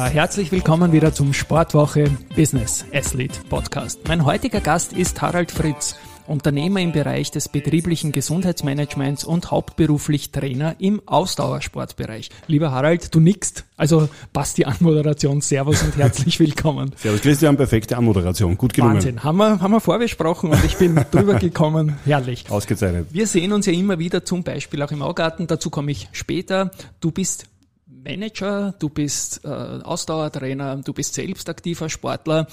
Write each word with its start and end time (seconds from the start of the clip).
Ja, 0.00 0.06
herzlich 0.06 0.50
willkommen 0.50 0.92
wieder 0.92 1.12
zum 1.12 1.34
Sportwoche 1.34 2.10
Business 2.34 2.86
Athlete 2.90 3.38
Podcast. 3.50 4.00
Mein 4.08 4.24
heutiger 4.24 4.60
Gast 4.62 4.94
ist 4.94 5.20
Harald 5.20 5.50
Fritz, 5.50 5.94
Unternehmer 6.26 6.80
im 6.80 6.92
Bereich 6.92 7.30
des 7.32 7.50
betrieblichen 7.50 8.10
Gesundheitsmanagements 8.10 9.24
und 9.24 9.50
hauptberuflich 9.50 10.32
Trainer 10.32 10.74
im 10.78 11.02
Ausdauersportbereich. 11.04 12.30
Lieber 12.46 12.70
Harald, 12.70 13.14
du 13.14 13.20
nickst, 13.20 13.66
also 13.76 14.08
passt 14.32 14.56
die 14.56 14.64
Anmoderation. 14.64 15.42
Servus 15.42 15.82
und 15.82 15.98
herzlich 15.98 16.40
willkommen. 16.40 16.92
Servus 16.96 17.20
Christian, 17.20 17.58
perfekte 17.58 17.98
Anmoderation, 17.98 18.56
gut 18.56 18.72
gelungen. 18.72 18.94
Wahnsinn, 18.94 19.22
haben 19.22 19.36
wir, 19.36 19.60
haben 19.60 19.72
wir 19.72 19.80
vorbesprochen 19.80 20.48
und 20.50 20.64
ich 20.64 20.78
bin 20.78 20.94
drüber 21.10 21.34
gekommen. 21.34 21.98
Herrlich. 22.06 22.46
Ausgezeichnet. 22.48 23.08
Wir 23.10 23.26
sehen 23.26 23.52
uns 23.52 23.66
ja 23.66 23.74
immer 23.74 23.98
wieder, 23.98 24.24
zum 24.24 24.44
Beispiel 24.44 24.80
auch 24.82 24.92
im 24.92 25.02
Augarten, 25.02 25.46
dazu 25.46 25.68
komme 25.68 25.90
ich 25.90 26.08
später. 26.12 26.70
Du 27.02 27.10
bist 27.10 27.50
Manager, 28.02 28.74
du 28.78 28.88
bist 28.88 29.44
äh, 29.44 29.48
Ausdauertrainer, 29.48 30.76
du 30.76 30.92
bist 30.92 31.14
selbst 31.14 31.48
aktiver 31.48 31.88
Sportler. 31.88 32.46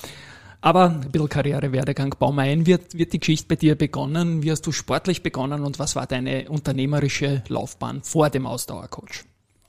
Aber 0.59 0.89
ein 0.89 1.11
bisschen 1.11 1.29
Karrierewerdegang 1.29 2.15
bauen 2.17 2.35
wir 2.35 2.43
ein. 2.43 2.65
Wird, 2.65 2.97
wird 2.97 3.13
die 3.13 3.19
Geschichte 3.19 3.47
bei 3.47 3.55
dir 3.55 3.75
begonnen? 3.75 4.41
Wie 4.43 4.51
hast 4.51 4.65
du 4.65 4.71
sportlich 4.71 5.21
begonnen 5.21 5.63
und 5.63 5.79
was 5.79 5.95
war 5.95 6.07
deine 6.07 6.49
unternehmerische 6.49 7.43
Laufbahn 7.47 8.01
vor 8.01 8.29
dem 8.29 8.45
Ausdauercoach? 8.45 9.25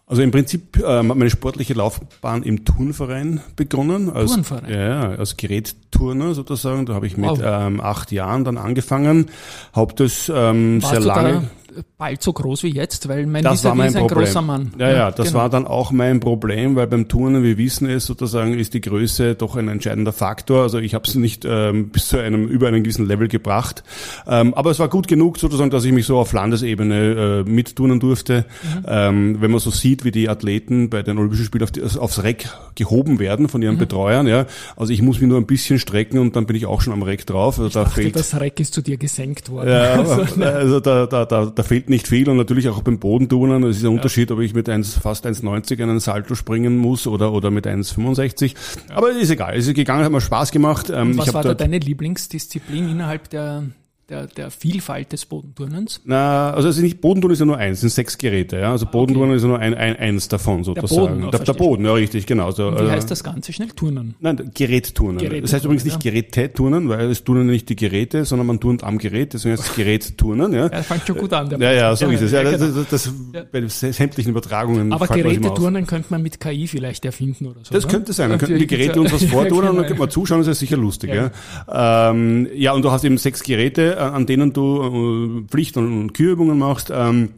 Also 0.09 0.23
im 0.23 0.31
Prinzip 0.31 0.83
äh, 0.83 1.03
meine 1.03 1.29
sportliche 1.29 1.75
Laufbahn 1.75 2.43
im 2.43 2.65
Turnverein 2.65 3.41
begonnen. 3.57 4.11
Als, 4.11 4.33
Turnverein? 4.33 4.73
Ja, 4.73 5.11
als 5.11 5.37
Gerätturner 5.37 6.33
sozusagen. 6.33 6.87
Da 6.87 6.95
habe 6.95 7.07
ich 7.07 7.19
mit 7.19 7.29
wow. 7.29 7.41
ähm, 7.43 7.81
acht 7.81 8.11
Jahren 8.11 8.45
dann 8.45 8.57
angefangen. 8.57 9.27
Hab 9.75 9.97
das 9.97 10.33
ähm, 10.35 10.81
sehr 10.81 11.01
lange 11.01 11.49
bald 11.97 12.23
so 12.23 12.33
groß 12.33 12.63
wie 12.63 12.75
jetzt, 12.75 13.09
weil 13.09 13.27
mein 13.27 13.43
das 13.43 13.65
war 13.65 13.75
mein 13.75 13.89
ist 13.89 13.97
ein 13.97 14.07
Problem. 14.07 14.25
großer 14.25 14.43
Mann. 14.43 14.73
Ja, 14.79 14.91
ja, 14.91 15.11
das 15.11 15.29
genau. 15.29 15.41
war 15.41 15.51
dann 15.51 15.67
auch 15.67 15.91
mein 15.91 16.21
Problem, 16.21 16.77
weil 16.77 16.87
beim 16.87 17.09
Turnen, 17.09 17.43
wir 17.43 17.59
wissen 17.59 17.89
es 17.89 18.07
sozusagen, 18.07 18.59
ist 18.59 18.75
die 18.75 18.81
Größe 18.81 19.35
doch 19.35 19.57
ein 19.57 19.69
entscheidender 19.69 20.13
Faktor. 20.13 20.63
Also 20.63 20.79
ich 20.79 20.95
habe 20.95 21.05
es 21.07 21.15
nicht 21.15 21.45
ähm, 21.45 21.91
bis 21.91 22.09
zu 22.09 22.19
einem 22.19 22.47
über 22.49 22.69
einen 22.69 22.83
gewissen 22.83 23.07
Level 23.07 23.29
gebracht, 23.29 23.83
ähm, 24.27 24.55
aber 24.55 24.71
es 24.71 24.79
war 24.79 24.89
gut 24.89 25.09
genug 25.09 25.39
sozusagen, 25.39 25.71
dass 25.71 25.85
ich 25.85 25.93
mich 25.93 26.07
so 26.07 26.19
auf 26.19 26.33
Landesebene 26.33 27.45
äh, 27.47 27.51
mitturnen 27.51 28.01
durfte. 28.01 28.45
Mhm. 28.63 28.85
Ähm, 28.87 29.37
wenn 29.41 29.51
man 29.51 29.61
so 29.61 29.71
sieht, 29.71 29.98
wie 30.05 30.11
die 30.11 30.29
Athleten 30.29 30.91
bei 30.91 31.03
den 31.03 31.19
Olympischen 31.19 31.45
Spielen 31.45 31.65
auf 31.65 31.71
die, 31.71 31.83
aufs 31.83 32.23
Reck 32.23 32.49
gehoben 32.75 33.19
werden 33.19 33.49
von 33.49 33.63
ihren 33.63 33.75
mhm. 33.75 33.81
Betreuern, 33.81 34.27
ja, 34.27 34.47
also 34.77 34.93
ich 34.93 35.03
muss 35.03 35.21
mich 35.21 35.29
nur 35.29 35.39
ein 35.39 35.47
bisschen 35.47 35.79
strecken 35.79 36.19
und 36.19 36.37
dann 36.37 36.47
bin 36.47 36.57
ich 36.57 36.67
auch 36.67 36.81
schon 36.81 36.93
am 36.93 37.03
Reck 37.03 37.27
drauf. 37.27 37.59
Also 37.59 37.69
ich 37.69 37.75
da 37.75 37.85
dachte, 37.85 38.03
fehlt, 38.03 38.17
das 38.17 38.39
Reck 38.39 38.61
ist 38.61 38.75
zu 38.75 38.83
dir 38.83 38.97
gesenkt 38.97 39.51
worden. 39.51 39.71
Ja, 39.71 39.93
also, 40.03 40.43
also 40.43 40.81
da, 40.81 41.07
da, 41.07 41.25
da, 41.25 41.47
da 41.47 41.63
fehlt 41.63 41.89
nicht 41.91 42.09
viel 42.09 42.29
und 42.29 42.37
natürlich 42.37 42.69
auch 42.69 42.83
beim 42.83 42.99
Bodenturnen. 42.99 43.63
Es 43.65 43.79
ist 43.79 43.85
ein 43.85 43.91
Unterschied, 43.91 44.31
ob 44.31 44.41
ich 44.41 44.55
mit 44.55 44.69
1, 44.69 44.95
fast 44.95 45.27
1,90 45.27 45.83
einen 45.83 46.01
Salto 46.01 46.35
springen 46.35 46.77
muss 46.77 47.07
oder, 47.07 47.33
oder 47.33 47.51
mit 47.51 47.67
1,65. 47.67 48.55
Aber 48.91 49.11
ist 49.11 49.31
egal. 49.31 49.57
Es 49.57 49.67
ist 49.67 49.75
gegangen, 49.75 50.05
hat 50.05 50.13
mir 50.13 50.21
Spaß 50.21 50.51
gemacht. 50.51 50.91
Ähm, 50.91 51.13
und 51.13 51.19
was 51.19 51.35
war 51.35 51.43
da 51.43 51.55
deine 51.55 51.79
Lieblingsdisziplin 51.79 52.89
innerhalb 52.89 53.31
der 53.31 53.65
der, 54.09 54.27
der 54.27 54.51
Vielfalt 54.51 55.13
des 55.13 55.27
Bodenturnens? 55.27 56.01
Na, 56.05 56.53
also 56.53 56.69
es 56.69 56.77
ist 56.77 56.83
nicht, 56.83 57.01
Bodenturnen 57.01 57.35
ist 57.35 57.41
ja 57.41 57.47
nur 57.47 57.59
eins, 57.59 57.81
sind 57.81 57.91
sechs 57.91 58.17
Geräte, 58.17 58.59
ja. 58.59 58.73
Also 58.73 58.87
Bodenturnen 58.87 59.31
okay. 59.31 59.37
ist 59.37 59.43
ja 59.43 59.49
nur 59.49 59.59
ein, 59.59 59.75
ein, 59.75 59.97
eins 59.97 60.29
davon 60.29 60.65
sozusagen. 60.65 61.21
Der 61.21 61.27
Boden, 61.27 61.31
der, 61.31 61.41
der 61.41 61.53
Boden 61.53 61.85
ja 61.85 61.93
richtig, 61.93 62.27
genau. 62.27 62.51
So, 62.51 62.73
wie 62.73 62.85
äh, 62.85 62.91
heißt 62.91 63.11
das 63.11 63.23
Ganze 63.23 63.53
schnell? 63.53 63.69
Turnen? 63.69 64.15
Nein, 64.21 64.51
Gerätturnen. 64.55 65.19
Gerät 65.19 65.45
das 65.45 65.53
heißt 65.53 65.65
übrigens 65.65 65.85
nicht 65.85 66.03
ja. 66.03 66.11
Geräteturnen, 66.11 66.89
weil 66.89 67.11
es 67.11 67.23
turnen 67.23 67.47
nicht 67.47 67.69
die 67.69 67.77
Geräte, 67.77 68.25
sondern 68.25 68.47
man 68.47 68.61
turnt 68.61 68.83
am 68.83 68.97
Gerät, 68.97 69.35
deswegen 69.35 69.57
heißt 69.57 69.69
es 69.71 69.77
Gerätturnen, 69.77 70.53
ja. 70.55 70.71
Ja, 70.71 70.83
fängt 70.83 71.07
schon 71.07 71.19
gut 71.19 71.33
an. 71.35 71.51
Der 71.51 71.59
ja, 71.59 71.73
ja, 71.73 71.97
so 71.97 72.07
ja, 72.07 72.13
ist 72.13 72.23
es. 72.23 72.33
Ja, 72.33 72.43
das, 72.43 72.61
genau. 72.61 72.85
das, 72.91 73.05
das 73.05 73.13
bei 73.53 73.67
sämtlichen 73.69 74.31
Übertragungen. 74.31 74.93
Aber 74.93 75.07
Geräteturnen 75.07 75.87
könnte 75.87 76.07
man 76.11 76.23
mit 76.23 76.41
KI 76.41 76.67
vielleicht 76.67 77.05
erfinden 77.05 77.47
oder 77.47 77.61
so. 77.63 77.75
Das 77.75 77.85
oder? 77.85 77.93
könnte 77.93 78.13
sein. 78.15 78.31
Dann 78.31 78.39
könnten 78.39 78.59
die 78.59 78.67
Geräte 78.67 79.01
uns 79.01 79.13
was 79.13 79.25
vorturnen 79.31 79.71
und 79.71 79.77
dann 79.77 79.87
könnte 79.87 80.01
man 80.01 80.11
zuschauen, 80.11 80.41
das 80.41 80.49
ist 80.49 80.61
sicher 80.61 80.79
lustig, 80.79 81.11
ja. 81.11 81.31
Ja, 81.67 82.11
ähm, 82.11 82.49
ja 82.55 82.73
und 82.73 82.83
du 82.83 82.91
hast 82.91 83.05
eben 83.05 83.19
sechs 83.19 83.43
Geräte, 83.43 83.98
an 83.99 84.27
denen 84.27 84.53
du 84.53 85.43
äh, 85.45 85.49
Pflicht- 85.51 85.77
und 85.77 86.13
Kürübungen 86.13 86.59
machst. 86.59 86.91
Ähm, 86.95 87.31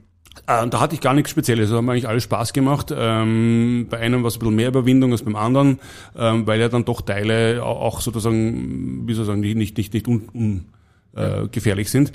äh, 0.47 0.67
da 0.69 0.81
hatte 0.81 0.95
ich 0.95 1.01
gar 1.01 1.15
nichts 1.15 1.31
Spezielles, 1.31 1.71
da 1.71 1.77
hat 1.77 1.85
mir 1.85 1.93
eigentlich 1.93 2.09
alles 2.09 2.25
Spaß 2.25 2.53
gemacht. 2.53 2.93
Ähm, 2.97 3.87
bei 3.91 3.99
einem 3.99 4.23
war 4.23 4.29
es 4.29 4.37
ein 4.37 4.41
bisschen 4.41 4.57
mehr 4.57 4.69
Überwindung 4.69 5.13
als 5.13 5.23
beim 5.23 5.37
anderen, 5.37 5.81
ähm, 6.17 6.47
weil 6.47 6.61
ja 6.61 6.69
dann 6.69 6.85
doch 6.85 7.03
Teile 7.03 7.63
auch 7.65 8.01
sozusagen, 8.01 9.07
wie 9.07 9.15
soll 9.15 9.25
ich 9.25 9.27
sagen, 9.27 9.41
nicht, 9.41 9.77
nicht, 9.77 9.93
nicht 9.93 10.09
un, 10.09 10.29
un 10.35 10.65
äh, 11.21 11.49
gefährlich 11.49 11.91
sind. 11.91 12.13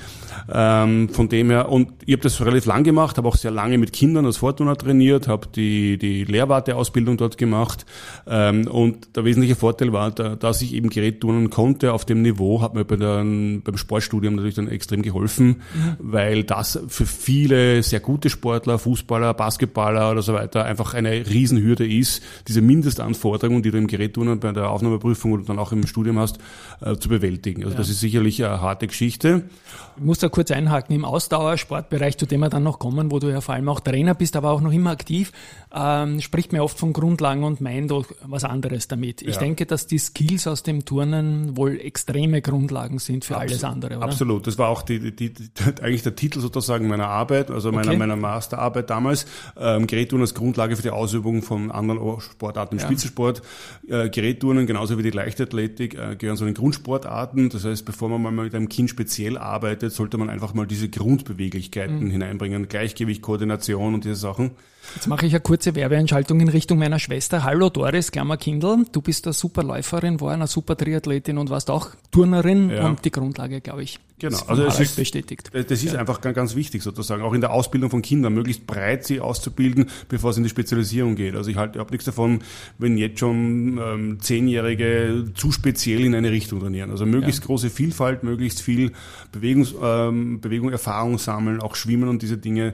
Ähm, 0.51 1.09
von 1.09 1.29
dem 1.29 1.49
her, 1.49 1.69
und 1.69 1.89
ich 2.05 2.13
habe 2.13 2.23
das 2.23 2.39
relativ 2.41 2.65
lang 2.65 2.83
gemacht, 2.83 3.17
habe 3.17 3.27
auch 3.27 3.35
sehr 3.35 3.51
lange 3.51 3.77
mit 3.77 3.93
Kindern 3.93 4.25
als 4.25 4.37
Fortuna 4.37 4.75
trainiert, 4.75 5.27
habe 5.27 5.47
die, 5.55 5.97
die 5.97 6.23
Lehrwarteausbildung 6.23 7.17
dort 7.17 7.37
gemacht 7.37 7.85
ähm, 8.27 8.67
und 8.67 9.15
der 9.15 9.25
wesentliche 9.25 9.55
Vorteil 9.55 9.91
war, 9.93 10.11
da, 10.11 10.35
dass 10.35 10.61
ich 10.61 10.73
eben 10.73 10.89
Gerät 10.89 11.21
turnen 11.21 11.49
konnte 11.49 11.93
auf 11.93 12.05
dem 12.05 12.21
Niveau, 12.21 12.61
hat 12.61 12.75
mir 12.75 12.85
bei 12.85 12.95
der, 12.95 13.17
beim 13.17 13.77
Sportstudium 13.77 14.35
natürlich 14.35 14.55
dann 14.55 14.67
extrem 14.67 15.01
geholfen, 15.01 15.47
mhm. 15.47 15.95
weil 15.99 16.43
das 16.43 16.79
für 16.87 17.05
viele 17.05 17.81
sehr 17.83 17.99
gute 17.99 18.29
Sportler, 18.29 18.77
Fußballer, 18.79 19.33
Basketballer 19.33 20.11
oder 20.11 20.21
so 20.21 20.33
weiter 20.33 20.65
einfach 20.65 20.93
eine 20.93 21.27
Riesenhürde 21.27 21.87
ist, 21.87 22.21
diese 22.47 22.61
Mindestanforderungen, 22.61 23.63
die 23.63 23.71
du 23.71 23.77
im 23.77 23.87
Gerätturnen 23.87 24.39
bei 24.39 24.51
der 24.51 24.69
Aufnahmeprüfung 24.69 25.33
oder 25.33 25.43
dann 25.43 25.59
auch 25.59 25.71
im 25.71 25.87
Studium 25.87 26.19
hast, 26.19 26.37
äh, 26.81 26.95
zu 26.95 27.09
bewältigen. 27.09 27.63
Also 27.63 27.73
ja. 27.73 27.79
das 27.79 27.89
ist 27.89 27.99
sicherlich 27.99 28.43
eine 28.43 28.61
harte 28.61 28.75
harte 28.75 28.87
Geschichte. 28.95 29.43
Ich 29.97 30.03
muss 30.03 30.19
da 30.19 30.27
kurz 30.27 30.51
einhaken, 30.51 30.93
im 30.93 31.05
Ausdauersportbereich, 31.05 32.17
zu 32.17 32.25
dem 32.25 32.41
wir 32.41 32.49
dann 32.49 32.63
noch 32.63 32.79
kommen, 32.79 33.11
wo 33.11 33.19
du 33.19 33.29
ja 33.29 33.39
vor 33.39 33.55
allem 33.55 33.69
auch 33.69 33.79
Trainer 33.79 34.13
bist, 34.13 34.35
aber 34.35 34.51
auch 34.51 34.59
noch 34.59 34.73
immer 34.73 34.91
aktiv, 34.91 35.31
ähm, 35.73 36.19
spricht 36.19 36.51
mir 36.51 36.63
oft 36.63 36.77
von 36.77 36.91
Grundlagen 36.91 37.43
und 37.43 37.61
meint 37.61 37.91
auch 37.91 38.05
was 38.23 38.43
anderes 38.43 38.89
damit. 38.89 39.21
Ich 39.21 39.35
ja. 39.35 39.39
denke, 39.39 39.65
dass 39.65 39.87
die 39.87 39.97
Skills 39.97 40.47
aus 40.47 40.63
dem 40.63 40.83
Turnen 40.83 41.55
wohl 41.55 41.79
extreme 41.79 42.41
Grundlagen 42.41 42.99
sind 42.99 43.23
für 43.23 43.35
Absolut. 43.35 43.51
alles 43.51 43.63
andere, 43.63 43.97
oder? 43.97 44.05
Absolut. 44.05 44.47
Das 44.47 44.57
war 44.57 44.69
auch 44.69 44.81
die, 44.81 45.11
die, 45.11 45.33
die, 45.33 45.49
eigentlich 45.81 46.03
der 46.03 46.15
Titel 46.15 46.41
sozusagen 46.41 46.87
meiner 46.87 47.07
Arbeit, 47.07 47.49
also 47.49 47.71
meiner, 47.71 47.89
okay. 47.89 47.97
meiner 47.97 48.17
Masterarbeit 48.17 48.89
damals. 48.89 49.25
Ähm, 49.57 49.87
Gerätturnen 49.87 50.23
als 50.23 50.33
Grundlage 50.33 50.75
für 50.75 50.83
die 50.83 50.89
Ausübung 50.89 51.41
von 51.41 51.71
anderen 51.71 52.19
Sportarten 52.19 52.75
im 52.75 52.79
ja. 52.79 52.85
Spitzensport. 52.85 53.41
Äh, 53.87 54.09
Gerätturnen, 54.09 54.67
genauso 54.67 54.97
wie 54.97 55.03
die 55.03 55.11
Leichtathletik, 55.11 55.95
äh, 55.95 56.15
gehören 56.17 56.37
zu 56.37 56.45
den 56.45 56.53
Grundsportarten. 56.53 57.49
Das 57.49 57.63
heißt, 57.63 57.85
bevor 57.85 58.09
man 58.09 58.21
mal 58.21 58.43
mit 58.43 58.55
einem 58.55 58.67
Kind 58.75 58.89
speziell 58.89 59.37
arbeitet, 59.37 59.93
sollte 59.93 60.17
man 60.17 60.29
einfach 60.29 60.53
mal 60.53 60.67
diese 60.67 60.89
Grundbeweglichkeiten 60.89 62.03
mhm. 62.03 62.11
hineinbringen, 62.11 62.67
Gleichgewicht, 62.67 63.21
Koordination 63.21 63.93
und 63.93 64.03
diese 64.03 64.15
Sachen. 64.15 64.51
Jetzt 64.93 65.07
mache 65.07 65.25
ich 65.25 65.33
eine 65.33 65.41
kurze 65.41 65.75
Werbeeinschaltung 65.75 66.39
in 66.39 66.49
Richtung 66.49 66.77
meiner 66.77 66.99
Schwester. 66.99 67.43
Hallo 67.43 67.69
Doris 67.69 68.11
Klammer 68.11 68.37
Kindl, 68.37 68.85
du 68.91 69.01
bist 69.01 69.25
eine 69.25 69.33
super 69.33 69.63
Läuferin, 69.63 70.21
war 70.21 70.33
eine 70.33 70.47
super 70.47 70.77
Triathletin 70.77 71.37
und 71.37 71.49
warst 71.49 71.69
auch 71.69 71.89
Turnerin 72.11 72.69
ja. 72.69 72.87
und 72.87 73.03
die 73.03 73.11
Grundlage, 73.11 73.61
glaube 73.61 73.83
ich. 73.83 73.99
Genau, 74.17 74.39
also 74.47 74.63
es 74.63 74.79
ist 74.79 74.95
bestätigt. 74.95 75.51
Das 75.51 75.83
ist 75.83 75.93
ja. 75.93 75.99
einfach 75.99 76.21
ganz, 76.21 76.55
wichtig 76.55 76.81
sozusagen, 76.83 77.21
auch 77.21 77.33
in 77.33 77.41
der 77.41 77.51
Ausbildung 77.51 77.89
von 77.89 78.01
Kindern, 78.01 78.33
möglichst 78.33 78.65
breit 78.65 79.03
sie 79.05 79.19
auszubilden, 79.19 79.89
bevor 80.07 80.29
es 80.29 80.37
in 80.37 80.43
die 80.43 80.49
Spezialisierung 80.49 81.15
geht. 81.15 81.35
Also 81.35 81.49
ich 81.51 81.57
halte 81.57 81.73
überhaupt 81.73 81.91
nichts 81.91 82.05
davon, 82.05 82.39
wenn 82.77 82.97
jetzt 82.97 83.19
schon 83.19 83.77
ähm, 83.77 84.19
Zehnjährige 84.21 85.25
zu 85.33 85.51
speziell 85.51 86.05
in 86.05 86.15
eine 86.15 86.31
Richtung 86.31 86.61
trainieren. 86.61 86.91
Also 86.91 87.05
möglichst 87.05 87.41
ja. 87.41 87.47
große 87.47 87.69
Vielfalt, 87.69 88.23
möglichst 88.23 88.61
viel 88.61 88.93
Bewegungs, 89.33 89.75
ähm, 89.81 90.39
Bewegung, 90.39 90.71
Erfahrung 90.71 91.17
sammeln, 91.17 91.59
auch 91.59 91.75
Schwimmen 91.75 92.07
und 92.07 92.21
diese 92.21 92.37
Dinge 92.37 92.73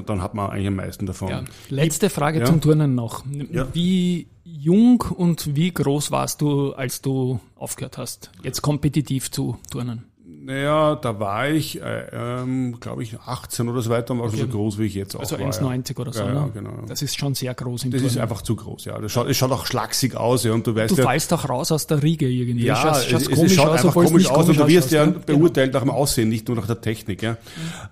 dann 0.00 0.22
hat 0.22 0.34
man 0.34 0.50
eigentlich 0.50 0.68
am 0.68 0.76
meisten 0.76 1.06
davon. 1.06 1.28
Ja. 1.28 1.44
Letzte 1.68 2.08
Frage 2.08 2.40
ja. 2.40 2.44
zum 2.46 2.60
Turnen 2.60 2.94
noch. 2.94 3.24
Ja. 3.50 3.68
Wie 3.74 4.26
jung 4.44 5.02
und 5.02 5.54
wie 5.54 5.72
groß 5.72 6.10
warst 6.10 6.40
du, 6.40 6.72
als 6.72 7.02
du 7.02 7.40
aufgehört 7.56 7.98
hast, 7.98 8.30
jetzt 8.42 8.62
kompetitiv 8.62 9.30
zu 9.30 9.58
turnen? 9.70 10.04
Naja, 10.44 10.96
da 10.96 11.20
war 11.20 11.48
ich, 11.48 11.80
äh, 11.80 12.06
ähm, 12.12 12.80
glaube 12.80 13.04
ich, 13.04 13.16
18 13.16 13.68
oder 13.68 13.80
so 13.80 13.90
weiter 13.90 14.12
und 14.12 14.18
war 14.18 14.26
okay. 14.26 14.38
schon 14.38 14.50
so 14.50 14.58
groß, 14.58 14.78
wie 14.78 14.86
ich 14.86 14.94
jetzt 14.94 15.14
auch 15.14 15.20
also 15.20 15.38
war. 15.38 15.46
Also 15.46 15.64
1,90 15.68 16.00
oder 16.00 16.12
so, 16.12 16.20
ja, 16.20 16.26
ne? 16.26 16.34
ja, 16.34 16.48
genau. 16.48 16.70
Das 16.88 17.00
ist 17.00 17.16
schon 17.16 17.34
sehr 17.34 17.54
groß 17.54 17.84
im 17.84 17.92
Das 17.92 18.00
Turnen. 18.00 18.16
ist 18.16 18.20
einfach 18.20 18.42
zu 18.42 18.56
groß, 18.56 18.86
ja. 18.86 18.98
Das 18.98 19.12
schaut, 19.12 19.28
es 19.28 19.36
schaut 19.36 19.52
auch 19.52 19.66
schlaksig 19.66 20.16
aus, 20.16 20.42
ja, 20.42 20.52
und 20.52 20.66
du 20.66 20.74
weißt 20.74 20.90
Du 20.90 20.96
ja, 20.96 21.04
fallst 21.04 21.32
auch 21.32 21.48
raus 21.48 21.70
aus 21.70 21.86
der 21.86 22.02
Riege 22.02 22.28
irgendwie. 22.28 22.66
Ja, 22.66 22.74
schaust, 22.74 23.08
schaust 23.08 23.30
es, 23.30 23.38
es 23.38 23.54
schaut 23.54 23.68
aus, 23.68 23.84
einfach 23.84 23.94
komisch 23.94 24.28
aus 24.28 24.48
und 24.48 24.58
du 24.58 24.66
wirst 24.66 24.90
ja 24.90 25.04
genau. 25.04 25.20
beurteilt 25.24 25.74
nach 25.74 25.82
dem 25.82 25.90
Aussehen, 25.90 26.28
nicht 26.28 26.48
nur 26.48 26.56
nach 26.56 26.66
der 26.66 26.80
Technik, 26.80 27.22
ja. 27.22 27.36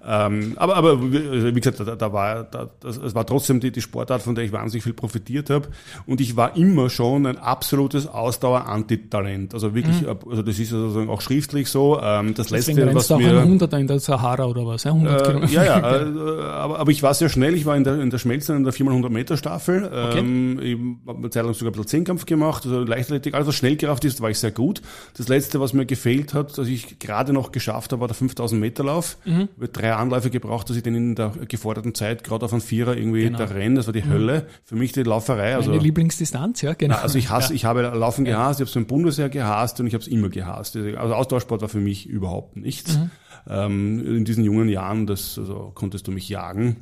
Ähm, 0.04 0.54
aber, 0.56 0.74
aber, 0.74 1.12
wie 1.12 1.52
gesagt, 1.52 1.78
da, 1.78 1.94
da 1.94 2.12
war, 2.12 2.42
da, 2.42 2.68
das, 2.80 2.96
es 2.96 3.14
war 3.14 3.26
trotzdem 3.26 3.60
die, 3.60 3.70
die 3.70 3.80
Sportart, 3.80 4.22
von 4.22 4.34
der 4.34 4.42
ich 4.42 4.50
wahnsinnig 4.50 4.82
viel 4.82 4.92
profitiert 4.92 5.50
habe 5.50 5.68
und 6.04 6.20
ich 6.20 6.34
war 6.34 6.56
immer 6.56 6.90
schon 6.90 7.26
ein 7.26 7.38
absolutes 7.38 8.08
Ausdauer-Antitalent. 8.08 9.54
Also 9.54 9.72
wirklich, 9.72 10.02
mhm. 10.02 10.16
also 10.28 10.42
das 10.42 10.58
ist 10.58 10.70
sozusagen 10.70 11.10
auch 11.10 11.20
schriftlich 11.20 11.68
so. 11.68 12.00
Ähm, 12.02 12.34
das 12.40 12.48
Deswegen 12.48 12.78
letzte, 12.78 13.14
was 13.14 13.18
mir 13.18 13.38
100 13.38 13.72
in 13.74 13.86
der 13.86 14.00
Sahara 14.00 14.44
oder 14.44 14.66
was? 14.66 14.84
Ja, 14.84 14.92
100 14.92 15.20
äh, 15.20 15.24
Kilometer. 15.24 15.52
ja, 15.52 15.64
ja 15.64 15.96
äh, 16.00 16.42
aber, 16.42 16.78
aber 16.78 16.90
ich 16.90 17.02
war 17.02 17.14
sehr 17.14 17.28
schnell. 17.28 17.54
Ich 17.54 17.66
war 17.66 17.76
in 17.76 17.84
der, 17.84 18.00
in 18.00 18.10
der 18.10 18.18
Schmelzen 18.18 18.56
in 18.56 18.64
der 18.64 18.72
400 18.72 19.10
Meter 19.10 19.36
Staffel. 19.36 19.84
Okay. 19.84 20.18
Ähm, 20.18 20.60
ich 20.62 20.76
habe 21.06 21.18
eine 21.18 21.30
Zeit 21.30 21.44
lang 21.44 21.54
sogar 21.54 21.70
ein 21.70 21.72
bisschen 21.72 21.88
Zehnkampf 21.88 22.26
gemacht. 22.26 22.64
Also 22.64 22.80
Leichtathletik, 22.80 23.34
alles 23.34 23.48
was 23.48 23.54
Schnellkraft 23.54 24.04
ist, 24.04 24.20
war 24.20 24.30
ich 24.30 24.38
sehr 24.38 24.50
gut. 24.50 24.82
Das 25.16 25.28
letzte, 25.28 25.60
was 25.60 25.72
mir 25.72 25.86
gefehlt 25.86 26.34
hat, 26.34 26.56
dass 26.56 26.68
ich 26.68 26.98
gerade 26.98 27.32
noch 27.32 27.52
geschafft 27.52 27.92
habe, 27.92 28.00
war 28.00 28.08
der 28.08 28.16
5000 28.16 28.60
Meter 28.60 28.84
Lauf. 28.84 29.16
Mhm. 29.24 29.48
Ich 29.56 29.56
habe 29.56 29.68
drei 29.68 29.92
Anläufe 29.94 30.30
gebraucht, 30.30 30.70
dass 30.70 30.76
ich 30.76 30.82
den 30.82 30.94
in 30.94 31.14
der 31.14 31.32
geforderten 31.48 31.94
Zeit 31.94 32.24
gerade 32.24 32.44
auf 32.44 32.52
einen 32.52 32.62
Vierer 32.62 32.96
irgendwie 32.96 33.24
genau. 33.24 33.38
da 33.38 33.44
renne. 33.44 33.76
Das 33.76 33.86
war 33.86 33.92
die 33.92 34.02
mhm. 34.02 34.10
Hölle. 34.10 34.46
Für 34.64 34.76
mich 34.76 34.92
die 34.92 35.02
Lauferei. 35.02 35.56
Also, 35.56 35.70
Meine 35.70 35.82
Lieblingsdistanz, 35.82 36.62
ja, 36.62 36.74
genau. 36.74 36.94
Na, 36.96 37.02
also 37.02 37.18
ich 37.18 37.30
hasse, 37.30 37.52
ja. 37.52 37.56
ich 37.56 37.64
habe 37.64 37.82
Laufen 37.82 38.24
gehasst, 38.24 38.60
ich 38.60 38.64
habe 38.64 38.70
es 38.70 38.76
im 38.76 38.86
Bundesheer 38.86 39.28
gehasst 39.28 39.80
und 39.80 39.86
ich 39.86 39.94
habe 39.94 40.02
es 40.02 40.08
immer 40.08 40.28
gehasst. 40.28 40.76
Also 40.76 41.14
Ausdauersport 41.14 41.60
war 41.62 41.68
für 41.68 41.80
mich 41.80 42.06
überhaupt 42.06 42.29
nichts. 42.54 42.98
Mhm. 42.98 43.10
Ähm, 43.48 44.16
in 44.16 44.24
diesen 44.24 44.44
jungen 44.44 44.68
Jahren, 44.68 45.06
das 45.06 45.38
also, 45.38 45.72
konntest 45.74 46.06
du 46.06 46.12
mich 46.12 46.28
jagen. 46.28 46.76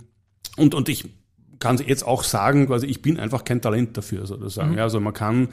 Und, 0.56 0.74
und 0.74 0.88
ich 0.88 1.08
kann 1.58 1.78
jetzt 1.78 2.06
auch 2.06 2.22
sagen, 2.22 2.66
quasi, 2.66 2.86
ich 2.86 3.02
bin 3.02 3.18
einfach 3.18 3.44
kein 3.44 3.60
Talent 3.60 3.96
dafür, 3.96 4.26
sozusagen. 4.26 4.72
Mhm. 4.72 4.78
Ja, 4.78 4.84
also 4.84 5.00
man 5.00 5.12
kann 5.12 5.48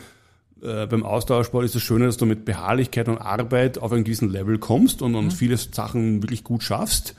äh, 0.61 0.87
beim 0.87 1.03
Ausdauersport 1.03 1.65
ist 1.65 1.75
das 1.75 1.81
Schöne, 1.81 2.05
dass 2.05 2.17
du 2.17 2.25
mit 2.25 2.45
Beharrlichkeit 2.45 3.07
und 3.07 3.17
Arbeit 3.17 3.77
auf 3.77 3.91
einen 3.91 4.03
gewissen 4.03 4.29
Level 4.29 4.57
kommst 4.57 5.01
und, 5.01 5.15
und 5.15 5.25
mhm. 5.25 5.31
viele 5.31 5.57
Sachen 5.57 6.23
wirklich 6.23 6.43
gut 6.43 6.63
schaffst. 6.63 7.15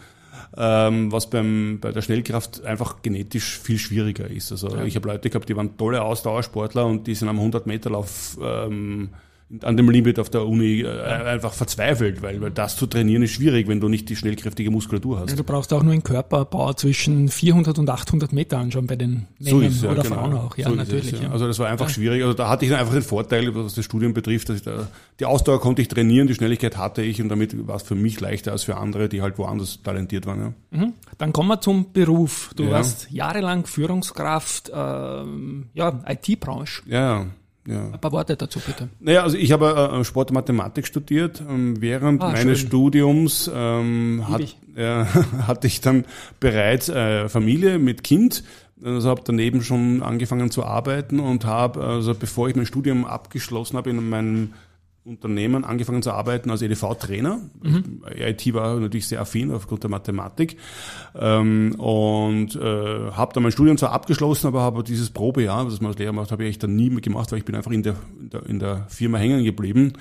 Ähm, 0.56 1.12
was 1.12 1.28
beim, 1.28 1.78
bei 1.80 1.92
der 1.92 2.00
Schnellkraft 2.00 2.64
einfach 2.64 3.02
genetisch 3.02 3.58
viel 3.58 3.78
schwieriger 3.78 4.30
ist. 4.30 4.52
Also 4.52 4.68
ja. 4.74 4.84
ich 4.84 4.96
habe 4.96 5.08
Leute 5.08 5.28
gehabt, 5.28 5.48
die 5.48 5.56
waren 5.56 5.76
tolle 5.76 6.00
Ausdauersportler 6.00 6.86
und 6.86 7.06
die 7.06 7.14
sind 7.14 7.28
am 7.28 7.38
100-Meter-Lauf 7.38 8.38
ähm, 8.40 9.10
an 9.62 9.76
dem 9.76 9.88
Limit 9.88 10.18
auf 10.18 10.28
der 10.28 10.44
Uni 10.44 10.80
äh, 10.80 10.88
einfach 10.88 11.52
verzweifelt, 11.52 12.20
weil, 12.20 12.40
weil 12.40 12.50
das 12.50 12.76
zu 12.76 12.86
trainieren 12.86 13.22
ist 13.22 13.30
schwierig, 13.30 13.68
wenn 13.68 13.78
du 13.78 13.88
nicht 13.88 14.08
die 14.08 14.16
schnellkräftige 14.16 14.72
Muskulatur 14.72 15.20
hast. 15.20 15.30
Ja, 15.30 15.36
du 15.36 15.44
brauchst 15.44 15.72
auch 15.72 15.84
nur 15.84 15.92
einen 15.92 16.02
Körperbau 16.02 16.72
zwischen 16.72 17.28
400 17.28 17.78
und 17.78 17.88
800 17.88 18.32
Meter 18.32 18.58
anschauen 18.58 18.88
bei 18.88 18.96
den 18.96 19.28
Männern 19.38 19.60
so 19.60 19.60
ist, 19.60 19.82
ja, 19.84 19.90
oder 19.92 20.02
genau. 20.02 20.16
Frauen 20.16 20.34
auch. 20.34 20.56
Ja, 20.56 20.68
so 20.68 20.74
natürlich. 20.74 21.12
Es, 21.12 21.20
ja. 21.22 21.30
Also 21.30 21.46
das 21.46 21.60
war 21.60 21.68
einfach 21.68 21.88
schwierig. 21.88 22.22
Also 22.22 22.34
da 22.34 22.48
hatte 22.48 22.66
ich 22.66 22.74
einfach 22.74 22.92
den 22.92 23.02
Vorteil, 23.02 23.54
was 23.54 23.74
das 23.74 23.84
Studium 23.84 24.14
betrifft, 24.14 24.48
dass 24.48 24.56
ich 24.56 24.62
da, 24.62 24.88
die 25.20 25.26
Ausdauer 25.26 25.60
konnte 25.60 25.80
ich 25.80 25.86
trainieren, 25.86 26.26
die 26.26 26.34
Schnelligkeit 26.34 26.76
hatte 26.76 27.02
ich 27.02 27.22
und 27.22 27.28
damit 27.28 27.68
war 27.68 27.76
es 27.76 27.84
für 27.84 27.94
mich 27.94 28.18
leichter 28.20 28.50
als 28.50 28.64
für 28.64 28.76
andere, 28.76 29.08
die 29.08 29.22
halt 29.22 29.38
woanders 29.38 29.80
talentiert 29.80 30.26
waren. 30.26 30.54
Ja. 30.72 30.78
Mhm. 30.78 30.92
Dann 31.18 31.32
kommen 31.32 31.48
wir 31.50 31.60
zum 31.60 31.92
Beruf. 31.92 32.50
Du 32.56 32.68
warst 32.70 33.12
jahrelang 33.12 33.64
Führungskraft, 33.66 34.72
ähm, 34.74 35.66
ja, 35.72 36.02
IT-Branche. 36.08 36.82
Ja. 36.86 37.26
Ja. 37.66 37.90
Ein 37.92 38.00
paar 38.00 38.12
Worte 38.12 38.36
dazu 38.36 38.60
bitte. 38.60 38.88
Naja, 39.00 39.22
also 39.22 39.36
ich 39.36 39.52
habe 39.52 39.90
äh, 39.92 40.04
Sport 40.04 40.30
und 40.30 40.34
Mathematik 40.34 40.86
studiert. 40.86 41.42
Ähm, 41.48 41.80
während 41.80 42.22
ah, 42.22 42.30
meines 42.30 42.60
schön. 42.60 42.68
Studiums 42.68 43.50
ähm, 43.52 44.24
hat, 44.28 44.42
äh, 44.76 45.04
hatte 45.46 45.66
ich 45.66 45.80
dann 45.80 46.04
bereits 46.40 46.88
äh, 46.88 47.28
Familie 47.28 47.78
mit 47.78 48.04
Kind. 48.04 48.44
Also 48.84 49.08
habe 49.08 49.22
daneben 49.24 49.62
schon 49.62 50.02
angefangen 50.02 50.50
zu 50.50 50.64
arbeiten 50.64 51.18
und 51.18 51.46
habe, 51.46 51.82
also 51.82 52.14
bevor 52.14 52.48
ich 52.48 52.56
mein 52.56 52.66
Studium 52.66 53.06
abgeschlossen 53.06 53.76
habe, 53.76 53.90
in 53.90 54.08
meinem 54.08 54.52
Unternehmen 55.06 55.64
angefangen 55.64 56.02
zu 56.02 56.12
arbeiten 56.12 56.50
als 56.50 56.62
EDV-Trainer. 56.62 57.38
Mhm. 57.62 58.02
IT 58.16 58.52
war 58.54 58.78
natürlich 58.80 59.06
sehr 59.06 59.20
affin 59.20 59.52
aufgrund 59.52 59.84
der 59.84 59.90
Mathematik 59.90 60.56
ähm, 61.14 61.74
und 61.78 62.56
äh, 62.56 63.12
habe 63.12 63.32
dann 63.32 63.42
mein 63.44 63.52
Studium 63.52 63.78
zwar 63.78 63.92
abgeschlossen, 63.92 64.48
aber 64.48 64.62
habe 64.62 64.82
dieses 64.82 65.10
Probejahr, 65.10 65.66
was 65.66 65.80
man 65.80 65.92
als 65.92 65.98
Lehrer 65.98 66.12
macht, 66.12 66.32
habe 66.32 66.44
ich 66.44 66.58
dann 66.58 66.74
nie 66.74 66.90
mehr 66.90 67.00
gemacht, 67.00 67.30
weil 67.30 67.38
ich 67.38 67.44
bin 67.44 67.54
einfach 67.54 67.70
in 67.70 67.84
der, 67.84 67.94
in 68.20 68.30
der, 68.30 68.46
in 68.46 68.58
der 68.58 68.86
Firma 68.88 69.18
hängen 69.18 69.44
geblieben 69.44 69.92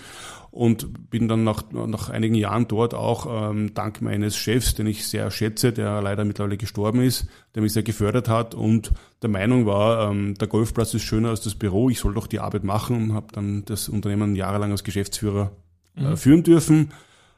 und 0.55 1.09
bin 1.09 1.27
dann 1.27 1.43
nach, 1.43 1.63
nach 1.71 2.09
einigen 2.09 2.33
Jahren 2.33 2.69
dort 2.69 2.93
auch 2.93 3.51
ähm, 3.51 3.73
dank 3.73 4.01
meines 4.01 4.37
Chefs, 4.37 4.73
den 4.73 4.87
ich 4.87 5.05
sehr 5.05 5.29
schätze, 5.29 5.73
der 5.73 6.01
leider 6.01 6.23
mittlerweile 6.23 6.55
gestorben 6.55 7.01
ist, 7.01 7.27
der 7.53 7.61
mich 7.61 7.73
sehr 7.73 7.83
gefördert 7.83 8.29
hat 8.29 8.55
und 8.55 8.93
der 9.21 9.29
Meinung 9.29 9.65
war, 9.65 10.09
ähm, 10.09 10.35
der 10.35 10.47
Golfplatz 10.47 10.93
ist 10.93 11.03
schöner 11.03 11.29
als 11.29 11.41
das 11.41 11.55
Büro, 11.55 11.89
ich 11.89 11.99
soll 11.99 12.13
doch 12.13 12.27
die 12.27 12.39
Arbeit 12.39 12.63
machen 12.63 12.95
und 12.95 13.13
habe 13.13 13.27
dann 13.33 13.65
das 13.65 13.89
Unternehmen 13.89 14.33
jahrelang 14.37 14.71
als 14.71 14.85
Geschäftsführer 14.85 15.51
äh, 15.97 16.11
mhm. 16.11 16.17
führen 16.17 16.43
dürfen 16.43 16.91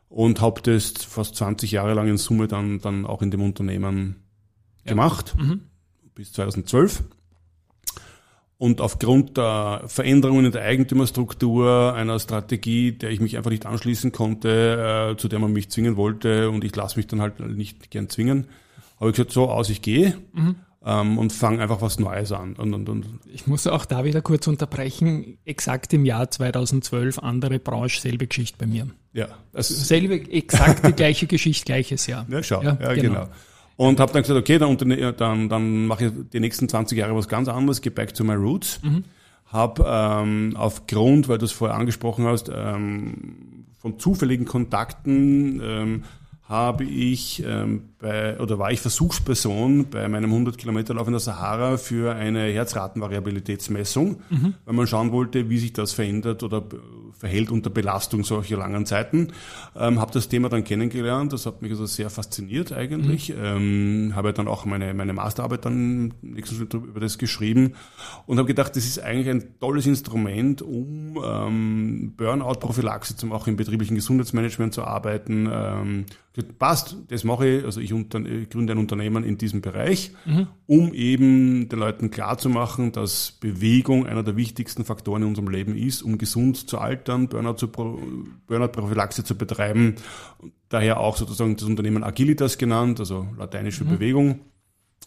und 0.09 0.39
habe 0.39 0.61
das 0.61 1.03
fast 1.03 1.35
20 1.37 1.71
Jahre 1.71 1.95
lang 1.95 2.07
in 2.07 2.17
Summe 2.17 2.47
dann, 2.47 2.81
dann 2.81 3.07
auch 3.07 3.23
in 3.23 3.31
dem 3.31 3.41
Unternehmen 3.41 4.17
ja. 4.85 4.91
gemacht, 4.91 5.35
mhm. 5.39 5.61
bis 6.13 6.33
2012. 6.33 7.03
Und 8.59 8.81
aufgrund 8.81 9.37
der 9.37 9.83
Veränderungen 9.85 10.45
in 10.45 10.51
der 10.51 10.63
Eigentümerstruktur, 10.63 11.93
einer 11.93 12.19
Strategie, 12.19 12.91
der 12.91 13.11
ich 13.11 13.19
mich 13.19 13.37
einfach 13.37 13.51
nicht 13.51 13.67
anschließen 13.67 14.11
konnte, 14.11 15.11
äh, 15.11 15.17
zu 15.17 15.27
der 15.27 15.37
man 15.37 15.53
mich 15.53 15.69
zwingen 15.69 15.95
wollte 15.95 16.49
und 16.49 16.63
ich 16.63 16.75
lasse 16.75 16.97
mich 16.97 17.05
dann 17.05 17.21
halt 17.21 17.39
nicht 17.39 17.91
gern 17.91 18.09
zwingen, 18.09 18.47
habe 18.99 19.11
ich 19.11 19.15
gesagt, 19.15 19.31
so 19.31 19.49
aus, 19.49 19.69
ich 19.69 19.83
gehe 19.83 20.17
mhm. 20.33 20.55
ähm, 20.83 21.19
und 21.19 21.33
fange 21.33 21.61
einfach 21.61 21.83
was 21.83 21.99
Neues 21.99 22.31
an. 22.31 22.55
Und, 22.55 22.73
und, 22.73 22.89
und. 22.89 23.05
Ich 23.31 23.45
muss 23.45 23.67
auch 23.67 23.85
da 23.85 24.03
wieder 24.05 24.23
kurz 24.23 24.47
unterbrechen. 24.47 25.37
Exakt 25.45 25.93
im 25.93 26.03
Jahr 26.03 26.31
2012, 26.31 27.19
andere 27.19 27.59
Branche, 27.59 28.01
selbe 28.01 28.25
Geschichte 28.25 28.57
bei 28.57 28.65
mir. 28.65 28.87
Ja. 29.13 29.27
Also 29.53 29.75
selbe, 29.75 30.15
exakt 30.31 30.83
die 30.83 30.93
gleiche 30.93 31.27
Geschichte, 31.27 31.65
gleiches 31.65 32.07
Jahr. 32.07 32.25
Ja, 32.29 32.41
schau. 32.41 32.63
Ja, 32.63 32.75
ja 32.81 32.93
genau. 32.93 33.01
genau. 33.13 33.27
Und 33.77 33.99
habe 33.99 34.11
dann 34.11 34.23
gesagt, 34.23 34.39
okay, 34.39 34.57
dann, 34.57 34.77
dann, 35.17 35.49
dann 35.49 35.85
mache 35.85 36.07
ich 36.07 36.11
die 36.33 36.39
nächsten 36.39 36.67
20 36.67 36.97
Jahre 36.97 37.15
was 37.15 37.27
ganz 37.27 37.47
anderes, 37.47 37.81
gehe 37.81 37.91
back 37.91 38.13
to 38.13 38.23
my 38.23 38.33
roots. 38.33 38.79
Mhm. 38.83 39.03
Habe 39.45 39.85
ähm, 39.87 40.55
aufgrund, 40.57 41.29
weil 41.29 41.37
du 41.37 41.45
es 41.45 41.51
vorher 41.51 41.77
angesprochen 41.77 42.25
hast, 42.25 42.51
ähm, 42.53 43.65
von 43.77 43.99
zufälligen 43.99 44.45
Kontakten 44.45 45.61
ähm, 45.63 46.03
habe 46.43 46.85
ich 46.85 47.43
ähm, 47.45 47.89
bei, 47.99 48.39
oder 48.39 48.59
war 48.59 48.71
ich 48.71 48.79
Versuchsperson 48.79 49.89
bei 49.89 50.07
meinem 50.07 50.31
100 50.31 50.57
Kilometer 50.57 50.93
Lauf 50.93 51.07
in 51.07 51.13
der 51.13 51.19
Sahara 51.19 51.77
für 51.77 52.13
eine 52.13 52.45
Herzratenvariabilitätsmessung, 52.45 54.21
mhm. 54.29 54.53
weil 54.65 54.75
man 54.75 54.85
schauen 54.85 55.11
wollte, 55.11 55.49
wie 55.49 55.57
sich 55.57 55.73
das 55.73 55.93
verändert 55.93 56.43
oder 56.43 56.63
verhält 57.17 57.49
unter 57.49 57.71
Belastung 57.71 58.23
solcher 58.23 58.57
langen 58.57 58.85
Zeiten. 58.85 59.29
Ähm, 59.75 59.99
habe 59.99 60.11
das 60.11 60.29
Thema 60.29 60.49
dann 60.49 60.63
kennengelernt, 60.63 61.33
das 61.33 61.47
hat 61.47 61.63
mich 61.63 61.71
also 61.71 61.87
sehr 61.87 62.11
fasziniert 62.11 62.71
eigentlich. 62.71 63.29
Mhm. 63.29 63.35
Ähm, 63.41 64.11
habe 64.15 64.31
dann 64.33 64.47
auch 64.47 64.65
meine, 64.65 64.93
meine 64.93 65.13
Masterarbeit 65.13 65.65
dann 65.65 66.13
nächsten 66.21 66.55
Schritt 66.55 66.73
über 66.75 66.99
das 66.99 67.17
geschrieben 67.17 67.73
und 68.27 68.37
habe 68.37 68.47
gedacht, 68.47 68.75
das 68.75 68.85
ist 68.85 68.99
eigentlich 68.99 69.29
ein 69.29 69.59
tolles 69.59 69.87
Instrument, 69.87 70.61
um 70.61 71.19
ähm, 71.23 72.13
Burnout-Prophylaxe 72.15 73.15
zum 73.15 73.31
auch 73.31 73.47
im 73.47 73.55
betrieblichen 73.55 73.95
Gesundheitsmanagement 73.95 74.73
zu 74.75 74.83
arbeiten. 74.83 75.49
Ähm, 75.51 76.05
passt, 76.59 76.97
das 77.07 77.23
mache 77.23 77.47
ich, 77.47 77.65
also 77.65 77.81
ich 77.81 77.86
unter, 77.93 78.19
gründe 78.21 78.73
ein 78.73 78.79
Unternehmen 78.79 79.23
in 79.23 79.37
diesem 79.37 79.61
Bereich, 79.61 80.11
mhm. 80.25 80.47
um 80.65 80.93
eben 80.93 81.69
den 81.69 81.79
Leuten 81.79 82.11
klarzumachen, 82.11 82.91
dass 82.91 83.31
Bewegung 83.31 84.05
einer 84.05 84.23
der 84.23 84.35
wichtigsten 84.35 84.85
Faktoren 84.85 85.21
in 85.23 85.29
unserem 85.29 85.49
Leben 85.49 85.75
ist, 85.75 86.01
um 86.01 86.17
gesund 86.17 86.69
zu 86.69 86.79
altern, 86.79 87.27
Burnout-Prophylaxe 87.27 89.23
zu 89.23 89.35
betreiben. 89.35 89.95
Daher 90.69 90.99
auch 90.99 91.17
sozusagen 91.17 91.55
das 91.55 91.65
Unternehmen 91.65 92.03
Agilitas 92.03 92.57
genannt, 92.57 92.99
also 92.99 93.27
lateinisch 93.37 93.77
für 93.77 93.85
mhm. 93.85 93.89
Bewegung, 93.89 94.39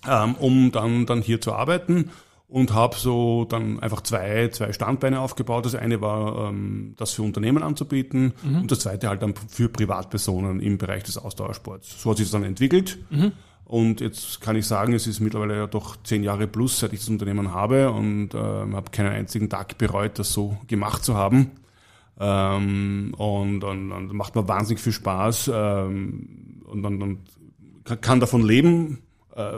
ähm, 0.08 0.34
um 0.36 0.72
dann, 0.72 1.06
dann 1.06 1.22
hier 1.22 1.40
zu 1.40 1.52
arbeiten 1.52 2.10
und 2.50 2.74
habe 2.74 2.96
so 2.96 3.44
dann 3.44 3.78
einfach 3.78 4.02
zwei, 4.02 4.48
zwei 4.48 4.72
Standbeine 4.72 5.20
aufgebaut. 5.20 5.64
Das 5.64 5.76
eine 5.76 6.00
war, 6.00 6.48
ähm, 6.48 6.94
das 6.96 7.12
für 7.12 7.22
Unternehmen 7.22 7.62
anzubieten 7.62 8.32
mhm. 8.42 8.62
und 8.62 8.70
das 8.70 8.80
zweite 8.80 9.08
halt 9.08 9.22
dann 9.22 9.34
für 9.48 9.68
Privatpersonen 9.68 10.60
im 10.60 10.76
Bereich 10.76 11.04
des 11.04 11.16
Ausdauersports. 11.16 12.02
So 12.02 12.10
hat 12.10 12.16
sich 12.16 12.26
das 12.26 12.32
dann 12.32 12.44
entwickelt. 12.44 12.98
Mhm. 13.10 13.32
Und 13.64 14.00
jetzt 14.00 14.40
kann 14.40 14.56
ich 14.56 14.66
sagen, 14.66 14.94
es 14.94 15.06
ist 15.06 15.20
mittlerweile 15.20 15.56
ja 15.56 15.66
doch 15.68 15.96
zehn 16.02 16.24
Jahre 16.24 16.48
plus, 16.48 16.80
seit 16.80 16.92
ich 16.92 16.98
das 16.98 17.08
Unternehmen 17.08 17.54
habe 17.54 17.92
und 17.92 18.34
äh, 18.34 18.38
habe 18.38 18.90
keinen 18.90 19.12
einzigen 19.12 19.48
Tag 19.48 19.78
bereut, 19.78 20.18
das 20.18 20.32
so 20.32 20.58
gemacht 20.66 21.04
zu 21.04 21.14
haben. 21.14 21.52
Ähm, 22.18 23.14
und, 23.16 23.62
und 23.62 24.12
macht 24.12 24.34
mir 24.34 24.48
wahnsinnig 24.48 24.82
viel 24.82 24.92
Spaß 24.92 25.52
ähm, 25.54 26.62
und, 26.66 26.84
und, 26.84 27.00
und 27.00 27.20
kann 28.00 28.18
davon 28.18 28.42
leben. 28.42 28.98
Äh, 29.36 29.52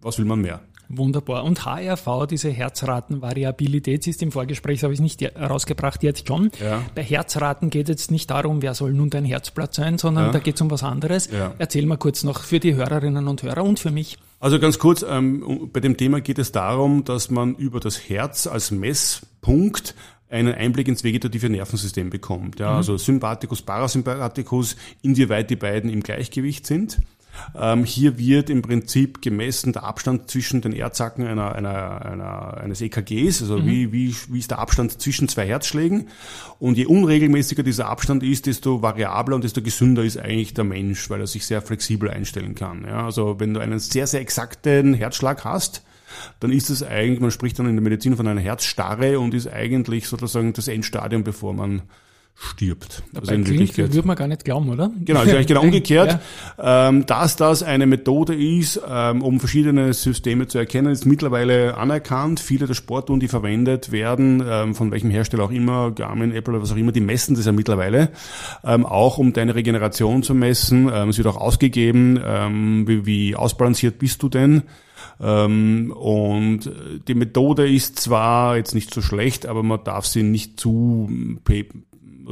was 0.00 0.16
will 0.18 0.26
man 0.26 0.40
mehr? 0.40 0.60
Wunderbar. 0.88 1.44
Und 1.44 1.64
HRV, 1.64 2.26
diese 2.28 2.50
Herzratenvariabilität, 2.50 4.06
ist 4.06 4.22
im 4.22 4.32
Vorgespräch, 4.32 4.82
habe 4.84 4.92
ich 4.92 5.00
nicht 5.00 5.20
herausgebracht, 5.20 6.02
jetzt 6.02 6.28
schon. 6.28 6.50
Ja. 6.62 6.82
Bei 6.94 7.02
Herzraten 7.02 7.70
geht 7.70 7.88
es 7.88 8.10
nicht 8.10 8.30
darum, 8.30 8.62
wer 8.62 8.74
soll 8.74 8.92
nun 8.92 9.10
dein 9.10 9.24
Herzblatt 9.24 9.74
sein, 9.74 9.98
sondern 9.98 10.26
ja. 10.26 10.32
da 10.32 10.38
geht 10.38 10.56
es 10.56 10.60
um 10.60 10.70
was 10.70 10.82
anderes. 10.82 11.30
Ja. 11.30 11.54
Erzähl 11.58 11.86
mal 11.86 11.96
kurz 11.96 12.22
noch 12.22 12.42
für 12.42 12.60
die 12.60 12.74
Hörerinnen 12.74 13.28
und 13.28 13.42
Hörer 13.42 13.64
und 13.64 13.78
für 13.78 13.90
mich. 13.90 14.18
Also 14.40 14.58
ganz 14.58 14.78
kurz, 14.78 15.04
ähm, 15.08 15.70
bei 15.72 15.80
dem 15.80 15.96
Thema 15.96 16.20
geht 16.20 16.38
es 16.38 16.52
darum, 16.52 17.04
dass 17.04 17.30
man 17.30 17.54
über 17.54 17.80
das 17.80 18.08
Herz 18.08 18.46
als 18.46 18.70
Messpunkt 18.70 19.94
einen 20.28 20.54
Einblick 20.54 20.88
ins 20.88 21.04
vegetative 21.04 21.48
Nervensystem 21.48 22.10
bekommt. 22.10 22.58
Ja, 22.58 22.72
mhm. 22.72 22.76
Also 22.76 22.96
Sympathikus, 22.96 23.62
Parasympathikus, 23.62 24.76
inwieweit 25.02 25.48
die 25.48 25.56
beiden 25.56 25.90
im 25.90 26.02
Gleichgewicht 26.02 26.66
sind. 26.66 26.98
Ähm, 27.56 27.84
hier 27.84 28.18
wird 28.18 28.50
im 28.50 28.62
Prinzip 28.62 29.22
gemessen 29.22 29.72
der 29.72 29.84
Abstand 29.84 30.30
zwischen 30.30 30.60
den 30.60 30.72
Erdzacken 30.72 31.26
einer, 31.26 31.54
einer, 31.54 32.04
einer, 32.04 32.56
eines 32.58 32.80
EKGs, 32.80 33.42
also 33.42 33.58
mhm. 33.58 33.66
wie, 33.66 33.92
wie, 33.92 34.14
wie 34.28 34.38
ist 34.38 34.50
der 34.50 34.58
Abstand 34.58 35.00
zwischen 35.00 35.28
zwei 35.28 35.46
Herzschlägen. 35.46 36.08
Und 36.58 36.76
je 36.76 36.86
unregelmäßiger 36.86 37.62
dieser 37.62 37.88
Abstand 37.88 38.22
ist, 38.22 38.46
desto 38.46 38.82
variabler 38.82 39.36
und 39.36 39.44
desto 39.44 39.62
gesünder 39.62 40.04
ist 40.04 40.18
eigentlich 40.18 40.54
der 40.54 40.64
Mensch, 40.64 41.10
weil 41.10 41.20
er 41.20 41.26
sich 41.26 41.46
sehr 41.46 41.62
flexibel 41.62 42.10
einstellen 42.10 42.54
kann. 42.54 42.84
Ja, 42.86 43.04
also 43.04 43.40
wenn 43.40 43.54
du 43.54 43.60
einen 43.60 43.78
sehr, 43.78 44.06
sehr 44.06 44.20
exakten 44.20 44.94
Herzschlag 44.94 45.44
hast, 45.44 45.82
dann 46.40 46.52
ist 46.52 46.70
es 46.70 46.82
eigentlich, 46.82 47.20
man 47.20 47.30
spricht 47.30 47.58
dann 47.58 47.66
in 47.66 47.76
der 47.76 47.82
Medizin 47.82 48.16
von 48.16 48.26
einer 48.26 48.40
Herzstarre 48.40 49.18
und 49.18 49.34
ist 49.34 49.48
eigentlich 49.48 50.06
sozusagen 50.06 50.52
das 50.52 50.68
Endstadium, 50.68 51.24
bevor 51.24 51.52
man 51.52 51.82
stirbt. 52.36 53.02
Also 53.04 53.12
Dabei 53.12 53.20
also 53.20 53.34
in 53.34 53.44
klingt, 53.44 53.76
würde 53.78 54.06
man 54.06 54.16
gar 54.16 54.26
nicht 54.26 54.44
glauben, 54.44 54.68
oder? 54.68 54.90
Genau, 55.04 55.22
ist 55.22 55.30
eigentlich 55.30 55.46
genau 55.46 55.60
umgekehrt. 55.62 56.18
ja. 56.58 56.88
ähm, 56.88 57.06
dass 57.06 57.36
das 57.36 57.62
eine 57.62 57.86
Methode 57.86 58.34
ist, 58.34 58.80
ähm, 58.86 59.22
um 59.22 59.38
verschiedene 59.40 59.92
Systeme 59.92 60.46
zu 60.48 60.58
erkennen, 60.58 60.92
ist 60.92 61.06
mittlerweile 61.06 61.76
anerkannt. 61.76 62.40
Viele 62.40 62.66
der 62.66 62.74
Sportuhren, 62.74 63.20
die 63.20 63.28
verwendet 63.28 63.92
werden, 63.92 64.42
ähm, 64.46 64.74
von 64.74 64.90
welchem 64.90 65.10
Hersteller 65.10 65.44
auch 65.44 65.50
immer, 65.50 65.92
Garmin, 65.92 66.32
Apple 66.32 66.54
oder 66.54 66.62
was 66.62 66.72
auch 66.72 66.76
immer, 66.76 66.92
die 66.92 67.00
messen 67.00 67.36
das 67.36 67.46
ja 67.46 67.52
mittlerweile, 67.52 68.10
ähm, 68.64 68.84
auch 68.84 69.18
um 69.18 69.32
deine 69.32 69.54
Regeneration 69.54 70.22
zu 70.22 70.34
messen. 70.34 70.90
Ähm, 70.92 71.10
es 71.10 71.18
wird 71.18 71.28
auch 71.28 71.36
ausgegeben, 71.36 72.16
wie, 72.86 73.06
wie 73.06 73.36
ausbalanciert 73.36 73.98
bist 73.98 74.22
du 74.22 74.28
denn? 74.28 74.62
Und 75.18 76.60
die 77.08 77.14
Methode 77.14 77.70
ist 77.70 77.98
zwar 77.98 78.56
jetzt 78.56 78.74
nicht 78.74 78.92
so 78.92 79.02
schlecht, 79.02 79.46
aber 79.46 79.62
man 79.62 79.84
darf 79.84 80.06
sie 80.06 80.22
nicht 80.22 80.58
zu 80.58 81.08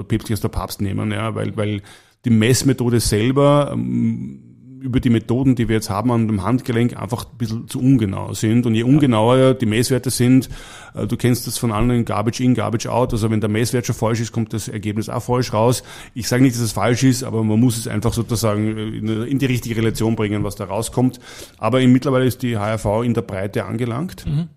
päpstlich 0.09 0.35
als 0.37 0.41
der 0.41 0.49
Papst 0.49 0.81
nehmen, 0.81 1.11
ja, 1.13 1.35
weil, 1.35 1.57
weil 1.57 1.83
die 2.25 2.31
Messmethode 2.31 3.01
selber 3.01 3.71
ähm, 3.73 4.53
über 4.83 5.01
die 5.01 5.11
Methoden, 5.11 5.55
die 5.55 5.69
wir 5.69 5.77
jetzt 5.77 5.91
haben 5.91 6.11
an 6.11 6.27
dem 6.27 6.43
Handgelenk, 6.43 7.01
einfach 7.01 7.25
ein 7.25 7.39
bisschen 7.39 7.69
zu 7.69 7.79
ungenau 7.79 8.35
sind. 8.35 8.67
Und 8.67 8.75
je 8.75 8.83
ungenauer 8.83 9.55
die 9.55 9.67
Messwerte 9.67 10.11
sind, 10.11 10.49
äh, 10.95 11.07
du 11.07 11.17
kennst 11.17 11.47
das 11.47 11.57
von 11.57 11.73
anderen 11.73 12.05
Garbage 12.05 12.41
in, 12.41 12.55
Garbage 12.55 12.87
out. 12.87 13.13
Also 13.13 13.31
wenn 13.31 13.41
der 13.41 13.49
Messwert 13.49 13.87
schon 13.87 13.95
falsch 13.95 14.21
ist, 14.21 14.33
kommt 14.33 14.53
das 14.53 14.69
Ergebnis 14.69 15.09
auch 15.09 15.23
falsch 15.23 15.53
raus. 15.53 15.83
Ich 16.15 16.29
sage 16.29 16.43
nicht, 16.43 16.57
dass 16.57 16.63
es 16.63 16.73
falsch 16.73 17.05
ist, 17.05 17.23
aber 17.23 17.45
man 17.45 17.61
muss 17.61 17.79
es 17.79 17.87
einfach 17.87 18.13
sozusagen 18.13 18.77
in 18.77 19.39
die 19.39 19.47
richtige 19.47 19.77
Relation 19.77 20.17
bringen, 20.17 20.43
was 20.43 20.57
da 20.57 20.65
rauskommt. 20.65 21.21
Aber 21.59 21.81
mittlerweile 21.87 22.27
ist 22.27 22.43
die 22.43 22.59
HRV 22.59 23.05
in 23.05 23.15
der 23.15 23.23
Breite 23.23 23.65
angelangt. 23.65 24.27
Mhm. 24.27 24.49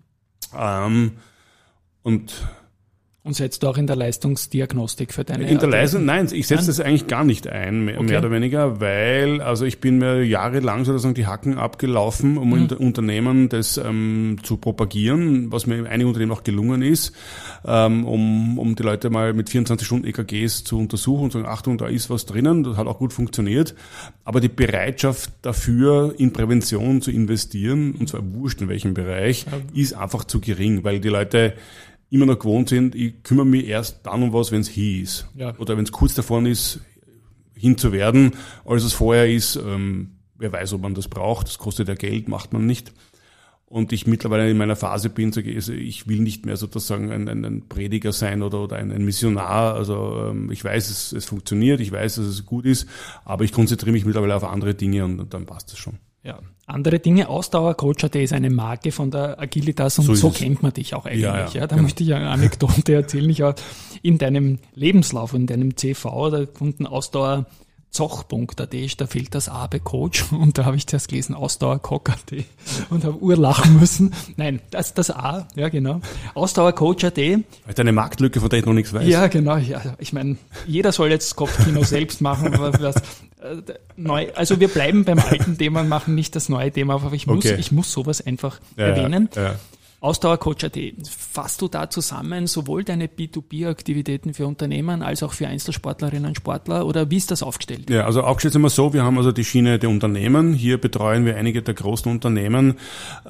Ähm, 0.58 1.12
und 2.02 2.46
und 3.26 3.34
setzt 3.34 3.64
du 3.64 3.68
auch 3.68 3.76
in 3.76 3.88
der 3.88 3.96
Leistungsdiagnostik 3.96 5.12
für 5.12 5.24
deine 5.24 5.50
In 5.50 5.58
der 5.58 5.68
Leistung, 5.68 6.04
nein, 6.04 6.28
ich 6.32 6.46
setze 6.46 6.68
das 6.68 6.78
eigentlich 6.78 7.08
gar 7.08 7.24
nicht 7.24 7.48
ein, 7.48 7.84
mehr, 7.84 7.96
okay. 7.96 8.06
mehr, 8.06 8.20
oder 8.20 8.30
weniger, 8.30 8.80
weil, 8.80 9.40
also 9.40 9.64
ich 9.64 9.80
bin 9.80 9.98
mir 9.98 10.22
jahrelang 10.22 10.84
sozusagen 10.84 11.14
die 11.14 11.26
Hacken 11.26 11.58
abgelaufen, 11.58 12.38
um 12.38 12.50
mhm. 12.50 12.68
Unternehmen 12.78 13.48
das 13.48 13.78
ähm, 13.78 14.38
zu 14.44 14.58
propagieren, 14.58 15.50
was 15.50 15.66
mir 15.66 15.76
in 15.76 15.88
einigen 15.88 16.06
Unternehmen 16.06 16.30
auch 16.30 16.44
gelungen 16.44 16.82
ist, 16.82 17.12
ähm, 17.66 18.06
um, 18.06 18.60
um 18.60 18.76
die 18.76 18.84
Leute 18.84 19.10
mal 19.10 19.34
mit 19.34 19.50
24 19.50 19.84
Stunden 19.84 20.06
EKGs 20.06 20.62
zu 20.62 20.78
untersuchen 20.78 21.24
und 21.24 21.32
zu 21.32 21.38
sagen, 21.38 21.50
Achtung, 21.50 21.78
da 21.78 21.88
ist 21.88 22.08
was 22.08 22.26
drinnen, 22.26 22.62
das 22.62 22.76
hat 22.76 22.86
auch 22.86 22.98
gut 22.98 23.12
funktioniert. 23.12 23.74
Aber 24.22 24.40
die 24.40 24.48
Bereitschaft 24.48 25.32
dafür, 25.42 26.14
in 26.16 26.32
Prävention 26.32 27.02
zu 27.02 27.10
investieren, 27.10 27.96
und 27.98 28.08
zwar 28.08 28.22
wurscht 28.34 28.60
in 28.60 28.68
welchem 28.68 28.94
Bereich, 28.94 29.46
ist 29.74 29.94
einfach 29.94 30.22
zu 30.22 30.40
gering, 30.40 30.84
weil 30.84 31.00
die 31.00 31.08
Leute 31.08 31.54
immer 32.10 32.26
noch 32.26 32.38
gewohnt 32.38 32.68
sind, 32.68 32.94
ich 32.94 33.22
kümmere 33.22 33.46
mich 33.46 33.66
erst 33.66 34.06
dann 34.06 34.22
um 34.22 34.32
was, 34.32 34.52
wenn 34.52 34.60
es 34.60 34.68
hier 34.68 35.02
ist. 35.02 35.28
Ja. 35.34 35.56
Oder 35.58 35.76
wenn 35.76 35.84
es 35.84 35.92
kurz 35.92 36.14
davon 36.14 36.46
ist, 36.46 36.80
hin 37.54 37.78
zu 37.78 37.92
werden, 37.92 38.32
als 38.64 38.84
es 38.84 38.92
vorher 38.92 39.28
ist. 39.28 39.56
Ähm, 39.56 40.12
wer 40.38 40.52
weiß, 40.52 40.74
ob 40.74 40.82
man 40.82 40.94
das 40.94 41.08
braucht. 41.08 41.46
Das 41.48 41.58
kostet 41.58 41.88
ja 41.88 41.94
Geld, 41.94 42.28
macht 42.28 42.52
man 42.52 42.66
nicht. 42.66 42.92
Und 43.68 43.92
ich 43.92 44.06
mittlerweile 44.06 44.48
in 44.48 44.56
meiner 44.56 44.76
Phase 44.76 45.10
bin, 45.10 45.32
sage 45.32 45.50
ich, 45.50 45.56
also 45.56 45.72
ich 45.72 46.06
will 46.06 46.20
nicht 46.20 46.46
mehr 46.46 46.56
sozusagen 46.56 47.10
ein, 47.10 47.28
ein, 47.28 47.44
ein 47.44 47.68
Prediger 47.68 48.12
sein 48.12 48.42
oder, 48.42 48.62
oder 48.62 48.76
ein, 48.76 48.92
ein 48.92 49.04
Missionar. 49.04 49.74
Also 49.74 50.28
ähm, 50.30 50.52
ich 50.52 50.62
weiß, 50.62 50.88
es, 50.88 51.12
es 51.12 51.24
funktioniert, 51.24 51.80
ich 51.80 51.90
weiß, 51.90 52.16
dass 52.16 52.26
es 52.26 52.46
gut 52.46 52.64
ist, 52.64 52.86
aber 53.24 53.42
ich 53.42 53.50
konzentriere 53.50 53.92
mich 53.92 54.04
mittlerweile 54.04 54.36
auf 54.36 54.44
andere 54.44 54.76
Dinge 54.76 55.04
und, 55.04 55.18
und 55.18 55.34
dann 55.34 55.46
passt 55.46 55.72
es 55.72 55.78
schon. 55.78 55.98
Ja, 56.26 56.40
andere 56.66 56.98
Dinge. 56.98 57.28
Ausdauercoach.at 57.28 58.16
ist 58.16 58.32
eine 58.32 58.50
Marke 58.50 58.90
von 58.90 59.12
der 59.12 59.38
Agilitas 59.38 60.00
und 60.00 60.06
so, 60.06 60.14
so 60.16 60.30
kennt 60.30 60.60
man 60.60 60.72
dich 60.72 60.92
auch 60.94 61.06
eigentlich. 61.06 61.22
Ja, 61.22 61.38
ja, 61.38 61.48
ja. 61.48 61.60
Da 61.60 61.66
genau. 61.66 61.82
möchte 61.82 62.02
ich 62.02 62.12
eine 62.12 62.30
Anekdote 62.30 62.94
erzählen. 62.94 63.30
Ich 63.30 63.42
habe 63.42 63.60
in 64.02 64.18
deinem 64.18 64.58
Lebenslauf, 64.74 65.34
in 65.34 65.46
deinem 65.46 65.76
CV, 65.76 66.30
da 66.30 66.44
gefunden 66.44 66.84
Ausdauer 66.84 67.46
zoch.at, 67.96 68.74
da 68.98 69.06
fehlt 69.06 69.34
das 69.34 69.48
A 69.48 69.66
bei 69.66 69.78
Coach 69.78 70.24
und 70.32 70.58
da 70.58 70.64
habe 70.64 70.76
ich 70.76 70.86
zuerst 70.86 71.08
gelesen 71.08 71.34
Ausdauercoach.at 71.34 72.44
und 72.90 73.04
habe 73.04 73.18
urlachen 73.18 73.80
müssen. 73.80 74.14
Nein, 74.36 74.60
das 74.70 74.94
das 74.94 75.10
A, 75.10 75.48
ja 75.54 75.68
genau. 75.68 76.00
Ausdauercoach.at. 76.34 77.16
Weil 77.16 77.42
eine 77.76 77.92
Marktlücke, 77.92 78.40
von 78.40 78.48
der 78.48 78.60
ich 78.60 78.66
noch 78.66 78.74
nichts 78.74 78.92
weiß. 78.92 79.08
Ja, 79.08 79.26
genau. 79.28 79.56
Ja, 79.56 79.82
ich 79.98 80.12
meine, 80.12 80.36
jeder 80.66 80.92
soll 80.92 81.10
jetzt 81.10 81.36
Kopfkino 81.36 81.82
selbst 81.84 82.20
machen, 82.20 82.54
was, 82.58 82.96
äh, 82.96 83.62
neu, 83.96 84.28
also 84.34 84.60
wir 84.60 84.68
bleiben 84.68 85.04
beim 85.04 85.18
alten 85.18 85.56
Thema 85.58 85.80
und 85.80 85.88
machen 85.88 86.14
nicht 86.14 86.36
das 86.36 86.48
neue 86.48 86.70
Thema, 86.70 86.94
aber 86.94 87.12
ich 87.12 87.26
muss, 87.26 87.44
okay. 87.44 87.56
ich 87.58 87.72
muss 87.72 87.92
sowas 87.92 88.24
einfach 88.24 88.60
ja, 88.76 88.86
erwähnen. 88.86 89.28
Ja. 89.34 89.56
Ausdauercoach.at. 90.00 90.78
Fasst 91.08 91.62
du 91.62 91.68
da 91.68 91.88
zusammen 91.88 92.46
sowohl 92.46 92.84
deine 92.84 93.06
B2B-Aktivitäten 93.06 94.34
für 94.34 94.46
Unternehmen 94.46 95.02
als 95.02 95.22
auch 95.22 95.32
für 95.32 95.48
Einzelsportlerinnen 95.48 96.26
und 96.26 96.36
Sportler 96.36 96.86
oder 96.86 97.10
wie 97.10 97.16
ist 97.16 97.30
das 97.30 97.42
aufgestellt? 97.42 97.88
Ja, 97.88 98.04
also 98.04 98.22
aufgestellt 98.22 98.52
sind 98.52 98.62
wir 98.62 98.70
so, 98.70 98.92
wir 98.92 99.04
haben 99.04 99.16
also 99.16 99.32
die 99.32 99.44
Schiene 99.44 99.78
der 99.78 99.88
Unternehmen. 99.88 100.52
Hier 100.52 100.78
betreuen 100.78 101.24
wir 101.24 101.36
einige 101.36 101.62
der 101.62 101.74
großen 101.74 102.10
Unternehmen, 102.12 102.74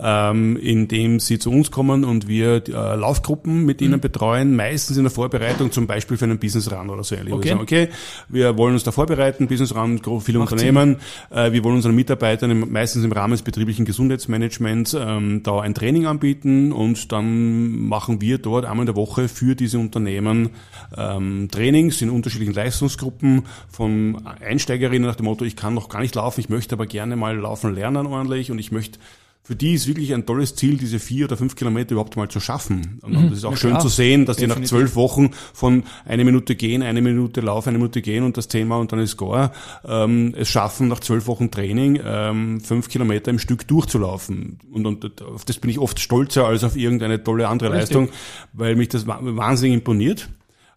ähm, 0.01 0.57
indem 0.57 1.21
sie 1.21 1.39
zu 1.39 1.51
uns 1.51 1.71
kommen 1.71 2.05
und 2.05 2.27
wir 2.27 2.65
äh, 2.69 2.71
Laufgruppen 2.97 3.65
mit 3.65 3.81
ihnen 3.81 3.95
mhm. 3.95 4.01
betreuen, 4.01 4.57
meistens 4.57 4.97
in 4.97 5.05
der 5.05 5.13
Vorbereitung 5.13 5.71
zum 5.71 5.87
Beispiel 5.87 6.17
für 6.17 6.25
einen 6.25 6.39
Business 6.39 6.71
Run 6.73 6.91
oder 6.91 7.05
so 7.05 7.15
ähnlich. 7.15 7.33
Okay. 7.33 7.45
Wir 7.45 7.51
sagen, 7.51 7.63
okay, 7.63 7.89
wir 8.29 8.59
wollen 8.59 8.75
uns 8.75 8.83
da 8.83 8.91
vorbereiten, 8.91 9.47
Business 9.47 9.75
Run, 9.75 10.01
viele 10.21 10.41
Macht 10.41 10.53
Unternehmen, 10.53 10.97
äh, 11.31 11.53
wir 11.53 11.63
wollen 11.63 11.77
unseren 11.77 11.95
Mitarbeitern 11.95 12.71
meistens 12.71 13.05
im 13.05 13.13
Rahmen 13.13 13.33
des 13.33 13.43
betrieblichen 13.43 13.85
Gesundheitsmanagements 13.85 14.95
ähm, 14.95 15.43
da 15.43 15.61
ein 15.61 15.75
Training 15.75 16.07
anbieten, 16.07 16.56
und 16.73 17.13
dann 17.13 17.87
machen 17.87 18.21
wir 18.21 18.39
dort 18.39 18.65
einmal 18.65 18.83
in 18.83 18.87
der 18.87 18.97
Woche 18.97 19.29
für 19.29 19.55
diese 19.55 19.79
Unternehmen 19.79 20.51
ähm, 20.97 21.49
Trainings 21.51 22.03
in 22.03 22.11
unterschiedlichen 22.11 22.55
Leistungsgruppen 22.55 23.45
von 23.69 24.27
Einsteigerinnen 24.41 25.07
nach 25.07 25.17
dem 25.17 25.27
Motto, 25.27 25.45
ich 25.45 25.57
kann 25.57 25.75
noch 25.75 25.89
gar 25.89 26.01
nicht 26.01 26.15
laufen, 26.15 26.41
ich 26.41 26.49
möchte 26.49 26.75
aber 26.75 26.87
gerne 26.87 27.17
mal 27.17 27.37
laufen 27.37 27.75
lernen 27.75 28.07
ordentlich 28.07 28.51
und 28.51 28.59
ich 28.59 28.73
möchte 28.73 28.99
für 29.47 29.55
die 29.55 29.75
ist 29.75 29.87
wirklich 29.87 30.13
ein 30.13 30.27
tolles 30.27 30.57
Ziel, 30.57 30.77
diese 30.77 30.99
vier 30.99 31.27
oder 31.27 31.37
fünf 31.37 31.55
Kilometer 31.55 31.93
überhaupt 31.93 32.17
mal 32.17 32.29
zu 32.29 32.41
schaffen. 32.41 32.99
Und 33.03 33.13
mhm. 33.13 33.29
das 33.29 33.39
ist 33.39 33.45
auch 33.45 33.57
schön 33.57 33.71
klar. 33.71 33.81
zu 33.81 33.89
sehen, 33.89 34.27
dass 34.27 34.39
Definitiv. 34.39 34.57
die 34.57 34.63
nach 34.63 34.69
zwölf 34.69 34.97
Wochen 34.97 35.31
von 35.55 35.85
eine 36.05 36.25
Minute 36.25 36.57
gehen, 36.57 36.83
eine 36.83 37.01
Minute 37.01 37.43
laufen, 37.43 37.69
eine 37.69 37.79
Minute 37.79 38.03
gehen 38.03 38.25
und 38.25 38.37
das 38.37 38.49
zehnmal 38.49 38.81
und 38.81 38.91
dann 38.91 38.99
ist 38.99 39.13
Score, 39.13 39.53
ähm, 39.87 40.35
es 40.37 40.49
schaffen, 40.49 40.89
nach 40.89 40.99
zwölf 40.99 41.29
Wochen 41.29 41.53
Training 41.53 42.01
ähm, 42.05 42.61
fünf 42.61 42.89
Kilometer 42.89 43.31
im 43.31 43.39
Stück 43.39 43.69
durchzulaufen. 43.69 44.59
Und, 44.73 44.85
und 44.85 45.23
auf 45.23 45.45
das 45.45 45.59
bin 45.59 45.71
ich 45.71 45.79
oft 45.79 46.01
stolzer 46.01 46.45
als 46.45 46.65
auf 46.65 46.77
irgendeine 46.77 47.23
tolle 47.23 47.47
andere 47.47 47.71
Richtig. 47.71 47.83
Leistung, 47.83 48.09
weil 48.53 48.75
mich 48.75 48.89
das 48.89 49.07
wahnsinnig 49.07 49.75
imponiert. 49.75 50.29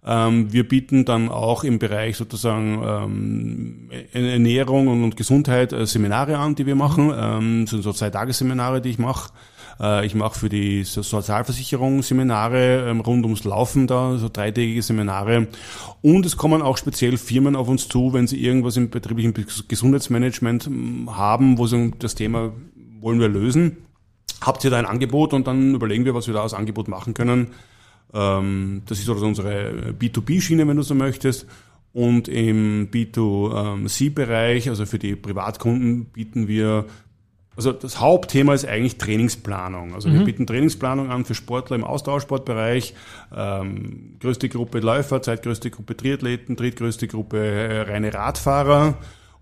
Ähm, 0.06 0.51
wir 0.53 0.68
bieten 0.68 1.03
dann 1.03 1.29
auch 1.29 1.63
im 1.63 1.77
Bereich 1.77 2.15
sozusagen 2.15 2.82
ähm, 2.86 3.89
Ernährung 4.13 4.88
und 4.88 5.18
Gesundheit 5.18 5.74
äh, 5.74 5.86
Seminare 5.86 6.38
an, 6.38 6.56
die 6.56 6.65
wir 6.65 6.75
machen. 6.75 7.12
Ähm, 7.15 7.68
sind 7.68 7.84
so 7.84 7.91
zwei 7.91 8.10
Tagesseminare, 8.10 8.82
die 8.82 8.89
ich 8.89 9.00
mache. 9.00 9.32
Äh, 9.79 10.06
ich 10.06 10.15
mache 10.15 10.39
für 10.39 10.50
die 10.50 10.84
Sozialversicherung 10.84 12.01
Seminare 12.01 12.89
rund 13.06 13.25
ums 13.25 13.44
Laufen 13.44 13.88
da, 13.88 14.18
so 14.18 14.29
dreitägige 14.32 14.82
Seminare. 14.82 15.48
Und 16.01 16.25
es 16.25 16.38
kommen 16.38 16.62
auch 16.62 16.77
speziell 16.77 17.18
Firmen 17.18 17.58
auf 17.58 17.68
uns 17.68 17.89
zu, 17.89 18.13
wenn 18.13 18.25
sie 18.27 18.41
irgendwas 18.41 18.77
im 18.77 18.89
betrieblichen 18.89 19.34
Gesundheitsmanagement 19.68 20.70
haben, 21.08 21.58
wo 21.58 21.68
sie 21.68 21.91
das 22.00 22.15
Thema 22.15 22.53
wollen 23.01 23.20
wir 23.20 23.29
lösen. 23.29 23.77
Habt 24.41 24.63
ihr 24.63 24.70
da 24.70 24.77
ein 24.77 24.86
Angebot 24.86 25.34
und 25.34 25.48
dann 25.48 25.75
überlegen 25.75 26.06
wir, 26.06 26.13
was 26.13 26.27
wir 26.27 26.34
da 26.34 26.44
als 26.44 26.53
Angebot 26.53 26.88
machen 26.88 27.13
können. 27.13 27.48
Ähm, 28.13 28.82
das 28.86 29.00
ist 29.00 29.10
also 29.10 29.25
unsere 29.25 29.94
B2B-Schiene, 30.00 30.68
wenn 30.68 30.78
du 30.78 30.84
so 30.84 30.96
möchtest. 30.96 31.46
Und 31.92 32.28
im 32.28 32.89
B2C-Bereich, 32.92 34.70
also 34.70 34.86
für 34.86 35.00
die 35.00 35.16
Privatkunden, 35.16 36.06
bieten 36.06 36.48
wir 36.48 36.86
Also 37.56 37.72
das 37.72 38.00
Hauptthema 38.00 38.54
ist 38.54 38.66
eigentlich 38.66 38.98
Trainingsplanung. 38.98 39.96
Also 39.96 40.08
mhm. 40.08 40.13
wir 40.13 40.25
bieten 40.25 40.46
Trainingsplanung 40.46 41.10
an 41.10 41.25
für 41.25 41.34
Sportler 41.34 41.75
im 41.75 41.84
Ausdauersportbereich. 41.84 42.94
Ähm, 43.36 44.18
größte 44.20 44.50
Gruppe 44.50 44.80
Läufer, 44.80 45.22
zweitgrößte 45.22 45.72
Gruppe 45.72 45.98
Triathleten, 45.98 46.56
drittgrößte 46.56 47.08
Gruppe 47.08 47.39
äh, 47.39 47.82
reine 47.82 48.13
Radfahrer. 48.13 48.98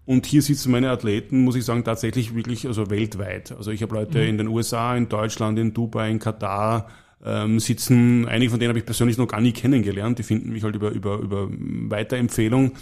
Und 0.05 0.25
hier 0.25 0.41
sitzen 0.41 0.71
meine 0.71 0.89
Athleten, 0.89 1.43
muss 1.43 1.57
ich 1.57 1.65
sagen, 1.65 1.83
tatsächlich 1.83 2.33
wirklich 2.33 2.65
also 2.65 2.89
weltweit. 2.89 3.51
Also 3.51 3.71
ich 3.71 3.81
habe 3.83 3.93
Leute 3.93 4.19
mhm. 4.19 4.29
in 4.29 4.37
den 4.37 4.47
USA, 4.47 4.95
in 4.95 5.09
Deutschland, 5.09 5.59
in 5.59 5.73
Dubai, 5.73 6.09
in 6.09 6.19
Katar, 6.19 6.87
ähm, 7.25 7.59
sitzen. 7.59 8.27
Einige 8.27 8.51
von 8.51 8.59
denen 8.59 8.69
habe 8.69 8.79
ich 8.79 8.85
persönlich 8.85 9.17
noch 9.17 9.27
gar 9.27 9.41
nie 9.41 9.51
kennengelernt. 9.51 10.19
Die 10.19 10.23
finden 10.23 10.51
mich 10.51 10.63
halt 10.63 10.75
über, 10.75 10.91
über, 10.91 11.17
über 11.17 11.47
Weiterempfehlung. 11.49 12.73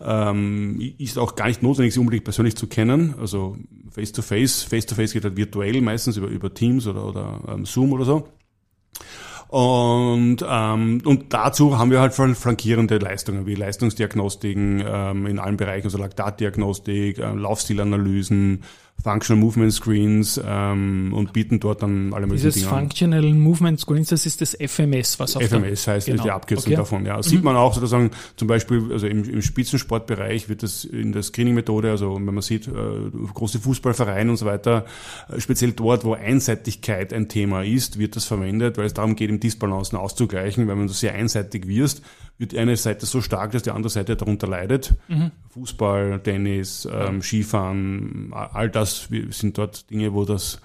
Ähm, 0.00 0.94
ist 0.98 1.18
auch 1.18 1.36
gar 1.36 1.46
nicht 1.46 1.62
notwendig, 1.62 1.94
sie 1.94 2.00
unbedingt 2.00 2.24
persönlich 2.24 2.56
zu 2.56 2.66
kennen. 2.66 3.14
Also 3.18 3.56
face-to-face. 3.90 4.64
Face-to-face 4.64 5.12
geht 5.12 5.24
halt 5.24 5.36
virtuell, 5.36 5.80
meistens 5.80 6.16
über, 6.16 6.28
über 6.28 6.52
Teams 6.52 6.86
oder, 6.86 7.06
oder 7.06 7.40
ähm, 7.48 7.64
Zoom 7.64 7.92
oder 7.92 8.04
so. 8.04 8.28
Und, 9.48 10.38
ähm, 10.48 11.02
und 11.04 11.32
dazu 11.32 11.78
haben 11.78 11.92
wir 11.92 12.00
halt 12.00 12.14
flankierende 12.14 12.98
Leistungen 12.98 13.46
wie 13.46 13.54
Leistungsdiagnostiken 13.54 14.82
ähm, 14.84 15.26
in 15.26 15.38
allen 15.38 15.56
Bereichen, 15.56 15.86
also 15.86 15.98
Laktatdiagnostik, 15.98 17.18
äh, 17.18 17.32
Laufstilanalysen, 17.32 18.64
Functional 19.02 19.40
Movement 19.40 19.72
Screens 19.72 20.40
ähm, 20.44 21.12
und 21.14 21.32
bieten 21.32 21.60
dort 21.60 21.82
dann 21.82 22.12
alle 22.12 22.26
möglichen 22.26 22.46
Dieses 22.46 22.62
Dinge 22.62 22.68
Functional 22.68 23.24
an. 23.24 23.38
Movement 23.38 23.78
Screens, 23.78 24.08
das 24.08 24.26
ist 24.26 24.40
das 24.40 24.56
FMS, 24.60 25.20
was 25.20 25.36
auch 25.36 25.42
FMS 25.42 25.86
heißt 25.86 26.06
genau. 26.06 26.24
die 26.24 26.30
Abkürzung 26.30 26.72
okay. 26.72 26.76
davon. 26.76 27.06
Ja, 27.06 27.16
das 27.16 27.26
mhm. 27.26 27.30
sieht 27.30 27.44
man 27.44 27.56
auch 27.56 27.74
sozusagen 27.74 28.10
zum 28.36 28.48
Beispiel, 28.48 28.90
also 28.90 29.06
im, 29.06 29.22
im 29.24 29.42
Spitzensportbereich 29.42 30.48
wird 30.48 30.62
das 30.62 30.84
in 30.84 31.12
der 31.12 31.22
Screening-Methode, 31.22 31.90
also 31.90 32.16
wenn 32.16 32.24
man 32.24 32.42
sieht, 32.42 32.66
äh, 32.66 32.72
große 33.32 33.60
Fußballvereine 33.60 34.30
und 34.30 34.38
so 34.38 34.46
weiter, 34.46 34.86
äh, 35.28 35.40
speziell 35.40 35.72
dort, 35.72 36.04
wo 36.04 36.14
Einseitigkeit 36.14 37.12
ein 37.12 37.28
Thema 37.28 37.62
ist, 37.62 37.98
wird 37.98 38.16
das 38.16 38.24
verwendet, 38.24 38.76
weil 38.76 38.86
es 38.86 38.94
darum 38.94 39.14
geht, 39.14 39.30
im 39.30 39.38
Disbalancen 39.38 39.96
auszugleichen, 39.96 40.66
weil 40.66 40.78
wenn 40.78 40.86
du 40.86 40.92
sehr 40.92 41.14
einseitig 41.14 41.68
wirst, 41.68 42.02
wird 42.38 42.54
eine 42.54 42.76
Seite 42.76 43.06
so 43.06 43.20
stark, 43.20 43.52
dass 43.52 43.62
die 43.62 43.70
andere 43.70 43.90
Seite 43.90 44.16
darunter 44.16 44.46
leidet. 44.46 44.94
Mhm. 45.08 45.30
Fußball, 45.50 46.20
Tennis, 46.22 46.88
ähm, 46.90 47.22
Skifahren, 47.22 48.32
all 48.32 48.70
das 48.70 49.08
sind 49.30 49.56
dort 49.56 49.90
Dinge, 49.90 50.12
wo 50.12 50.24
das 50.24 50.60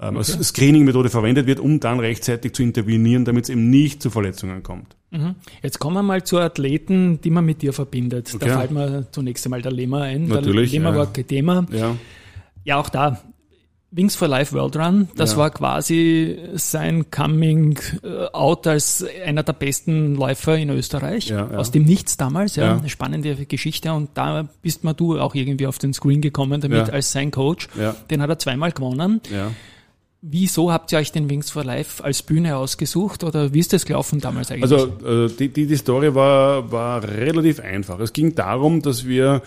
ähm, 0.00 0.16
okay. 0.16 0.18
als 0.18 0.48
Screening-Methode 0.48 1.10
verwendet 1.10 1.46
wird, 1.46 1.60
um 1.60 1.78
dann 1.78 2.00
rechtzeitig 2.00 2.54
zu 2.54 2.62
intervenieren, 2.62 3.24
damit 3.24 3.44
es 3.44 3.50
eben 3.50 3.68
nicht 3.68 4.02
zu 4.02 4.10
Verletzungen 4.10 4.62
kommt. 4.62 4.96
Mhm. 5.10 5.34
Jetzt 5.62 5.78
kommen 5.78 5.96
wir 5.96 6.02
mal 6.02 6.24
zu 6.24 6.38
Athleten, 6.38 7.20
die 7.20 7.30
man 7.30 7.44
mit 7.44 7.62
dir 7.62 7.72
verbindet. 7.72 8.32
Okay. 8.34 8.46
Da 8.48 8.58
fällt 8.58 8.70
mir 8.70 9.06
zunächst 9.10 9.44
einmal 9.44 9.60
der 9.60 9.72
Lema 9.72 10.02
ein. 10.02 10.26
Natürlich. 10.26 10.70
Der 10.70 10.80
Lema 10.80 10.92
ja. 10.92 10.98
war 10.98 11.12
Thema. 11.12 11.66
Ja. 11.70 11.96
Ja, 12.64 12.76
auch 12.76 12.88
da 12.88 13.20
Wings 13.92 14.14
for 14.14 14.28
Life 14.28 14.54
World 14.54 14.76
Run, 14.76 15.08
das 15.16 15.32
ja. 15.32 15.38
war 15.38 15.50
quasi 15.50 16.38
sein 16.54 17.10
Coming 17.10 17.78
äh, 18.04 18.26
Out 18.32 18.66
als 18.68 19.04
einer 19.24 19.42
der 19.42 19.52
besten 19.52 20.14
Läufer 20.14 20.56
in 20.56 20.70
Österreich. 20.70 21.28
Ja, 21.28 21.48
ja. 21.50 21.58
Aus 21.58 21.72
dem 21.72 21.84
Nichts 21.84 22.16
damals, 22.16 22.54
ja, 22.56 22.76
Eine 22.76 22.88
spannende 22.88 23.34
Geschichte. 23.46 23.92
Und 23.92 24.10
da 24.14 24.48
bist 24.62 24.84
mal 24.84 24.94
du 24.94 25.18
auch 25.18 25.34
irgendwie 25.34 25.66
auf 25.66 25.78
den 25.78 25.92
Screen 25.92 26.20
gekommen 26.20 26.60
damit 26.60 26.90
als 26.90 27.10
sein 27.10 27.30
Coach. 27.32 27.68
Den 28.10 28.22
hat 28.22 28.30
er 28.30 28.38
zweimal 28.38 28.70
gewonnen. 28.70 29.20
Wieso 30.22 30.70
habt 30.70 30.92
ihr 30.92 30.98
euch 30.98 31.12
den 31.12 31.30
Wings 31.30 31.50
for 31.50 31.64
Life 31.64 32.04
als 32.04 32.22
Bühne 32.22 32.58
ausgesucht 32.58 33.24
oder 33.24 33.54
wie 33.54 33.58
ist 33.58 33.72
das 33.72 33.86
gelaufen 33.86 34.20
damals 34.20 34.50
eigentlich? 34.50 34.70
Also 34.70 34.88
äh, 35.02 35.30
die, 35.30 35.48
die, 35.48 35.66
die 35.66 35.76
Story 35.76 36.14
war, 36.14 36.70
war 36.70 37.02
relativ 37.02 37.58
einfach. 37.60 37.98
Es 38.00 38.12
ging 38.12 38.34
darum, 38.34 38.82
dass 38.82 39.06
wir 39.06 39.40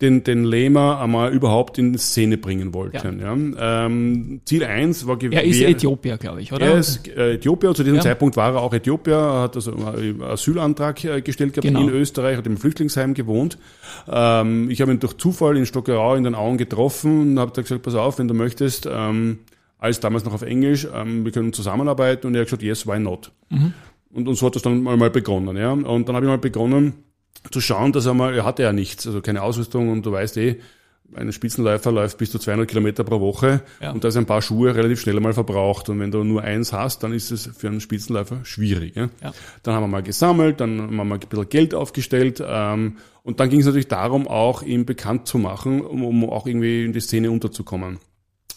den, 0.00 0.24
den 0.24 0.44
Lema 0.44 1.02
einmal 1.02 1.32
überhaupt 1.32 1.78
in 1.78 1.96
Szene 1.98 2.38
bringen 2.38 2.72
wollten. 2.72 3.20
Ja. 3.20 3.34
ja. 3.34 3.86
Ähm, 3.86 4.40
Ziel 4.44 4.64
eins 4.64 5.06
war 5.06 5.16
gewesen. 5.16 5.38
Er 5.38 5.44
ist 5.44 5.60
Äthiopier, 5.60 6.16
glaube 6.16 6.40
ich, 6.40 6.52
oder? 6.52 6.66
Er 6.66 6.78
ist 6.78 7.06
äh, 7.08 7.34
Äthiopier, 7.34 7.74
zu 7.74 7.82
diesem 7.82 7.96
ja. 7.96 8.02
Zeitpunkt 8.02 8.36
war 8.36 8.54
er 8.54 8.60
auch 8.60 8.72
Äthiopier, 8.72 9.16
hat 9.18 9.56
also 9.56 9.72
einen 9.72 10.22
Asylantrag 10.22 11.04
äh, 11.04 11.20
gestellt 11.20 11.52
gehabt 11.52 11.66
genau. 11.66 11.82
in 11.82 11.90
Österreich, 11.90 12.36
hat 12.36 12.46
im 12.46 12.56
Flüchtlingsheim 12.56 13.14
gewohnt. 13.14 13.58
Ähm, 14.08 14.70
ich 14.70 14.80
habe 14.80 14.92
ihn 14.92 15.00
durch 15.00 15.16
Zufall 15.18 15.56
in 15.56 15.66
Stockerau 15.66 16.14
in 16.14 16.24
den 16.24 16.34
Auen 16.34 16.56
getroffen 16.56 17.32
und 17.32 17.38
habe 17.38 17.62
gesagt, 17.62 17.82
pass 17.82 17.94
auf, 17.94 18.18
wenn 18.18 18.28
du 18.28 18.34
möchtest, 18.34 18.88
ähm, 18.90 19.40
alles 19.78 20.00
damals 20.00 20.24
noch 20.24 20.32
auf 20.32 20.42
Englisch, 20.42 20.86
ähm, 20.94 21.24
wir 21.24 21.32
können 21.32 21.52
zusammenarbeiten 21.52 22.26
und 22.26 22.34
er 22.34 22.42
hat 22.42 22.46
gesagt, 22.46 22.62
yes, 22.62 22.86
why 22.86 22.98
not? 22.98 23.32
Mhm. 23.50 23.72
Und, 24.12 24.28
und 24.28 24.34
so 24.34 24.46
hat 24.46 24.56
das 24.56 24.62
dann 24.62 24.82
mal, 24.82 24.96
mal 24.96 25.10
begonnen. 25.10 25.56
Ja. 25.56 25.72
Und 25.72 26.08
dann 26.08 26.16
habe 26.16 26.26
ich 26.26 26.30
mal 26.30 26.38
begonnen, 26.38 26.94
zu 27.50 27.60
schauen, 27.60 27.92
dass 27.92 28.06
er 28.06 28.14
mal, 28.14 28.34
er 28.34 28.44
hatte 28.44 28.62
ja 28.62 28.72
nichts, 28.72 29.06
also 29.06 29.20
keine 29.20 29.42
Ausrüstung 29.42 29.90
und 29.90 30.04
du 30.04 30.12
weißt 30.12 30.36
eh, 30.36 30.60
ein 31.14 31.32
Spitzenläufer 31.32 31.90
läuft 31.90 32.18
bis 32.18 32.30
zu 32.30 32.38
200 32.38 32.68
Kilometer 32.68 33.04
pro 33.04 33.20
Woche 33.20 33.62
ja. 33.80 33.90
und 33.90 34.04
da 34.04 34.08
ist 34.08 34.16
ein 34.16 34.26
paar 34.26 34.42
Schuhe 34.42 34.74
relativ 34.74 35.00
schnell 35.00 35.18
mal 35.20 35.32
verbraucht 35.32 35.88
und 35.88 35.98
wenn 35.98 36.10
du 36.10 36.22
nur 36.22 36.42
eins 36.42 36.72
hast, 36.72 37.02
dann 37.02 37.12
ist 37.12 37.30
es 37.30 37.46
für 37.46 37.68
einen 37.68 37.80
Spitzenläufer 37.80 38.44
schwierig. 38.44 38.96
Ja? 38.96 39.08
ja. 39.22 39.32
Dann 39.62 39.74
haben 39.74 39.82
wir 39.82 39.88
mal 39.88 40.02
gesammelt, 40.02 40.60
dann 40.60 40.80
haben 40.80 40.96
wir 40.96 41.04
mal 41.04 41.14
ein 41.16 41.20
bisschen 41.20 41.48
Geld 41.48 41.74
aufgestellt 41.74 42.42
ähm, 42.46 42.98
und 43.22 43.40
dann 43.40 43.50
ging 43.50 43.60
es 43.60 43.66
natürlich 43.66 43.88
darum, 43.88 44.28
auch 44.28 44.62
ihn 44.62 44.86
bekannt 44.86 45.26
zu 45.26 45.38
machen, 45.38 45.80
um, 45.80 46.04
um 46.04 46.30
auch 46.30 46.46
irgendwie 46.46 46.84
in 46.84 46.92
die 46.92 47.00
Szene 47.00 47.30
unterzukommen. 47.30 47.98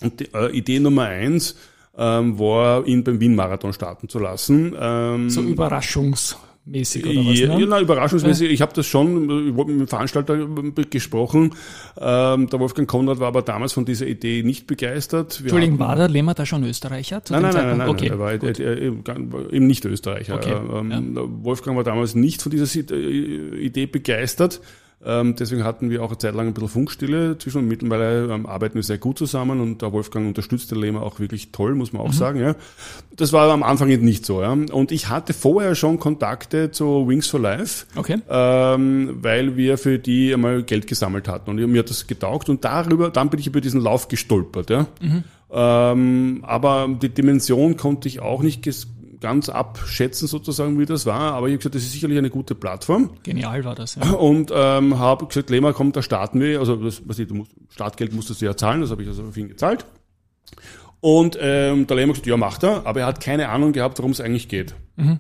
Und 0.02 0.20
die, 0.20 0.34
äh, 0.34 0.52
Idee 0.52 0.80
Nummer 0.80 1.04
eins 1.04 1.56
ähm, 1.98 2.38
war, 2.40 2.86
ihn 2.86 3.04
beim 3.04 3.20
Wien-Marathon 3.20 3.74
starten 3.74 4.10
zu 4.10 4.20
lassen. 4.20 4.76
Ähm, 4.80 5.30
so 5.30 5.42
Überraschungs 5.42 6.38
mäßig 6.66 7.06
oder 7.06 7.26
was? 7.26 7.40
Ja, 7.40 7.58
ne? 7.58 7.66
na, 7.68 7.80
überraschungsmäßig. 7.80 8.52
Ich 8.52 8.62
habe 8.62 8.74
das 8.74 8.86
schon 8.86 9.48
ich 9.50 9.54
mit 9.54 9.68
dem 9.68 9.88
Veranstalter 9.88 10.48
gesprochen. 10.90 11.56
Ähm, 12.00 12.50
der 12.50 12.60
Wolfgang 12.60 12.88
Konrad 12.88 13.20
war 13.20 13.28
aber 13.28 13.42
damals 13.42 13.74
von 13.74 13.86
dieser 13.86 14.08
Idee 14.08 14.44
nicht 14.44 14.68
begeistert. 14.68 15.40
Wir 15.40 15.46
Entschuldigung, 15.46 15.80
war 15.80 15.96
der 15.96 16.10
Lehmer 16.10 16.34
da 16.34 16.46
schon 16.46 16.64
Österreicher? 16.64 17.22
nein, 17.30 17.42
nein, 17.42 17.54
nein, 17.54 17.78
nein, 17.78 17.90
okay, 17.90 18.08
er 18.08 18.20
war 18.20 18.38
gut. 18.38 18.60
eben 18.60 19.68
nicht 19.68 19.86
Österreicher. 19.86 20.36
Okay, 20.36 20.54
ähm, 20.54 21.16
ja. 21.16 21.22
Wolfgang 21.44 21.78
war 21.78 21.84
damals 21.84 22.16
nicht 22.16 22.42
von 22.42 22.52
dieser 22.52 22.80
Idee 22.80 23.86
begeistert. 23.86 24.62
Ähm, 25.06 25.36
deswegen 25.36 25.64
hatten 25.64 25.90
wir 25.90 26.02
auch 26.04 26.10
eine 26.10 26.18
Zeit 26.18 26.34
lang 26.34 26.48
ein 26.48 26.54
bisschen 26.54 26.70
Funkstille 26.70 27.38
zwischen 27.38 27.60
und 27.60 27.68
mittlerweile 27.68 28.34
ähm, 28.34 28.46
arbeiten 28.46 28.76
wir 28.76 28.84
sehr 28.84 28.98
gut 28.98 29.18
zusammen 29.18 29.60
und 29.60 29.82
der 29.82 29.92
Wolfgang 29.92 30.28
unterstützt 30.28 30.72
den 30.72 30.80
Lehmer 30.80 31.04
auch 31.04 31.20
wirklich 31.20 31.52
toll, 31.52 31.76
muss 31.76 31.94
man 31.94 32.02
auch 32.02 32.08
mhm. 32.08 32.14
sagen. 32.14 32.40
Ja. 32.40 32.56
Das 33.16 33.34
war 33.34 33.52
am 33.52 33.64
Anfang 33.64 33.90
nicht 33.90 34.26
so. 34.26 34.42
Ja. 34.42 34.52
Und 34.52 34.92
ich 34.92 35.10
hatte 35.10 35.34
vorher 35.34 35.76
schon 35.76 36.00
Kontakte 36.00 36.72
zu 36.72 37.08
Wings 37.08 37.28
for 37.28 37.40
Life, 37.40 37.86
okay. 37.96 38.20
ähm, 38.30 39.18
weil 39.22 39.58
wir 39.58 39.78
für 39.78 40.00
die 40.00 40.34
einmal 40.34 40.64
Geld 40.64 40.88
gesammelt 40.88 41.28
hatten 41.28 41.50
und 41.50 41.72
mir 41.72 41.80
hat 41.80 41.90
das 41.90 42.08
getaugt 42.08 42.50
und 42.50 42.64
darüber, 42.64 43.10
dann 43.10 43.30
bin 43.30 43.40
ich 43.40 43.48
über 43.48 43.62
diesen 43.62 43.82
Lauf 43.82 44.08
gestolpert. 44.08 44.70
Ja. 44.70 44.88
Mhm. 45.02 45.24
Ähm, 45.52 46.40
aber 46.44 46.90
die 47.02 47.10
Dimension 47.10 47.78
konnte 47.78 48.08
ich 48.08 48.22
auch 48.22 48.42
nicht 48.42 48.64
ganz 49.24 49.48
abschätzen 49.48 50.28
sozusagen, 50.28 50.78
wie 50.78 50.86
das 50.86 51.06
war. 51.06 51.34
Aber 51.34 51.48
ich 51.48 51.54
habe 51.54 51.60
gesagt, 51.60 51.76
das 51.76 51.84
ist 51.84 51.94
sicherlich 51.94 52.18
eine 52.18 52.30
gute 52.30 52.56
Plattform. 52.56 53.12
Genial 53.24 53.64
war 53.64 53.74
das, 53.74 53.96
ja. 53.96 54.12
Und 54.12 54.52
ähm, 54.54 55.00
habe 55.00 55.28
gesagt, 55.28 55.50
Lema, 55.50 55.72
komm, 55.72 55.94
da 55.94 56.02
starten 56.02 56.42
wir. 56.42 56.60
Also 56.60 56.76
das, 56.76 57.02
was 57.06 57.18
ich, 57.20 57.30
du 57.30 57.36
musst, 57.36 57.52
Startgeld 57.70 58.14
musstest 58.14 58.42
du 58.42 58.46
ja 58.46 58.58
zahlen, 58.58 58.82
das 58.82 58.92
habe 58.92 59.02
ich 59.02 59.08
also 59.08 59.24
auf 59.24 59.38
ihn 59.38 59.48
gezahlt. 59.48 59.86
Und 61.00 61.38
ähm, 61.40 61.88
der 61.88 61.96
Lehmer 61.96 62.12
gesagt, 62.12 62.28
ja, 62.28 62.36
macht 62.36 62.64
er, 62.64 62.86
aber 62.86 63.00
er 63.00 63.06
hat 63.06 63.22
keine 63.22 63.48
Ahnung 63.48 63.72
gehabt, 63.72 63.98
worum 63.98 64.12
es 64.12 64.20
eigentlich 64.20 64.50
geht. 64.50 64.76
Mhm. 64.98 65.20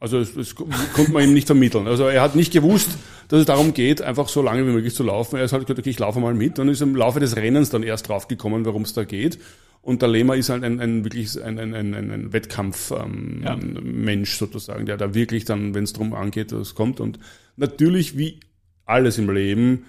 Also 0.00 0.18
das, 0.18 0.34
das 0.34 0.54
konnte 0.54 1.12
man 1.12 1.22
ihm 1.24 1.34
nicht 1.34 1.46
vermitteln. 1.46 1.86
Also 1.86 2.04
er 2.04 2.22
hat 2.22 2.34
nicht 2.34 2.52
gewusst, 2.52 2.88
dass 3.28 3.40
es 3.40 3.46
darum 3.46 3.74
geht, 3.74 4.00
einfach 4.00 4.28
so 4.28 4.40
lange 4.40 4.66
wie 4.66 4.70
möglich 4.70 4.94
zu 4.94 5.02
laufen. 5.02 5.36
Er 5.36 5.44
hat 5.44 5.52
halt 5.52 5.66
gesagt, 5.66 5.78
okay, 5.78 5.90
ich 5.90 5.98
laufe 5.98 6.18
mal 6.20 6.34
mit. 6.34 6.58
Und 6.58 6.68
ist 6.68 6.80
im 6.80 6.96
Laufe 6.96 7.20
des 7.20 7.36
Rennens 7.36 7.68
dann 7.68 7.82
erst 7.82 8.08
draufgekommen, 8.08 8.64
worum 8.64 8.82
es 8.82 8.94
da 8.94 9.04
geht. 9.04 9.38
Und 9.82 10.02
der 10.02 10.08
Lema 10.08 10.34
ist 10.34 10.48
halt 10.48 10.64
ein, 10.64 10.80
ein 10.80 11.04
wirklich 11.04 11.42
ein, 11.42 11.58
ein, 11.58 11.74
ein, 11.74 11.94
ein 11.94 12.32
Wettkampfmensch 12.32 13.02
ähm, 13.02 14.24
ja. 14.24 14.24
sozusagen, 14.24 14.86
der 14.86 14.96
da 14.96 15.14
wirklich 15.14 15.44
dann, 15.44 15.74
wenn 15.74 15.84
es 15.84 15.92
darum 15.92 16.14
angeht, 16.14 16.52
das 16.52 16.74
kommt. 16.74 16.98
Und 16.98 17.18
natürlich, 17.56 18.16
wie 18.16 18.40
alles 18.86 19.18
im 19.18 19.30
Leben, 19.30 19.84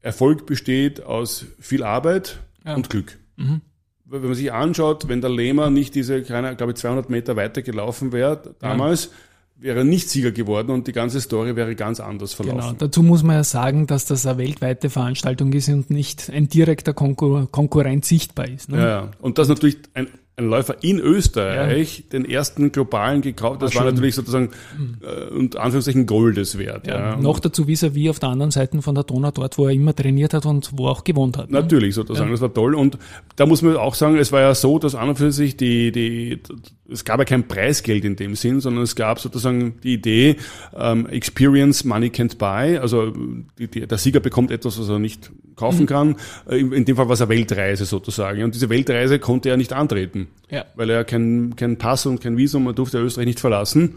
Erfolg 0.00 0.46
besteht 0.46 1.02
aus 1.02 1.46
viel 1.58 1.82
Arbeit 1.82 2.38
ja. 2.64 2.74
und 2.74 2.88
Glück. 2.90 3.18
Mhm. 3.36 3.60
Wenn 4.08 4.22
man 4.22 4.34
sich 4.34 4.52
anschaut, 4.52 5.08
wenn 5.08 5.20
der 5.20 5.30
Lema 5.30 5.68
nicht 5.68 5.94
diese, 5.94 6.22
keine, 6.22 6.54
glaube 6.54 6.72
ich, 6.72 6.78
200 6.78 7.10
Meter 7.10 7.34
weiter 7.36 7.62
gelaufen 7.62 8.12
wäre 8.12 8.54
damals, 8.60 9.06
ja 9.06 9.10
wäre 9.58 9.84
nicht 9.84 10.10
Sieger 10.10 10.32
geworden 10.32 10.70
und 10.70 10.86
die 10.86 10.92
ganze 10.92 11.20
Story 11.20 11.56
wäre 11.56 11.74
ganz 11.74 12.00
anders 12.00 12.34
verlaufen. 12.34 12.60
Genau, 12.60 12.72
dazu 12.72 13.02
muss 13.02 13.22
man 13.22 13.36
ja 13.36 13.44
sagen, 13.44 13.86
dass 13.86 14.04
das 14.04 14.26
eine 14.26 14.38
weltweite 14.38 14.90
Veranstaltung 14.90 15.52
ist 15.52 15.68
und 15.68 15.90
nicht 15.90 16.30
ein 16.30 16.48
direkter 16.48 16.92
Konkur 16.92 17.50
Konkurrent 17.50 18.04
sichtbar 18.04 18.48
ist. 18.48 18.68
Ne? 18.68 18.78
Ja, 18.78 19.10
und 19.20 19.38
das 19.38 19.48
natürlich 19.48 19.78
ein 19.94 20.08
ein 20.38 20.50
Läufer 20.50 20.76
in 20.82 21.00
Österreich 21.00 21.98
ja. 21.98 22.04
den 22.12 22.28
ersten 22.28 22.70
globalen 22.70 23.22
gekauft. 23.22 23.62
Das 23.62 23.74
war, 23.74 23.84
war 23.84 23.92
natürlich 23.92 24.14
sozusagen 24.14 24.50
mhm. 24.76 24.98
äh, 25.02 25.34
und 25.34 25.56
Anführungszeichen 25.56 26.04
Goldes 26.04 26.58
wert. 26.58 26.86
Ja. 26.86 27.12
ja. 27.12 27.16
Noch 27.16 27.40
dazu 27.40 27.66
vis 27.66 27.94
wie 27.94 28.10
auf 28.10 28.18
der 28.18 28.28
anderen 28.28 28.50
Seite 28.50 28.82
von 28.82 28.94
der 28.94 29.04
Donau 29.04 29.30
dort, 29.30 29.56
wo 29.56 29.66
er 29.66 29.72
immer 29.72 29.96
trainiert 29.96 30.34
hat 30.34 30.44
und 30.44 30.70
wo 30.76 30.88
er 30.88 30.90
auch 30.90 31.04
gewohnt 31.04 31.38
hat. 31.38 31.50
Ne? 31.50 31.60
Natürlich 31.60 31.94
sozusagen, 31.94 32.28
ja. 32.28 32.32
das 32.32 32.42
war 32.42 32.52
toll. 32.52 32.74
Und 32.74 32.98
da 33.36 33.46
muss 33.46 33.62
man 33.62 33.76
auch 33.76 33.94
sagen, 33.94 34.18
es 34.18 34.30
war 34.30 34.42
ja 34.42 34.54
so, 34.54 34.78
dass 34.78 34.94
an 34.94 35.08
und 35.08 35.16
für 35.16 35.32
sich 35.32 35.56
die, 35.56 35.90
die, 35.90 36.42
es 36.90 37.04
gab 37.04 37.18
ja 37.18 37.24
kein 37.24 37.48
Preisgeld 37.48 38.04
in 38.04 38.16
dem 38.16 38.34
Sinn, 38.34 38.60
sondern 38.60 38.84
es 38.84 38.96
gab 38.96 39.18
sozusagen 39.18 39.80
die 39.82 39.94
Idee, 39.94 40.36
ähm, 40.76 41.06
Experience 41.06 41.84
Money 41.84 42.08
Can't 42.08 42.38
Buy. 42.38 42.78
Also 42.78 43.12
die, 43.58 43.68
die, 43.68 43.86
der 43.86 43.98
Sieger 43.98 44.20
bekommt 44.20 44.50
etwas, 44.50 44.78
was 44.78 44.88
er 44.88 44.98
nicht 44.98 45.30
kaufen 45.56 45.82
mhm. 45.82 45.86
kann. 45.86 46.16
Äh, 46.48 46.58
in 46.58 46.84
dem 46.84 46.96
Fall 46.96 47.08
war 47.08 47.14
es 47.14 47.22
eine 47.22 47.30
Weltreise 47.30 47.84
sozusagen. 47.84 48.42
Und 48.42 48.54
diese 48.54 48.68
Weltreise 48.68 49.18
konnte 49.18 49.50
er 49.50 49.56
nicht 49.56 49.72
antreten, 49.72 50.28
ja. 50.50 50.64
weil 50.74 50.90
er 50.90 51.04
kein, 51.04 51.56
kein 51.56 51.78
Pass 51.78 52.06
und 52.06 52.20
kein 52.20 52.36
Visum, 52.36 52.66
er 52.66 52.72
durfte 52.72 52.98
Österreich 52.98 53.26
nicht 53.26 53.40
verlassen. 53.40 53.96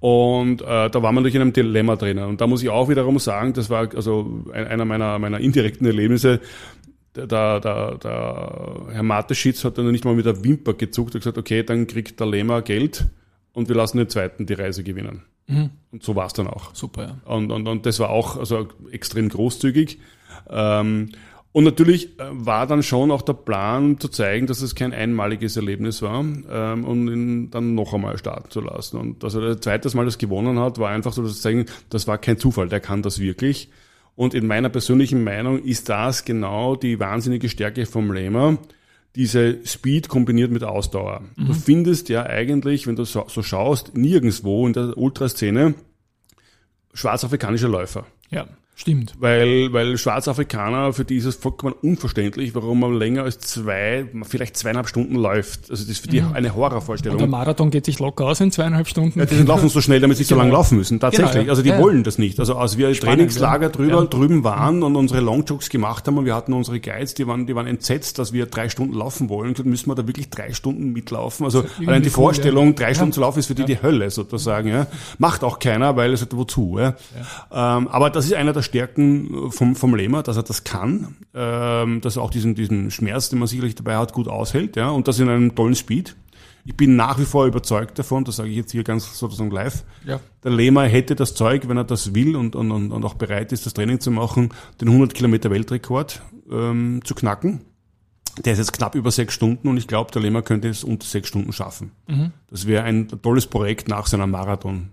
Und 0.00 0.62
äh, 0.62 0.90
da 0.90 1.02
war 1.02 1.12
man 1.12 1.22
durch 1.22 1.34
einem 1.34 1.52
Dilemma 1.52 1.96
drinnen. 1.96 2.24
Und 2.24 2.40
da 2.40 2.46
muss 2.46 2.62
ich 2.62 2.68
auch 2.68 2.88
wiederum 2.88 3.18
sagen, 3.18 3.52
das 3.52 3.70
war 3.70 3.88
also 3.94 4.44
einer 4.52 4.84
meiner, 4.84 5.18
meiner 5.18 5.40
indirekten 5.40 5.86
Erlebnisse, 5.86 6.40
der, 7.16 7.60
der, 7.60 7.98
der 7.98 8.86
Herr 8.90 9.02
Mateschitz 9.02 9.64
hat 9.64 9.78
dann 9.78 9.90
nicht 9.90 10.04
mal 10.04 10.14
mit 10.14 10.26
der 10.26 10.44
Wimper 10.44 10.74
gezuckt 10.74 11.14
und 11.14 11.20
gesagt, 11.20 11.38
okay, 11.38 11.62
dann 11.62 11.86
kriegt 11.86 12.18
der 12.20 12.26
Lehmer 12.26 12.62
Geld 12.62 13.06
und 13.52 13.68
wir 13.68 13.76
lassen 13.76 13.98
den 13.98 14.08
zweiten 14.08 14.46
die 14.46 14.54
Reise 14.54 14.82
gewinnen. 14.82 15.22
Mhm. 15.46 15.70
Und 15.90 16.02
so 16.02 16.16
war 16.16 16.26
es 16.26 16.32
dann 16.32 16.46
auch. 16.46 16.74
Super, 16.74 17.02
ja. 17.02 17.20
Und, 17.24 17.50
und, 17.50 17.66
und 17.68 17.86
das 17.86 17.98
war 17.98 18.10
auch 18.10 18.36
also 18.36 18.68
extrem 18.90 19.28
großzügig. 19.28 19.98
Ähm, 20.48 21.10
und 21.52 21.64
natürlich 21.64 22.18
äh, 22.18 22.24
war 22.30 22.66
dann 22.66 22.82
schon 22.82 23.10
auch 23.10 23.20
der 23.20 23.34
Plan 23.34 24.00
zu 24.00 24.08
zeigen, 24.08 24.46
dass 24.46 24.62
es 24.62 24.74
kein 24.74 24.94
einmaliges 24.94 25.56
Erlebnis 25.56 26.00
war 26.00 26.20
ähm, 26.20 26.84
und 26.84 27.08
ihn 27.08 27.50
dann 27.50 27.74
noch 27.74 27.92
einmal 27.92 28.16
starten 28.16 28.50
zu 28.50 28.60
lassen. 28.62 28.96
Und 28.96 29.22
dass 29.22 29.34
er 29.34 29.42
das 29.42 29.60
zweites 29.60 29.94
Mal 29.94 30.06
das 30.06 30.16
gewonnen 30.16 30.58
hat, 30.58 30.78
war 30.78 30.90
einfach 30.90 31.12
so, 31.12 31.22
dass 31.22 31.34
zu 31.34 31.42
zeigen, 31.42 31.66
das 31.90 32.08
war 32.08 32.16
kein 32.16 32.38
Zufall, 32.38 32.68
der 32.68 32.80
kann 32.80 33.02
das 33.02 33.18
wirklich. 33.18 33.68
Und 34.14 34.34
in 34.34 34.46
meiner 34.46 34.68
persönlichen 34.68 35.24
Meinung 35.24 35.62
ist 35.62 35.88
das 35.88 36.24
genau 36.24 36.76
die 36.76 37.00
wahnsinnige 37.00 37.48
Stärke 37.48 37.86
vom 37.86 38.12
Lehmer, 38.12 38.58
diese 39.14 39.64
Speed 39.66 40.08
kombiniert 40.08 40.50
mit 40.50 40.64
Ausdauer. 40.64 41.22
Mhm. 41.36 41.46
Du 41.46 41.54
findest 41.54 42.08
ja 42.08 42.24
eigentlich, 42.24 42.86
wenn 42.86 42.96
du 42.96 43.04
so, 43.04 43.26
so 43.28 43.42
schaust, 43.42 43.96
nirgendswo 43.96 44.66
in 44.66 44.72
der 44.72 44.96
Ultraszene 44.96 45.74
schwarzafrikanische 46.94 47.68
Läufer. 47.68 48.06
Ja. 48.30 48.46
Stimmt. 48.82 49.14
Weil, 49.20 49.72
weil 49.72 49.96
Schwarzafrikaner, 49.96 50.92
für 50.92 51.04
die 51.04 51.14
ist 51.14 51.24
es 51.24 51.36
vollkommen 51.36 51.72
unverständlich, 51.82 52.52
warum 52.56 52.80
man 52.80 52.94
länger 52.94 53.22
als 53.22 53.38
zwei, 53.38 54.06
vielleicht 54.24 54.56
zweieinhalb 54.56 54.88
Stunden 54.88 55.14
läuft. 55.14 55.70
Also 55.70 55.84
das 55.84 55.88
ist 55.92 55.98
für 56.00 56.08
die 56.08 56.20
mhm. 56.20 56.32
eine 56.32 56.56
Horrorvorstellung. 56.56 57.14
Und 57.14 57.20
der 57.20 57.28
Marathon 57.28 57.70
geht 57.70 57.84
sich 57.84 58.00
locker 58.00 58.24
aus 58.24 58.40
in 58.40 58.50
zweieinhalb 58.50 58.88
Stunden. 58.88 59.20
Ja, 59.20 59.24
die 59.24 59.36
sind 59.36 59.46
laufen 59.46 59.68
so 59.68 59.80
schnell, 59.80 60.00
damit 60.00 60.16
sie 60.16 60.24
genau. 60.24 60.34
so 60.34 60.40
lange 60.40 60.52
laufen 60.52 60.78
müssen. 60.78 60.98
Tatsächlich. 60.98 61.32
Genau, 61.32 61.44
ja. 61.44 61.50
Also 61.50 61.62
die 61.62 61.68
ja. 61.68 61.78
wollen 61.78 62.02
das 62.02 62.18
nicht. 62.18 62.40
Also 62.40 62.56
als 62.56 62.76
wir 62.76 62.92
Spannend, 62.92 63.18
Trainingslager 63.18 63.68
drüber, 63.68 64.04
drüben 64.06 64.42
waren 64.42 64.82
und 64.82 64.96
unsere 64.96 65.20
Longjogs 65.20 65.68
gemacht 65.68 66.08
haben 66.08 66.18
und 66.18 66.24
wir 66.24 66.34
hatten 66.34 66.52
unsere 66.52 66.80
Guides, 66.80 67.14
die 67.14 67.28
waren, 67.28 67.46
die 67.46 67.54
waren 67.54 67.68
entsetzt, 67.68 68.18
dass 68.18 68.32
wir 68.32 68.46
drei 68.46 68.68
Stunden 68.68 68.94
laufen 68.94 69.28
wollen. 69.28 69.54
Und 69.54 69.64
müssen 69.64 69.90
wir 69.90 69.94
da 69.94 70.08
wirklich 70.08 70.28
drei 70.28 70.52
Stunden 70.54 70.92
mitlaufen. 70.92 71.46
Also 71.46 71.62
allein 71.86 72.02
die 72.02 72.08
cool, 72.08 72.14
Vorstellung, 72.14 72.74
drei 72.74 72.94
Stunden 72.94 73.12
zu 73.12 73.20
laufen, 73.20 73.38
ist 73.38 73.46
für 73.46 73.54
die 73.54 73.64
die 73.64 73.80
Hölle 73.80 74.10
sozusagen. 74.10 74.66
Ja. 74.66 74.88
Macht 75.18 75.44
auch 75.44 75.60
keiner, 75.60 75.94
weil 75.94 76.12
es 76.12 76.20
hat 76.20 76.36
wozu. 76.36 76.80
Ja. 76.80 76.96
Ähm, 77.52 77.86
aber 77.86 78.10
das 78.10 78.24
ist 78.24 78.34
einer 78.34 78.52
der 78.52 78.62
Stärken 78.72 79.50
vom, 79.50 79.76
vom 79.76 79.94
Lehmer, 79.94 80.22
dass 80.22 80.38
er 80.38 80.44
das 80.44 80.64
kann, 80.64 81.16
ähm, 81.34 82.00
dass 82.00 82.16
er 82.16 82.22
auch 82.22 82.30
diesen, 82.30 82.54
diesen 82.54 82.90
Schmerz, 82.90 83.28
den 83.28 83.38
man 83.38 83.46
sicherlich 83.46 83.74
dabei 83.74 83.98
hat, 83.98 84.14
gut 84.14 84.28
aushält, 84.28 84.76
ja, 84.76 84.88
und 84.88 85.08
das 85.08 85.18
in 85.20 85.28
einem 85.28 85.54
tollen 85.54 85.74
Speed. 85.74 86.16
Ich 86.64 86.74
bin 86.74 86.96
nach 86.96 87.18
wie 87.18 87.26
vor 87.26 87.44
überzeugt 87.44 87.98
davon, 87.98 88.24
das 88.24 88.36
sage 88.36 88.48
ich 88.48 88.56
jetzt 88.56 88.72
hier 88.72 88.82
ganz 88.82 89.18
sozusagen 89.18 89.50
live. 89.50 89.84
Ja. 90.06 90.20
Der 90.42 90.52
Lehmer 90.52 90.84
hätte 90.84 91.14
das 91.14 91.34
Zeug, 91.34 91.68
wenn 91.68 91.76
er 91.76 91.84
das 91.84 92.14
will 92.14 92.34
und, 92.34 92.56
und, 92.56 92.70
und 92.70 93.04
auch 93.04 93.14
bereit 93.14 93.52
ist, 93.52 93.66
das 93.66 93.74
Training 93.74 94.00
zu 94.00 94.10
machen, 94.10 94.54
den 94.80 94.88
100 94.88 95.12
Kilometer 95.12 95.50
Weltrekord 95.50 96.22
ähm, 96.50 97.00
zu 97.04 97.14
knacken. 97.14 97.60
Der 98.42 98.54
ist 98.54 98.58
jetzt 98.58 98.72
knapp 98.72 98.94
über 98.94 99.10
sechs 99.10 99.34
Stunden 99.34 99.68
und 99.68 99.76
ich 99.76 99.86
glaube, 99.86 100.12
der 100.12 100.22
Lehmer 100.22 100.40
könnte 100.40 100.68
es 100.68 100.82
unter 100.82 101.06
sechs 101.06 101.28
Stunden 101.28 101.52
schaffen. 101.52 101.90
Mhm. 102.08 102.30
Das 102.48 102.66
wäre 102.66 102.84
ein 102.84 103.08
tolles 103.20 103.46
Projekt 103.46 103.88
nach 103.88 104.06
seiner 104.06 104.26
Marathon. 104.26 104.88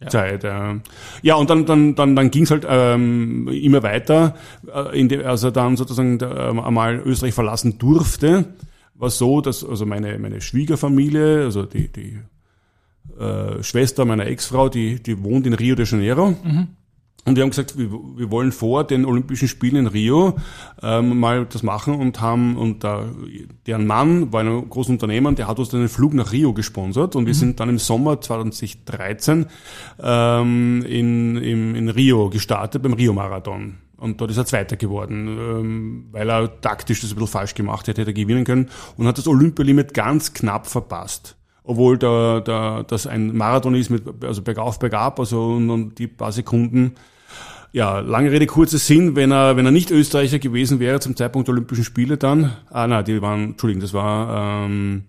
Ja. 0.00 0.08
Zeit. 0.08 0.44
Ja, 0.44 0.76
ja 1.22 1.34
und 1.34 1.50
dann, 1.50 1.66
dann, 1.66 1.94
dann, 1.94 2.16
dann 2.16 2.30
ging 2.30 2.44
es 2.44 2.50
halt 2.50 2.66
ähm, 2.68 3.48
immer 3.48 3.82
weiter, 3.82 4.34
äh, 4.72 4.98
in 4.98 5.08
die, 5.08 5.18
als 5.18 5.42
er 5.42 5.52
dann 5.52 5.76
sozusagen 5.76 6.18
äh, 6.20 6.24
einmal 6.24 6.96
Österreich 7.04 7.34
verlassen 7.34 7.78
durfte, 7.78 8.46
war 8.94 9.10
so, 9.10 9.40
dass 9.40 9.64
also 9.64 9.84
meine, 9.86 10.18
meine 10.18 10.40
Schwiegerfamilie, 10.40 11.44
also 11.44 11.64
die, 11.64 11.88
die 11.88 12.18
äh, 13.18 13.62
Schwester 13.62 14.04
meiner 14.04 14.26
Ex-Frau, 14.26 14.68
die, 14.68 15.02
die 15.02 15.22
wohnt 15.22 15.46
in 15.46 15.54
Rio 15.54 15.74
de 15.74 15.84
Janeiro. 15.84 16.30
Mhm. 16.42 16.68
Und 17.26 17.36
wir 17.36 17.42
haben 17.42 17.50
gesagt, 17.50 17.76
wir, 17.76 17.90
wir 17.90 18.30
wollen 18.30 18.50
vor 18.50 18.84
den 18.84 19.04
Olympischen 19.04 19.46
Spielen 19.46 19.76
in 19.76 19.86
Rio 19.86 20.38
ähm, 20.82 21.20
mal 21.20 21.44
das 21.44 21.62
machen 21.62 21.94
und 21.94 22.20
haben, 22.20 22.56
und 22.56 22.82
da, 22.82 23.04
deren 23.66 23.86
Mann 23.86 24.32
war 24.32 24.40
ein 24.40 24.68
großes 24.70 24.90
Unternehmen, 24.90 25.34
der 25.36 25.46
hat 25.46 25.58
uns 25.58 25.68
dann 25.68 25.80
einen 25.80 25.90
Flug 25.90 26.14
nach 26.14 26.32
Rio 26.32 26.54
gesponsert 26.54 27.16
und 27.16 27.26
wir 27.26 27.34
mhm. 27.34 27.38
sind 27.38 27.60
dann 27.60 27.68
im 27.68 27.78
Sommer 27.78 28.20
2013 28.20 29.46
ähm, 30.02 30.82
in, 30.88 31.36
in, 31.36 31.74
in 31.74 31.88
Rio 31.90 32.30
gestartet, 32.30 32.82
beim 32.82 32.94
Rio-Marathon. 32.94 33.76
Und 33.98 34.18
dort 34.18 34.30
ist 34.30 34.38
er 34.38 34.46
Zweiter 34.46 34.76
geworden, 34.76 35.28
ähm, 35.28 36.04
weil 36.12 36.30
er 36.30 36.60
taktisch 36.62 37.02
das 37.02 37.10
ein 37.10 37.16
bisschen 37.16 37.28
falsch 37.28 37.54
gemacht 37.54 37.86
hätte, 37.86 38.00
hätte 38.00 38.12
er 38.12 38.14
gewinnen 38.14 38.44
können 38.44 38.70
und 38.96 39.06
hat 39.06 39.18
das 39.18 39.28
Olympialimit 39.28 39.92
ganz 39.92 40.32
knapp 40.32 40.66
verpasst 40.66 41.36
obwohl 41.70 41.98
da, 41.98 42.40
da, 42.40 42.82
das 42.82 43.06
ein 43.06 43.36
Marathon 43.36 43.76
ist 43.76 43.90
mit 43.90 44.02
also 44.24 44.42
bergauf, 44.42 44.80
bergab, 44.80 45.20
also 45.20 45.52
und, 45.52 45.70
und 45.70 45.98
die 46.00 46.08
paar 46.08 46.32
Sekunden. 46.32 46.96
Ja, 47.70 48.00
lange 48.00 48.32
Rede, 48.32 48.46
kurzer 48.46 48.78
Sinn, 48.78 49.14
wenn 49.14 49.30
er, 49.30 49.56
wenn 49.56 49.66
er 49.66 49.70
nicht 49.70 49.92
Österreicher 49.92 50.40
gewesen 50.40 50.80
wäre 50.80 50.98
zum 50.98 51.14
Zeitpunkt 51.14 51.46
der 51.46 51.52
Olympischen 51.52 51.84
Spiele 51.84 52.16
dann, 52.16 52.56
ah 52.70 52.88
nein, 52.88 53.04
die 53.04 53.22
waren, 53.22 53.50
Entschuldigung, 53.50 53.82
das 53.82 53.92
war, 53.92 54.64
ähm, 54.64 55.04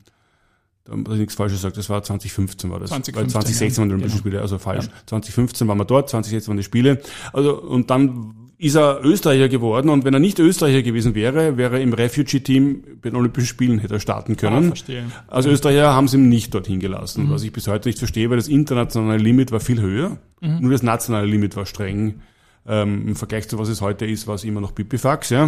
da 0.83 0.91
habe 0.91 1.01
ich 1.13 1.19
nichts 1.21 1.33
Falsches 1.33 1.57
gesagt, 1.57 1.77
das 1.77 1.89
war 1.89 2.03
2015 2.03 2.69
war 2.69 2.79
das. 2.79 2.89
2015, 2.89 3.15
Weil 3.15 3.29
2016 3.31 3.71
ja. 3.71 3.77
waren 3.77 3.89
die 3.89 3.93
Olympischen 3.95 4.17
genau. 4.17 4.29
Spiele, 4.29 4.41
also 4.43 4.59
falsch. 4.59 4.85
Ja. 4.85 4.91
2015 5.07 5.67
waren 5.67 5.79
wir 5.79 5.85
dort, 5.85 6.09
2016 6.09 6.47
waren 6.51 6.57
die 6.57 6.63
Spiele. 6.63 7.01
Also, 7.33 7.59
und 7.59 7.89
dann 7.89 8.35
ist 8.61 8.75
er 8.75 9.03
Österreicher 9.03 9.49
geworden 9.49 9.89
und 9.89 10.05
wenn 10.05 10.13
er 10.13 10.19
nicht 10.19 10.37
Österreicher 10.37 10.83
gewesen 10.83 11.15
wäre, 11.15 11.57
wäre 11.57 11.77
er 11.77 11.81
im 11.81 11.93
Refugee-Team 11.93 12.83
bei 13.01 13.09
den 13.09 13.15
Olympischen 13.15 13.47
Spielen 13.47 13.79
hätte 13.79 13.95
er 13.95 13.99
starten 13.99 14.37
können. 14.37 14.65
Ah, 14.65 14.67
verstehe. 14.67 15.03
Also 15.27 15.49
Österreicher 15.49 15.95
haben 15.95 16.07
sie 16.07 16.17
ihm 16.17 16.29
nicht 16.29 16.53
dorthin 16.53 16.79
gelassen, 16.79 17.25
mhm. 17.25 17.31
was 17.31 17.41
ich 17.41 17.51
bis 17.51 17.67
heute 17.67 17.89
nicht 17.89 17.97
verstehe, 17.97 18.29
weil 18.29 18.37
das 18.37 18.47
internationale 18.47 19.17
Limit 19.17 19.51
war 19.51 19.61
viel 19.61 19.81
höher, 19.81 20.19
mhm. 20.41 20.59
nur 20.59 20.71
das 20.71 20.83
nationale 20.83 21.25
Limit 21.25 21.55
war 21.55 21.65
streng. 21.65 22.21
Ähm, 22.67 23.07
Im 23.07 23.15
Vergleich 23.15 23.49
zu 23.49 23.57
was 23.57 23.67
es 23.67 23.81
heute 23.81 24.05
ist, 24.05 24.27
war 24.27 24.35
es 24.35 24.43
immer 24.43 24.61
noch 24.61 24.75
Pipifax. 24.75 25.31
Ja? 25.31 25.47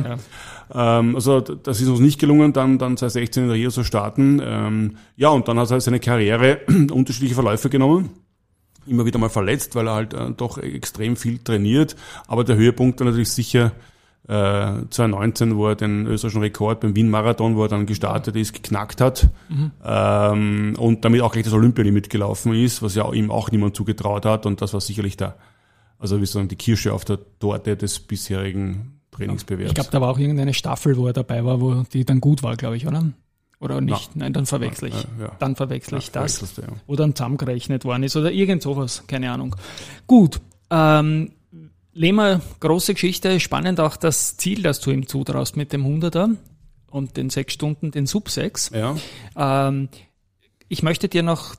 ja. 0.73 0.99
Ähm, 0.99 1.13
also 1.13 1.39
das 1.39 1.82
ist 1.82 1.88
uns 1.89 1.99
nicht 1.99 2.19
gelungen, 2.19 2.52
dann, 2.52 2.80
dann 2.80 2.97
2016 2.97 3.43
in 3.43 3.52
Rio 3.52 3.69
zu 3.69 3.84
starten. 3.84 4.41
Ähm, 4.43 4.97
ja, 5.17 5.30
und 5.30 5.47
dann 5.47 5.60
hat 5.60 5.69
er 5.69 5.80
seine 5.80 5.99
Karriere 5.99 6.62
unterschiedliche 6.91 7.36
Verläufe 7.36 7.69
genommen 7.69 8.10
immer 8.86 9.06
wieder 9.06 9.19
mal 9.19 9.30
verletzt, 9.30 9.76
weil 9.76 9.88
er 9.88 9.93
halt 9.93 10.13
äh, 10.13 10.32
doch 10.32 10.58
extrem 10.58 11.15
viel 11.15 11.39
trainiert. 11.39 11.96
Aber 12.28 12.43
der 12.43 12.56
Höhepunkt 12.56 13.00
dann 13.00 13.08
natürlich 13.08 13.32
sicher 13.32 13.72
äh, 14.28 14.86
2019, 14.89 15.58
wo 15.58 15.67
er 15.67 15.76
den 15.76 16.06
österreichischen 16.08 16.41
Rekord 16.41 16.80
beim 16.80 16.96
Wien-Marathon, 16.96 17.56
wo 17.56 17.63
er 17.63 17.67
dann 17.67 17.86
gestartet 17.86 18.36
ist, 18.36 18.54
geknackt 18.54 19.02
hat 19.02 19.30
mhm. 19.50 19.72
ähm, 19.84 20.76
und 20.78 21.04
damit 21.04 21.22
auch 21.22 21.34
gleich 21.34 21.43
das 21.43 21.54
Olympialimit 21.54 22.10
gelaufen 22.10 22.54
ist, 22.54 22.82
was 22.82 22.96
ja 22.96 23.12
ihm 23.12 23.32
auch 23.32 23.52
niemand 23.52 23.76
zugetraut 23.76 24.26
hat 24.26 24.46
und 24.46 24.62
das 24.62 24.74
war 24.74 24.80
sicherlich 24.80 25.17
der, 25.17 25.36
also 26.00 26.22
wie 26.22 26.26
sagen, 26.26 26.48
die 26.48 26.56
Kirsche 26.56 26.93
auf 26.93 27.04
der 27.04 27.19
Torte 27.39 27.76
des 27.76 28.00
bisherigen 28.00 29.02
Trainingsbewerbs. 29.12 29.72
Ich 29.72 29.76
glaube, 29.76 29.91
da 29.91 30.00
war 30.00 30.10
auch 30.10 30.19
irgendeine 30.19 30.54
Staffel, 30.54 30.96
wo 30.96 31.08
er 31.08 31.13
dabei 31.13 31.43
war, 31.43 31.60
wo 31.60 31.84
die 31.91 32.06
dann 32.06 32.22
gut 32.22 32.43
war, 32.43 32.56
glaube 32.56 32.78
ich, 32.78 32.88
oder? 32.88 33.04
Oder 33.63 33.80
nicht? 33.80 34.12
Na, 34.15 34.26
Nein, 34.26 34.34
dann 34.34 34.45
verwechsel 34.45 34.89
ich. 34.89 34.95
Ja, 34.95 35.26
ja. 35.26 35.32
Dann 35.39 35.56
verwechsel 35.56 35.97
ich 35.97 36.12
das. 36.12 36.41
Ja. 36.58 36.63
Wo 36.86 36.95
dann 36.95 37.15
zusammengerechnet 37.15 37.86
worden 37.86 38.04
ist 38.04 38.15
oder 38.17 38.32
irgend 38.32 38.62
sowas, 38.62 39.04
keine 39.08 39.32
Ahnung. 39.32 39.56
Gut. 40.06 40.41
Ähm, 40.69 41.32
Lehmer, 41.93 42.41
große 42.60 42.93
Geschichte, 42.93 43.39
spannend 43.39 43.80
auch 43.80 43.95
das 43.95 44.36
Ziel, 44.36 44.63
das 44.63 44.82
du 44.82 44.91
ihm 44.91 45.08
zutraust 45.08 45.56
mit 45.56 45.71
dem 45.71 45.86
100er 45.86 46.36
und 46.89 47.15
den 47.15 47.30
sechs 47.30 47.54
Stunden, 47.54 47.91
den 47.91 48.06
Sub 48.06 48.30
6. 48.30 48.71
Ja. 48.73 48.97
Ähm, 49.38 49.89
ich 50.67 50.84
möchte 50.84 51.08
dir 51.08 51.23
noch 51.23 51.56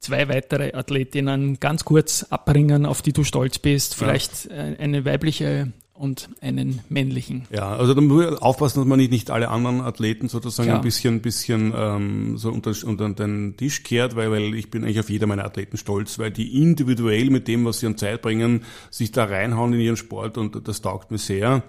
zwei 0.00 0.28
weitere 0.28 0.74
Athletinnen 0.74 1.58
ganz 1.58 1.84
kurz 1.84 2.24
abbringen, 2.24 2.84
auf 2.84 3.00
die 3.00 3.12
du 3.12 3.24
stolz 3.24 3.58
bist. 3.58 3.94
Vielleicht 3.94 4.46
ja. 4.46 4.56
eine 4.56 5.04
weibliche 5.06 5.72
und 5.94 6.28
einen 6.40 6.80
männlichen. 6.88 7.46
Ja, 7.50 7.76
also 7.76 7.94
da 7.94 8.00
muss 8.00 8.24
man 8.24 8.38
aufpassen, 8.38 8.80
dass 8.80 8.86
man 8.86 8.98
nicht, 8.98 9.12
nicht 9.12 9.30
alle 9.30 9.48
anderen 9.48 9.80
Athleten 9.80 10.28
sozusagen 10.28 10.68
Klar. 10.68 10.80
ein 10.80 10.84
bisschen, 10.84 11.22
bisschen 11.22 11.72
ähm, 11.76 12.36
so 12.36 12.50
unter, 12.50 12.72
unter 12.84 13.08
den 13.10 13.56
Tisch 13.56 13.84
kehrt, 13.84 14.16
weil, 14.16 14.32
weil 14.32 14.54
ich 14.54 14.70
bin 14.70 14.82
eigentlich 14.82 14.98
auf 14.98 15.08
jeder 15.08 15.28
meiner 15.28 15.44
Athleten 15.44 15.76
stolz, 15.76 16.18
weil 16.18 16.32
die 16.32 16.60
individuell 16.60 17.30
mit 17.30 17.46
dem, 17.46 17.64
was 17.64 17.78
sie 17.78 17.86
an 17.86 17.96
Zeit 17.96 18.22
bringen, 18.22 18.64
sich 18.90 19.12
da 19.12 19.24
reinhauen 19.24 19.72
in 19.72 19.80
ihren 19.80 19.96
Sport 19.96 20.36
und 20.36 20.66
das 20.66 20.82
taugt 20.82 21.12
mir 21.12 21.18
sehr. 21.18 21.62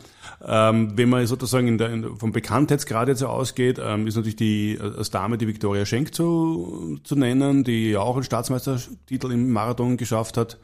Ähm, 0.43 0.97
wenn 0.97 1.09
man 1.09 1.27
sozusagen 1.27 1.67
in 1.67 1.77
der, 1.77 1.91
in, 1.91 2.17
vom 2.17 2.31
Bekanntheitsgrad 2.31 3.07
jetzt 3.07 3.23
ausgeht, 3.23 3.79
ähm, 3.79 4.07
ist 4.07 4.15
natürlich 4.15 4.35
die 4.35 4.79
als 4.81 5.11
Dame 5.11 5.37
die 5.37 5.47
Viktoria 5.47 5.85
Schenk 5.85 6.15
zu, 6.15 6.99
zu 7.03 7.15
nennen, 7.15 7.63
die 7.63 7.91
ja 7.91 7.99
auch 7.99 8.15
einen 8.15 8.23
Staatsmeistertitel 8.23 9.31
im 9.31 9.51
Marathon 9.51 9.97
geschafft 9.97 10.35
hat. 10.35 10.57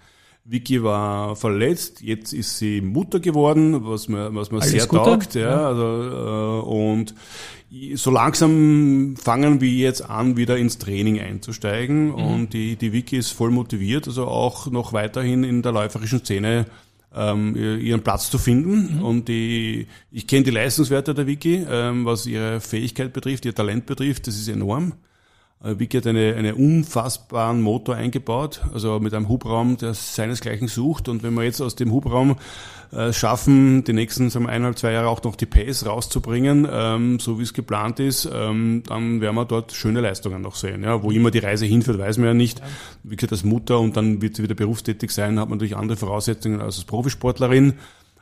Vicky 0.44 0.84
war 0.84 1.36
verletzt, 1.36 2.02
jetzt 2.02 2.34
ist 2.34 2.58
sie 2.58 2.82
Mutter 2.82 3.20
geworden, 3.20 3.86
was 3.86 4.08
mir, 4.08 4.34
was 4.34 4.52
mir 4.52 4.62
sehr 4.62 4.88
Gute. 4.88 5.04
taugt. 5.04 5.36
Ja, 5.36 5.42
ja. 5.42 5.68
Also, 5.68 6.64
äh, 6.64 6.68
und 6.68 7.16
so 7.96 8.12
langsam 8.12 9.16
fangen 9.18 9.62
wir 9.62 9.70
jetzt 9.70 10.02
an, 10.02 10.38
wieder 10.38 10.58
ins 10.58 10.78
Training 10.78 11.20
einzusteigen. 11.20 12.08
Mhm. 12.08 12.14
Und 12.14 12.54
die, 12.54 12.76
die 12.76 12.92
Vicky 12.92 13.18
ist 13.18 13.32
voll 13.32 13.52
motiviert, 13.52 14.08
also 14.08 14.26
auch 14.26 14.68
noch 14.68 14.94
weiterhin 14.94 15.44
in 15.44 15.62
der 15.62 15.72
läuferischen 15.72 16.20
Szene 16.20 16.66
ähm, 17.14 17.56
ihren 17.56 18.02
Platz 18.02 18.30
zu 18.30 18.38
finden. 18.38 18.98
Mhm. 18.98 19.04
Und 19.04 19.28
die, 19.28 19.88
ich 20.12 20.28
kenne 20.28 20.44
die 20.44 20.52
Leistungswerte 20.52 21.14
der 21.14 21.28
Wiki, 21.28 21.66
ähm, 21.70 22.06
was 22.06 22.26
ihre 22.26 22.62
Fähigkeit 22.62 23.14
betrifft, 23.14 23.46
ihr 23.46 23.56
Talent 23.56 23.86
betrifft, 23.86 24.28
das 24.28 24.36
ist 24.36 24.48
enorm. 24.48 24.94
Äh, 25.64 25.80
Wiki 25.80 25.98
hat 25.98 26.08
eine, 26.08 26.36
einen 26.36 26.54
unfassbaren 26.54 27.62
Motor 27.62 27.96
eingebaut, 27.96 28.62
also 28.74 29.00
mit 29.00 29.14
einem 29.14 29.30
Hubraum, 29.30 29.78
der 29.78 29.94
seinesgleichen 29.94 30.68
sucht. 30.68 31.08
Und 31.08 31.24
wenn 31.24 31.34
wir 31.36 31.44
jetzt 31.44 31.62
aus 31.62 31.76
dem 31.76 31.92
Hubraum 31.92 32.36
äh, 32.92 33.14
schaffen, 33.14 33.84
die 33.84 33.94
nächsten 33.94 34.30
sagen 34.30 34.46
wir, 34.46 34.50
eineinhalb, 34.50 34.78
zwei 34.78 34.92
Jahre 34.92 35.08
auch 35.08 35.24
noch 35.24 35.36
die 35.36 35.46
Pace 35.46 35.86
rauszubringen, 35.86 36.68
ähm, 36.70 37.20
so 37.20 37.40
wie 37.40 37.44
es 37.44 37.54
geplant 37.54 38.00
ist, 38.00 38.30
ähm, 38.34 38.84
dann 38.88 39.22
werden 39.22 39.36
wir 39.36 39.46
dort 39.46 39.72
schöne 39.72 40.02
Leistungen 40.02 40.42
noch 40.42 40.56
sehen. 40.56 40.84
Ja, 40.84 41.04
wo 41.04 41.12
immer 41.12 41.32
die 41.32 41.40
Reise 41.40 41.66
hinführt, 41.66 42.00
weiß 42.00 42.18
man 42.18 42.28
ja 42.28 42.34
nicht. 42.34 42.60
Ja. 42.60 42.66
Wie 43.04 43.16
gesagt, 43.16 43.32
als 43.32 43.44
Mutter 43.44 43.80
und 43.80 43.96
dann 43.96 44.22
wird 44.22 44.36
sie 44.36 44.44
wieder 44.44 44.56
berufstätig 44.56 45.12
sein, 45.12 45.40
hat 45.40 45.48
man 45.48 45.58
natürlich 45.58 45.78
andere 45.78 45.98
Voraussetzungen 45.98 46.60
als 46.60 46.72
als 46.82 46.86
Profisportlerin. 46.86 47.74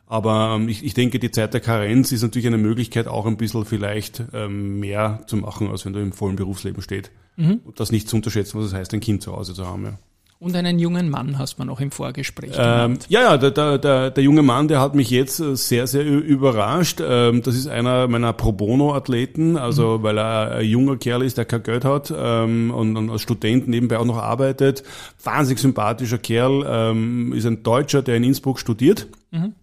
Aber 0.09 0.55
ähm, 0.55 0.67
ich, 0.67 0.83
ich 0.83 0.95
denke, 0.95 1.19
die 1.19 1.29
Zeit 1.29 1.53
der 1.53 1.61
Karenz 1.61 2.11
ist 2.11 2.23
natürlich 2.23 2.47
eine 2.47 2.57
Möglichkeit, 2.57 3.07
auch 3.07 3.27
ein 3.27 3.37
bisschen 3.37 3.63
vielleicht 3.63 4.23
ähm, 4.33 4.79
mehr 4.79 5.21
zu 5.27 5.37
machen, 5.37 5.69
als 5.69 5.85
wenn 5.85 5.93
du 5.93 6.01
im 6.01 6.11
vollen 6.13 6.35
Berufsleben 6.35 6.81
steht. 6.81 7.11
Mhm. 7.37 7.61
Und 7.63 7.79
das 7.79 7.91
nicht 7.91 8.09
zu 8.09 8.15
unterschätzen, 8.15 8.59
was 8.59 8.65
es 8.65 8.73
heißt, 8.73 8.91
ein 8.95 9.01
Kind 9.01 9.21
zu 9.21 9.35
Hause 9.35 9.53
zu 9.53 9.67
haben. 9.67 9.85
Ja. 9.85 9.93
Und 10.39 10.55
einen 10.55 10.79
jungen 10.79 11.09
Mann 11.09 11.37
hast 11.37 11.59
man 11.59 11.67
noch 11.67 11.79
im 11.79 11.91
Vorgespräch 11.91 12.53
ähm, 12.57 12.97
Ja, 13.09 13.21
ja, 13.21 13.37
der, 13.37 13.51
der, 13.51 13.77
der, 13.77 14.09
der 14.09 14.23
junge 14.23 14.41
Mann, 14.41 14.67
der 14.67 14.79
hat 14.79 14.95
mich 14.95 15.11
jetzt 15.11 15.41
äh, 15.41 15.55
sehr, 15.55 15.85
sehr 15.85 16.03
überrascht. 16.03 17.01
Ähm, 17.05 17.43
das 17.43 17.55
ist 17.55 17.67
einer 17.67 18.07
meiner 18.07 18.33
Pro 18.33 18.51
Bono-Athleten, 18.51 19.57
also 19.57 19.99
mhm. 19.99 20.03
weil 20.03 20.17
er 20.17 20.55
ein 20.55 20.65
junger 20.65 20.97
Kerl 20.97 21.21
ist, 21.21 21.37
der 21.37 21.45
kein 21.45 21.61
Geld 21.61 21.85
hat 21.85 22.11
ähm, 22.17 22.71
und, 22.71 22.97
und 22.97 23.11
als 23.11 23.21
Student 23.21 23.67
nebenbei 23.67 23.99
auch 23.99 24.05
noch 24.05 24.17
arbeitet. 24.17 24.81
Wahnsinnig 25.23 25.59
sympathischer 25.59 26.17
Kerl, 26.17 26.65
ähm, 26.67 27.31
ist 27.33 27.45
ein 27.45 27.61
Deutscher, 27.61 28.01
der 28.01 28.15
in 28.15 28.23
Innsbruck 28.23 28.59
studiert. 28.59 29.05
Mhm 29.29 29.53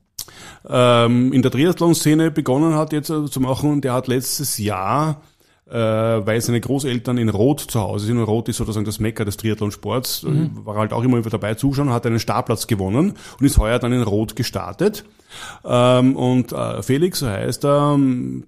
ähm, 0.69 1.33
in 1.33 1.43
der 1.43 1.51
Triathlon-Szene 1.51 2.31
begonnen 2.31 2.75
hat 2.75 2.93
jetzt 2.93 3.11
äh, 3.11 3.27
zu 3.27 3.41
machen. 3.41 3.81
Der 3.81 3.93
hat 3.93 4.09
letztes 4.09 4.59
Jahr 4.59 5.21
äh, 5.69 5.75
weil 5.75 6.41
seine 6.41 6.61
Großeltern 6.61 7.19
in 7.19 7.29
Rot 7.29 7.61
zu 7.61 7.81
Hause 7.81 8.07
sind. 8.07 8.19
Und 8.19 8.25
Rot 8.25 8.49
ist 8.49 8.59
sozusagen 8.59 8.87
das 8.87 9.01
Mecker 9.01 9.25
des 9.25 9.37
Triathlonsports. 9.37 10.23
Mhm. 10.23 10.65
War 10.65 10.77
halt 10.77 10.93
auch 10.93 11.03
immer 11.03 11.21
dabei 11.23 11.55
zuschauen, 11.55 11.91
hat 11.91 12.07
einen 12.07 12.21
Startplatz 12.21 12.67
gewonnen 12.67 13.15
und 13.41 13.47
ist 13.47 13.59
heuer 13.59 13.79
dann 13.79 13.93
in 13.93 14.03
Rot 14.03 14.37
gestartet. 14.37 15.05
Ähm, 15.65 16.17
und 16.17 16.53
äh, 16.53 16.83
Felix, 16.83 17.19
so 17.19 17.27
heißt 17.27 17.65
er, 17.65 17.99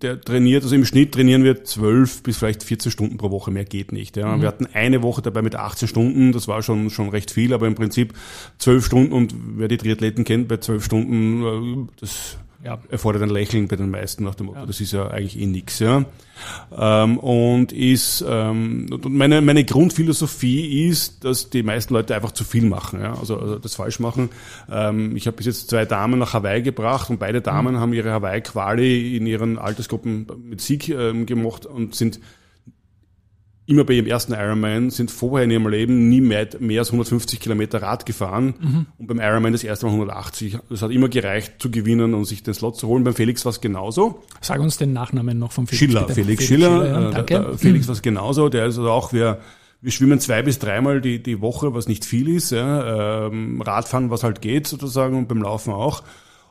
der 0.01 0.21
trainiert, 0.21 0.63
also 0.63 0.75
im 0.75 0.85
Schnitt 0.85 1.13
trainieren 1.13 1.43
wir 1.43 1.65
zwölf 1.65 2.23
bis 2.23 2.39
vielleicht 2.39 2.63
14 2.63 2.93
Stunden 2.93 3.17
pro 3.19 3.31
Woche, 3.31 3.51
mehr 3.51 3.65
geht 3.65 3.93
nicht. 3.93 4.17
Ja. 4.17 4.37
Mhm. 4.37 4.41
Wir 4.41 4.49
hatten 4.49 4.69
eine 4.73 5.03
Woche 5.03 5.21
dabei 5.21 5.43
mit 5.43 5.57
18 5.57 5.89
Stunden, 5.89 6.33
das 6.33 6.47
war 6.47 6.63
schon, 6.63 6.89
schon 6.91 7.09
recht 7.09 7.31
viel, 7.33 7.53
aber 7.53 7.67
im 7.67 7.75
Prinzip 7.75 8.15
zwölf 8.59 8.87
Stunden 8.87 9.13
und 9.13 9.35
wer 9.57 9.69
die 9.69 9.77
Triathleten 9.77 10.25
kennt, 10.25 10.49
bei 10.49 10.59
zwölf 10.59 10.85
Stunden, 10.85 11.87
äh, 11.87 11.89
das 12.01 12.39
ja. 12.64 12.79
erfordert 12.88 13.23
ein 13.23 13.31
Lächeln 13.31 13.68
bei 13.68 13.77
den 13.77 13.90
meisten 13.90 14.25
nach 14.25 14.35
dem 14.35 14.47
Motto, 14.47 14.61
ja. 14.61 14.66
das 14.66 14.81
ist 14.81 14.92
ja 14.92 15.09
eigentlich 15.09 15.38
eh 15.38 15.47
nix, 15.47 15.79
ja. 15.79 16.05
Ähm, 16.77 17.18
und 17.18 17.73
ist, 17.73 18.25
ähm, 18.29 18.87
meine, 19.09 19.40
meine 19.40 19.64
Grundphilosophie 19.64 20.88
ist, 20.88 21.25
dass 21.25 21.51
die 21.51 21.62
meisten 21.62 21.94
Leute 21.94 22.14
einfach 22.14 22.33
zu 22.33 22.44
viel 22.44 22.64
machen, 22.64 23.01
ja, 23.01 23.14
also, 23.14 23.38
also 23.38 23.59
das 23.59 23.75
falsch 23.75 24.01
machen. 24.01 24.31
Ähm, 24.71 25.16
ich 25.16 25.27
habe 25.27 25.37
bis 25.37 25.47
jetzt 25.47 25.71
zwei 25.71 25.85
Damen 25.85 26.18
nach 26.18 26.35
Hawaii 26.35 26.62
gebracht 26.62 27.11
und 27.11 27.18
beide 27.18 27.40
Damen 27.40 27.75
mhm. 27.75 27.81
haben 27.81 27.92
ihre 27.92 28.12
Hawaii-Quali 28.12 29.16
in 29.16 29.27
ihren 29.27 29.59
Altersgruppen 29.59 30.27
mit 30.44 30.61
Sieg 30.61 30.88
ähm, 30.88 31.27
gemacht 31.27 31.66
und 31.66 31.94
sind 31.94 32.21
immer 33.69 33.85
bei 33.85 33.93
ihrem 33.93 34.07
ersten 34.07 34.33
Ironman, 34.33 34.89
sind 34.89 35.11
vorher 35.11 35.45
in 35.45 35.51
ihrem 35.51 35.69
Leben 35.69 36.09
nie 36.09 36.23
mehr, 36.23 36.49
mehr 36.59 36.81
als 36.81 36.89
150 36.89 37.39
Kilometer 37.39 37.83
Rad 37.83 38.07
gefahren 38.07 38.55
mhm. 38.59 38.87
und 38.97 39.07
beim 39.07 39.21
Ironman 39.21 39.53
das 39.53 39.63
erste 39.63 39.85
Mal 39.85 39.93
180. 39.93 40.59
Das 40.71 40.81
hat 40.81 40.91
immer 40.91 41.11
gereicht 41.11 41.57
zu 41.59 41.71
gewinnen 41.71 42.15
und 42.15 42.25
sich 42.25 42.43
den 42.43 42.55
Slot 42.55 42.79
zu 42.79 42.89
holen. 42.89 43.05
Beim 43.05 43.15
Felix 43.15 43.45
war 43.45 43.51
es 43.51 43.61
genauso. 43.61 44.23
Sag 44.41 44.61
uns 44.61 44.79
den 44.79 44.95
Nachnamen 44.95 45.39
noch 45.39 45.53
vom 45.53 45.67
Felix. 45.67 45.81
Schiller, 45.81 46.07
bitte. 46.07 46.15
Felix, 46.15 46.45
Schiller. 46.45 46.83
Schiller 46.83 46.87
ja, 46.87 47.09
äh, 47.11 47.13
danke. 47.13 47.35
Der, 47.35 47.43
der 47.43 47.59
Felix 47.59 47.87
war 47.89 47.93
es 47.93 48.01
genauso. 48.01 48.49
Der 48.49 48.65
ist 48.65 48.79
also 48.79 48.91
auch, 48.91 49.13
wir, 49.13 49.39
wir 49.83 49.93
schwimmen 49.93 50.19
zwei 50.19 50.41
bis 50.43 50.59
dreimal 50.59 51.03
die, 51.03 51.23
die 51.23 51.43
Woche, 51.43 51.75
was 51.75 51.89
nicht 51.89 52.07
viel 52.07 52.31
ist. 52.31 52.53
Ja. 52.53 53.27
Ähm, 53.27 53.61
Radfahren, 53.61 54.09
was 54.09 54.25
halt 54.25 54.41
geht 54.41 54.67
sozusagen 54.67 55.15
und 55.15 55.29
beim 55.29 55.43
Laufen 55.43 55.75
auch. 55.75 56.05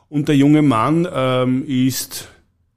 Und 0.08 0.28
der 0.28 0.36
junge 0.36 0.62
Mann 0.62 1.08
ähm, 1.12 1.64
ist 1.66 2.28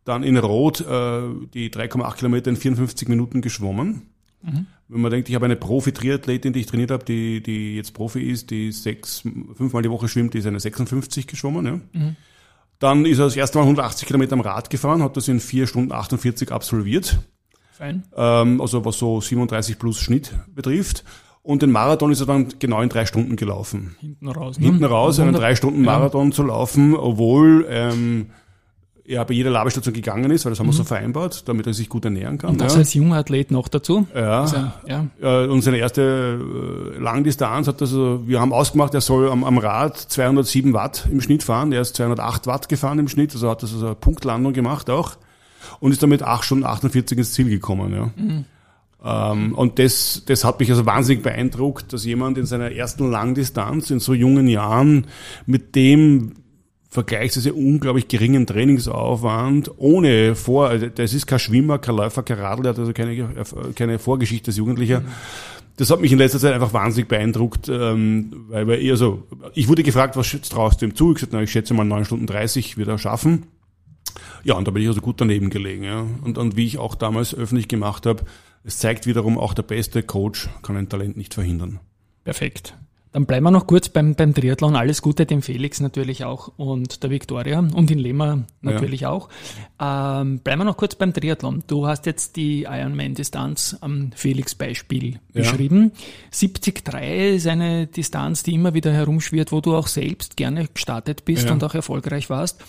dann 0.04 0.24
in 0.24 0.38
Rot 0.38 0.82
äh, 0.82 1.22
die 1.54 1.70
3,8 1.70 2.16
Kilometer 2.18 2.50
in 2.50 2.58
54 2.58 3.08
Minuten 3.08 3.42
geschwommen. 3.42 4.11
Mhm. 4.44 4.68
Wenn 4.88 5.02
man 5.02 5.12
denkt, 5.12 5.30
ich 5.30 5.36
habe 5.36 5.46
eine 5.46 5.56
Profi-Triathletin, 5.56 6.54
die 6.54 6.60
ich 6.60 6.66
trainiert 6.66 6.92
habe, 6.92 7.06
die, 7.06 7.42
die 7.42 7.76
jetzt 7.76 7.94
Profi 7.94 8.22
ist, 8.22 8.50
die 8.52 8.72
sechs, 8.72 9.22
fünfmal 9.56 9.84
die 9.84 9.90
Woche 9.90 10.08
schwimmt, 10.08 10.34
die 10.34 10.40
ist 10.40 10.48
eine 10.48 10.60
56 10.60 11.28
geschwommen. 11.28 11.66
Ja. 11.66 11.80
Mhm. 12.00 12.16
Dann 12.80 13.06
ist 13.06 13.20
er 13.20 13.26
das 13.26 13.36
erste 13.36 13.60
Mal 13.60 13.64
180 13.64 14.08
Kilometer 14.08 14.34
am 14.34 14.42
Rad 14.42 14.70
gefahren, 14.70 15.04
hat 15.04 15.16
das 15.16 15.28
in 15.28 15.40
vier 15.40 15.68
Stunden 15.68 15.92
48 15.92 16.52
absolviert. 16.52 17.20
Fein. 17.72 18.04
Ähm, 18.16 18.60
also 18.60 18.84
was 18.84 18.98
so 18.98 19.22
37 19.22 19.78
plus 19.78 20.00
Schnitt 20.00 20.34
betrifft. 20.54 21.04
Und 21.44 21.62
den 21.62 21.72
Marathon 21.72 22.12
ist 22.12 22.20
er 22.20 22.28
dann 22.28 22.50
genau 22.60 22.82
in 22.82 22.90
drei 22.90 23.06
Stunden 23.06 23.36
gelaufen. 23.36 23.96
Hinten 24.00 24.28
raus. 24.28 24.60
Ne? 24.60 24.66
Hinten 24.66 24.84
raus, 24.84 25.20
einen 25.20 25.34
drei 25.34 25.56
Stunden 25.56 25.82
Marathon 25.82 26.30
ja. 26.30 26.36
zu 26.36 26.44
laufen, 26.44 26.96
obwohl 26.96 27.66
ähm, 27.70 28.28
er 29.06 29.26
bei 29.26 29.34
jeder 29.34 29.50
Labestation 29.50 29.94
gegangen 29.94 30.32
ist, 30.32 30.46
weil 30.46 30.52
das 30.52 30.60
haben 30.60 30.68
mhm. 30.68 30.72
wir 30.72 30.78
so 30.78 30.84
vereinbart, 30.84 31.48
damit 31.48 31.68
er 31.68 31.74
sich 31.74 31.90
gut 31.90 32.06
ernähren 32.06 32.38
kann. 32.38 32.52
Und 32.52 32.62
das 32.62 32.74
ja. 32.74 32.80
als 32.80 32.94
junger 32.94 33.18
Athlet 33.18 33.52
noch 33.52 33.68
dazu? 33.68 34.08
Ja. 34.14 34.42
Also, 34.42 34.58
ja. 34.88 35.44
Und 35.46 35.62
seine 35.62 35.78
erste 35.78 36.40
äh, 36.96 37.00
Langdistanz 37.00 37.68
hat 37.68 37.82
also, 37.82 38.22
wir 38.26 38.40
haben 38.40 38.54
ausgemacht, 38.54 38.94
er 38.94 39.02
soll 39.02 39.30
am, 39.30 39.44
am 39.44 39.58
Rad 39.58 39.98
207 39.98 40.74
Watt 40.74 41.08
im 41.12 41.22
Schnitt 41.22 41.44
fahren. 41.44 41.72
Er 41.72 41.82
ist 41.82 41.96
208 41.96 42.48
Watt 42.48 42.70
gefahren 42.70 43.00
im 43.00 43.08
Schnitt, 43.08 43.34
also 43.34 43.50
hat 43.50 43.64
das 43.64 43.74
also 43.74 43.88
eine 43.88 43.96
Punktlandung 43.96 44.54
gemacht 44.54 44.90
auch. 44.90 45.14
Und 45.80 45.92
ist 45.92 46.02
damit 46.02 46.24
8 46.24 46.44
Stunden 46.44 46.66
48 46.66 47.18
ins 47.18 47.34
Ziel 47.34 47.50
gekommen, 47.50 47.94
ja. 47.94 48.10
Mhm. 48.16 48.46
Ähm, 49.04 49.56
und 49.56 49.80
das, 49.80 50.24
das 50.26 50.44
hat 50.44 50.60
mich 50.60 50.70
also 50.70 50.86
wahnsinnig 50.86 51.24
beeindruckt, 51.24 51.92
dass 51.92 52.06
jemand 52.06 52.38
in 52.38 52.46
seiner 52.46 52.72
ersten 52.72 53.10
Langdistanz 53.10 53.90
in 53.90 54.00
so 54.00 54.14
jungen 54.14 54.48
Jahren 54.48 55.08
mit 55.46 55.76
dem 55.76 56.34
vergleichsweise 56.92 57.54
unglaublich 57.54 58.10
geringen 58.10 58.46
Trainingsaufwand, 58.46 59.72
ohne 59.78 60.36
vor, 60.36 60.68
also 60.68 60.88
das 60.88 61.14
ist 61.14 61.26
kein 61.26 61.40
Schwimmer, 61.40 61.80
kein 61.80 61.96
Läufer, 61.96 62.22
kein 62.22 62.38
Radler, 62.38 62.72
hat 62.72 62.80
also 62.80 62.92
keine, 62.92 63.34
keine 63.76 63.98
Vorgeschichte 63.98 64.50
als 64.50 64.58
Jugendlicher. 64.58 65.02
Das 65.78 65.90
hat 65.90 66.02
mich 66.02 66.12
in 66.12 66.18
letzter 66.18 66.38
Zeit 66.38 66.54
einfach 66.54 66.74
wahnsinnig 66.74 67.08
beeindruckt, 67.08 67.70
ähm, 67.70 68.46
weil, 68.50 68.68
weil 68.68 68.82
eher 68.82 68.98
so, 68.98 69.24
ich 69.54 69.70
wurde 69.70 69.84
gefragt, 69.84 70.18
was 70.18 70.30
traust 70.50 70.82
du 70.82 70.86
ihm 70.86 70.94
zu? 70.94 71.12
Ich 71.12 71.16
gesagt, 71.16 71.32
na, 71.32 71.42
ich 71.42 71.52
schätze 71.52 71.74
mal 71.74 71.86
9 71.86 72.04
Stunden 72.04 72.28
30 72.28 72.78
wird 72.78 72.90
er 72.90 72.98
schaffen. 72.98 73.48
Ja, 74.44 74.56
und 74.56 74.68
da 74.68 74.72
bin 74.72 74.84
ich 74.84 74.90
also 74.90 75.00
gut 75.00 75.22
daneben 75.22 75.50
gelegen. 75.50 75.84
Ja. 75.84 76.06
Und, 76.24 76.38
und 76.38 76.58
wie 76.58 76.66
ich 76.66 76.78
auch 76.78 76.96
damals 76.96 77.34
öffentlich 77.34 77.70
gemacht 77.70 78.06
habe, 78.06 78.26
es 78.66 78.80
zeigt 78.80 79.08
wiederum, 79.08 79.38
auch 79.38 79.54
der 79.54 79.64
beste 79.64 80.04
Coach 80.04 80.50
kann 80.62 80.76
ein 80.76 80.90
Talent 80.90 81.16
nicht 81.16 81.34
verhindern. 81.34 81.80
Perfekt. 82.26 82.76
Dann 83.14 83.26
bleiben 83.26 83.44
wir 83.44 83.52
noch 83.52 83.68
kurz 83.68 83.90
beim, 83.90 84.16
beim 84.16 84.34
Triathlon. 84.34 84.76
Alles 84.76 85.02
Gute 85.02 85.26
dem 85.26 85.42
Felix 85.42 85.82
natürlich 85.82 86.24
auch 86.24 86.54
und 86.58 87.04
der 87.04 87.10
Viktoria 87.10 87.60
und 87.60 87.90
den 87.90 88.00
Lema 88.00 88.44
natürlich 88.62 89.02
ja. 89.02 89.10
auch. 89.10 89.28
Ähm, 89.82 90.40
bleiben 90.40 90.62
wir 90.62 90.66
noch 90.66 90.78
kurz 90.78 90.96
beim 90.96 91.14
Triathlon. 91.14 91.64
Du 91.68 91.88
hast 91.88 92.06
jetzt 92.06 92.38
die 92.38 92.64
Ironman-Distanz 92.64 93.78
am 93.82 94.12
Felix-Beispiel 94.16 95.14
ja. 95.14 95.20
beschrieben. 95.34 95.92
70-3 96.32 97.36
ist 97.36 97.48
eine 97.48 97.88
Distanz, 97.88 98.44
die 98.44 98.54
immer 98.54 98.74
wieder 98.74 98.94
herumschwirrt, 98.94 99.52
wo 99.52 99.60
du 99.60 99.76
auch 99.76 99.88
selbst 99.88 100.38
gerne 100.38 100.68
gestartet 100.74 101.26
bist 101.26 101.48
ja. 101.48 101.52
und 101.52 101.64
auch 101.66 101.76
erfolgreich 101.76 102.30
warst. 102.30 102.64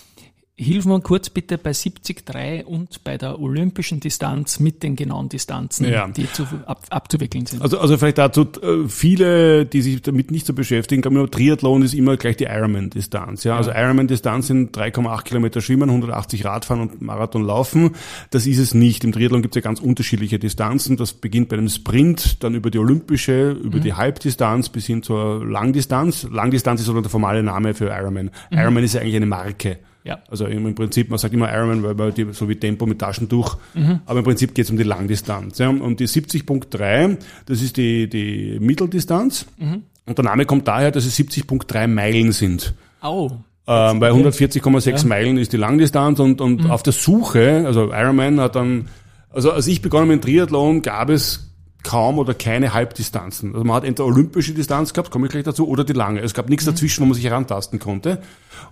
Hilf 0.62 0.84
mir 0.84 1.00
kurz 1.00 1.30
bitte 1.30 1.58
bei 1.58 1.70
70-3 1.70 2.64
und 2.64 3.04
bei 3.04 3.18
der 3.18 3.40
olympischen 3.40 4.00
Distanz 4.00 4.60
mit 4.60 4.82
den 4.82 4.96
genauen 4.96 5.28
Distanzen, 5.28 5.88
ja. 5.88 6.08
die 6.08 6.30
zu, 6.30 6.46
ab, 6.66 6.82
abzuwickeln 6.90 7.46
sind. 7.46 7.62
Also, 7.62 7.78
also 7.78 7.98
vielleicht 7.98 8.18
dazu, 8.18 8.42
äh, 8.62 8.88
viele, 8.88 9.66
die 9.66 9.82
sich 9.82 10.02
damit 10.02 10.30
nicht 10.30 10.46
so 10.46 10.54
beschäftigen, 10.54 11.02
kann 11.02 11.14
man 11.14 11.30
Triathlon 11.30 11.82
ist 11.82 11.94
immer 11.94 12.16
gleich 12.16 12.36
die 12.36 12.44
Ironman-Distanz. 12.44 13.44
Ja? 13.44 13.56
Also 13.56 13.70
ja. 13.70 13.76
Also 13.76 13.86
Ironman-Distanz 13.86 14.46
sind 14.46 14.76
3,8 14.76 15.24
Kilometer 15.24 15.60
Schwimmen, 15.60 15.88
180 15.88 16.44
Radfahren 16.44 16.82
und 16.82 17.02
Marathon 17.02 17.44
laufen. 17.44 17.92
Das 18.30 18.46
ist 18.46 18.58
es 18.58 18.74
nicht. 18.74 19.04
Im 19.04 19.12
Triathlon 19.12 19.42
gibt 19.42 19.56
es 19.56 19.62
ja 19.62 19.62
ganz 19.62 19.80
unterschiedliche 19.80 20.38
Distanzen. 20.38 20.96
Das 20.96 21.12
beginnt 21.12 21.48
bei 21.48 21.56
einem 21.56 21.68
Sprint, 21.68 22.42
dann 22.42 22.54
über 22.54 22.70
die 22.70 22.78
olympische, 22.78 23.52
über 23.52 23.78
mhm. 23.78 23.82
die 23.82 23.94
Halbdistanz 23.94 24.68
bis 24.68 24.86
hin 24.86 25.02
zur 25.02 25.44
Langdistanz. 25.44 26.26
Langdistanz 26.30 26.80
ist 26.80 26.86
sogar 26.86 27.02
der 27.02 27.10
formale 27.10 27.42
Name 27.42 27.74
für 27.74 27.88
Ironman. 27.88 28.30
Mhm. 28.50 28.58
Ironman 28.58 28.84
ist 28.84 28.94
ja 28.94 29.00
eigentlich 29.00 29.16
eine 29.16 29.26
Marke. 29.26 29.78
Ja. 30.04 30.20
Also 30.28 30.46
im 30.46 30.74
Prinzip, 30.74 31.10
man 31.10 31.18
sagt 31.18 31.32
immer 31.32 31.52
Ironman, 31.52 31.82
weil 31.82 31.94
man 31.94 32.14
die, 32.14 32.26
so 32.32 32.48
wie 32.48 32.56
Tempo 32.56 32.86
mit 32.86 32.98
Taschentuch, 32.98 33.56
mhm. 33.74 34.00
aber 34.06 34.20
im 34.20 34.24
Prinzip 34.24 34.54
geht 34.54 34.64
es 34.64 34.70
um 34.70 34.76
die 34.76 34.82
Langdistanz. 34.82 35.58
Ja. 35.58 35.68
Und 35.68 36.00
die 36.00 36.08
70.3, 36.08 37.18
das 37.46 37.62
ist 37.62 37.76
die, 37.76 38.08
die 38.08 38.58
Mitteldistanz. 38.60 39.46
Mhm. 39.58 39.82
Und 40.06 40.18
der 40.18 40.24
Name 40.24 40.44
kommt 40.44 40.66
daher, 40.66 40.90
dass 40.90 41.04
es 41.04 41.16
70.3 41.18 41.86
Meilen 41.86 42.32
sind. 42.32 42.74
Oh. 43.02 43.30
Ähm, 43.66 44.00
bei 44.00 44.10
140,6 44.10 45.02
ja. 45.02 45.06
Meilen 45.06 45.38
ist 45.38 45.52
die 45.52 45.56
Langdistanz 45.56 46.18
und, 46.18 46.40
und 46.40 46.64
mhm. 46.64 46.70
auf 46.70 46.82
der 46.82 46.92
Suche, 46.92 47.62
also 47.64 47.92
Ironman 47.92 48.40
hat 48.40 48.56
dann, 48.56 48.88
also 49.30 49.52
als 49.52 49.68
ich 49.68 49.82
begonnen 49.82 50.08
mit 50.08 50.22
Triathlon, 50.22 50.82
gab 50.82 51.10
es 51.10 51.51
kaum 51.82 52.18
oder 52.18 52.34
keine 52.34 52.74
Halbdistanzen. 52.74 53.52
Also 53.52 53.64
man 53.64 53.76
hat 53.76 53.84
entweder 53.84 54.06
olympische 54.06 54.52
Distanz 54.52 54.92
gehabt, 54.92 55.10
komme 55.10 55.26
ich 55.26 55.32
gleich 55.32 55.44
dazu, 55.44 55.68
oder 55.68 55.84
die 55.84 55.92
lange. 55.92 56.20
Es 56.20 56.34
gab 56.34 56.48
nichts 56.48 56.66
mhm. 56.66 56.70
dazwischen, 56.70 57.02
wo 57.02 57.06
man 57.06 57.14
sich 57.14 57.24
herantasten 57.24 57.78
konnte. 57.78 58.20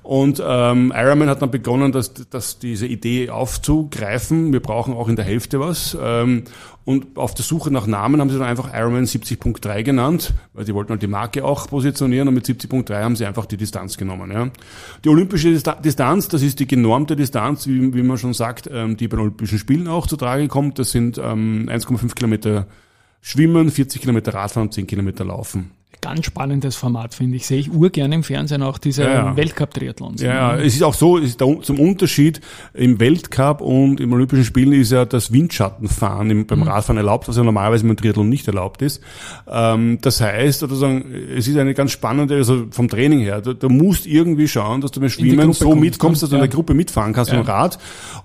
Und 0.03 0.43
ähm, 0.45 0.93
Ironman 0.95 1.29
hat 1.29 1.43
dann 1.43 1.51
begonnen, 1.51 1.93
dass, 1.93 2.15
dass 2.15 2.59
diese 2.59 2.87
Idee 2.87 3.31
aufzugreifen. 3.31 4.53
Wir 4.53 4.61
brauchen 4.61 4.95
auch 4.95 5.09
in 5.09 5.17
der 5.17 5.25
Hälfte 5.25 5.61
was. 5.61 5.97
Ähm, 6.01 6.45
und 6.85 7.19
auf 7.19 7.35
der 7.35 7.45
Suche 7.45 7.71
nach 7.71 7.87
Namen 7.87 8.21
haben 8.21 8.31
sie 8.31 8.39
dann 8.39 8.49
einfach 8.49 8.73
Ironman 8.75 9.05
70.3 9.05 9.83
genannt, 9.83 10.35
weil 10.55 10.65
sie 10.65 10.75
wollten 10.75 10.91
halt 10.91 11.03
die 11.03 11.07
Marke 11.07 11.45
auch 11.45 11.69
positionieren 11.69 12.27
und 12.27 12.35
mit 12.35 12.47
70.3 12.47 13.03
haben 13.03 13.17
sie 13.17 13.27
einfach 13.27 13.47
die 13.47 13.57
Distanz 13.57 13.97
genommen. 13.97 14.33
Ja. 14.33 14.51
Die 15.05 15.09
olympische 15.09 15.53
Distanz, 15.53 16.29
das 16.29 16.43
ist 16.43 16.59
die 16.59 16.67
genormte 16.67 17.17
Distanz, 17.17 17.67
wie, 17.67 17.95
wie 17.95 18.03
man 18.03 18.19
schon 18.19 18.33
sagt, 18.33 18.69
ähm, 18.73 18.97
die 18.97 19.09
bei 19.09 19.17
den 19.17 19.23
Olympischen 19.23 19.59
Spielen 19.59 19.89
auch 19.89 20.07
zu 20.07 20.17
Trage 20.17 20.49
kommt. 20.49 20.79
Das 20.79 20.91
sind 20.91 21.19
ähm, 21.19 21.69
1,5 21.71 22.15
Kilometer 22.15 22.67
Schwimmen, 23.21 23.71
40 23.71 24.01
Kilometer 24.01 24.35
Radfahren 24.35 24.69
und 24.69 24.73
10 24.75 24.87
Kilometer 24.87 25.25
Laufen 25.25 25.73
ganz 26.01 26.27
spannendes 26.27 26.77
Format, 26.77 27.15
finde 27.15 27.37
ich. 27.37 27.47
Sehe 27.47 27.59
ich 27.59 27.73
urgern 27.73 28.13
im 28.13 28.23
Fernsehen 28.23 28.63
auch 28.63 28.79
diese 28.79 29.05
ja, 29.05 29.13
ja. 29.13 29.37
Weltcup-Triathlons. 29.37 30.21
Ja, 30.21 30.35
ja, 30.35 30.57
es 30.57 30.75
ist 30.75 30.83
auch 30.83 30.95
so, 30.95 31.17
ist 31.17 31.41
der, 31.41 31.61
zum 31.63 31.79
Unterschied 31.79 32.41
im 32.75 33.01
Weltcup 33.01 33.61
und 33.61 34.01
im 34.01 34.13
Olympischen 34.13 34.45
Spielen 34.45 34.73
ist 34.73 34.93
ja 34.93 35.05
das 35.05 35.33
Windschattenfahren 35.33 36.31
im, 36.31 36.47
beim 36.47 36.61
mhm. 36.61 36.69
Radfahren 36.69 36.97
erlaubt, 36.97 37.29
was 37.29 37.37
ja 37.37 37.43
normalerweise 37.43 37.87
im 37.87 37.97
Triathlon 37.97 38.29
nicht 38.29 38.47
erlaubt 38.47 38.83
ist. 38.83 39.03
Ähm, 39.49 39.99
das 40.01 40.21
heißt, 40.21 40.61
sozusagen, 40.61 41.05
es 41.37 41.49
ist 41.49 41.57
eine 41.57 41.75
ganz 41.75 41.93
spannende, 41.93 42.37
also 42.37 42.67
vom 42.71 42.89
Training 42.89 43.21
her, 43.21 43.41
du, 43.41 43.55
du 43.55 43.69
musst 43.69 44.07
irgendwie 44.07 44.49
schauen, 44.49 44.81
dass 44.81 44.91
du 44.91 45.01
beim 45.01 45.11
Schwimmen 45.11 45.53
so 45.53 45.75
mitkommst, 45.75 46.23
dass 46.23 46.31
du 46.31 46.37
in 46.37 46.43
der 46.43 46.49
Gruppe 46.49 46.75
mitfahren 46.75 47.13
kannst 47.13 47.33
ja. 47.33 47.39
mit 47.39 47.47
dem 47.47 47.51
Rad. 47.51 47.79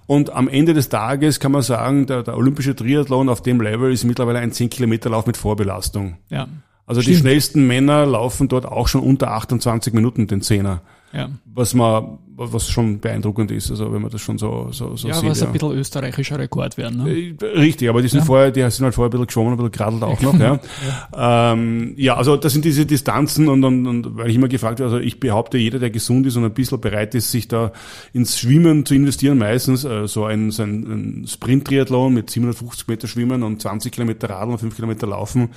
Und 0.08 0.32
am 0.32 0.48
Ende 0.48 0.74
des 0.74 0.90
Tages 0.90 1.40
kann 1.40 1.52
man 1.52 1.62
sagen, 1.62 2.06
der, 2.06 2.24
der 2.24 2.38
olympische 2.38 2.76
Triathlon 2.76 3.30
auf 3.30 3.42
dem 3.42 3.60
Level 3.60 3.92
ist 3.92 4.04
mittlerweile 4.04 4.40
ein 4.40 4.52
10 4.52 4.70
Kilometer 4.70 5.10
Lauf 5.10 5.26
mit 5.26 5.38
Vorbelastung. 5.38 6.18
Ja. 6.30 6.48
Also 6.88 7.02
Stimmt. 7.02 7.16
die 7.16 7.20
schnellsten 7.22 7.68
Männer 7.68 8.06
laufen 8.06 8.48
dort 8.48 8.66
auch 8.66 8.88
schon 8.88 9.02
unter 9.02 9.32
28 9.32 9.94
Minuten 9.94 10.28
den 10.28 10.42
Zehner. 10.42 10.82
Ja. 11.16 11.30
Was 11.46 11.74
man, 11.74 12.20
was 12.36 12.70
schon 12.70 13.00
beeindruckend 13.00 13.50
ist, 13.50 13.72
also 13.72 13.94
wenn 13.94 14.02
man 14.02 14.12
das 14.12 14.20
schon 14.20 14.38
so, 14.38 14.68
so, 14.72 14.98
so 14.98 15.08
ja, 15.08 15.14
sieht. 15.14 15.30
Was 15.30 15.40
ja, 15.40 15.48
was 15.48 15.54
ein 15.54 15.54
bisschen 15.54 15.72
österreichischer 15.72 16.38
Rekord 16.38 16.78
werden. 16.78 17.04
Ne? 17.04 17.36
Äh, 17.42 17.46
richtig, 17.58 17.88
aber 17.88 18.02
die 18.02 18.10
sind 18.10 18.20
ja. 18.20 18.26
vorher, 18.26 18.52
die 18.52 18.70
sind 18.70 18.84
halt 18.84 18.94
vorher 18.94 19.08
ein 19.08 19.12
bisschen 19.12 19.28
geschwommen, 19.28 19.54
ein 19.54 19.58
bisschen 19.58 19.72
geradelt 19.72 20.04
auch 20.04 20.20
noch, 20.20 20.38
ja. 20.38 20.60
ja. 21.16 21.54
Ähm, 21.54 21.94
ja, 21.96 22.18
also 22.18 22.36
das 22.36 22.52
sind 22.52 22.66
diese 22.66 22.86
Distanzen 22.86 23.48
und, 23.48 23.64
und, 23.64 23.88
und 23.88 24.18
weil 24.18 24.30
ich 24.30 24.36
immer 24.36 24.50
gefragt 24.50 24.80
werde, 24.80 24.94
also 24.94 25.04
ich 25.04 25.22
behaupte, 25.22 25.58
jeder, 25.58 25.80
der 25.80 25.90
gesund 25.90 26.28
ist 26.28 26.36
und 26.36 26.44
ein 26.44 26.54
bisschen 26.54 26.82
bereit 26.82 27.16
ist, 27.16 27.32
sich 27.32 27.48
da 27.48 27.72
ins 28.12 28.38
Schwimmen 28.38 28.86
zu 28.86 28.94
investieren, 28.94 29.38
meistens 29.38 29.86
äh, 29.86 30.06
so 30.08 30.26
ein, 30.26 30.52
so 30.52 30.64
ein, 30.64 31.22
ein 31.22 31.28
Sprint-Triathlon 31.28 32.14
mit 32.14 32.30
750 32.30 32.90
Meter 32.90 33.08
Schwimmen 33.08 33.42
und 33.42 33.62
20 33.62 33.94
Kilometer 33.94 34.30
Radeln 34.30 34.52
und 34.52 34.60
5 34.60 34.76
Kilometer 34.76 35.08
Laufen, 35.08 35.52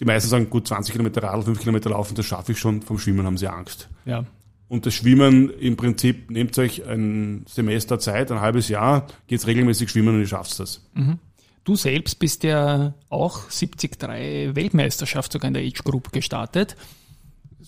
die 0.00 0.04
meisten 0.04 0.28
sagen, 0.28 0.50
gut, 0.50 0.66
20 0.68 0.92
Kilometer 0.92 1.22
Radl, 1.22 1.42
5 1.44 1.60
Kilometer 1.60 1.90
laufen, 1.90 2.14
das 2.14 2.26
schaffe 2.26 2.52
ich 2.52 2.58
schon. 2.58 2.82
Vom 2.82 2.98
Schwimmen 2.98 3.26
haben 3.26 3.38
sie 3.38 3.48
Angst. 3.48 3.88
Ja. 4.04 4.24
Und 4.68 4.86
das 4.86 4.94
Schwimmen 4.94 5.50
im 5.50 5.76
Prinzip, 5.76 6.30
nehmt 6.30 6.58
euch 6.58 6.86
ein 6.86 7.44
Semester 7.48 7.98
Zeit, 7.98 8.32
ein 8.32 8.40
halbes 8.40 8.68
Jahr, 8.68 9.06
geht's 9.26 9.46
regelmäßig 9.46 9.90
schwimmen 9.90 10.14
und 10.14 10.20
ihr 10.20 10.26
schafft 10.26 10.58
das. 10.58 10.82
Mhm. 10.94 11.18
Du 11.64 11.76
selbst 11.76 12.18
bist 12.18 12.44
ja 12.44 12.94
auch 13.08 13.48
73 13.48 13.98
Weltmeisterschaft 14.54 15.32
sogar 15.32 15.48
in 15.48 15.54
der 15.54 15.64
Age 15.64 15.82
Group 15.82 16.12
gestartet. 16.12 16.76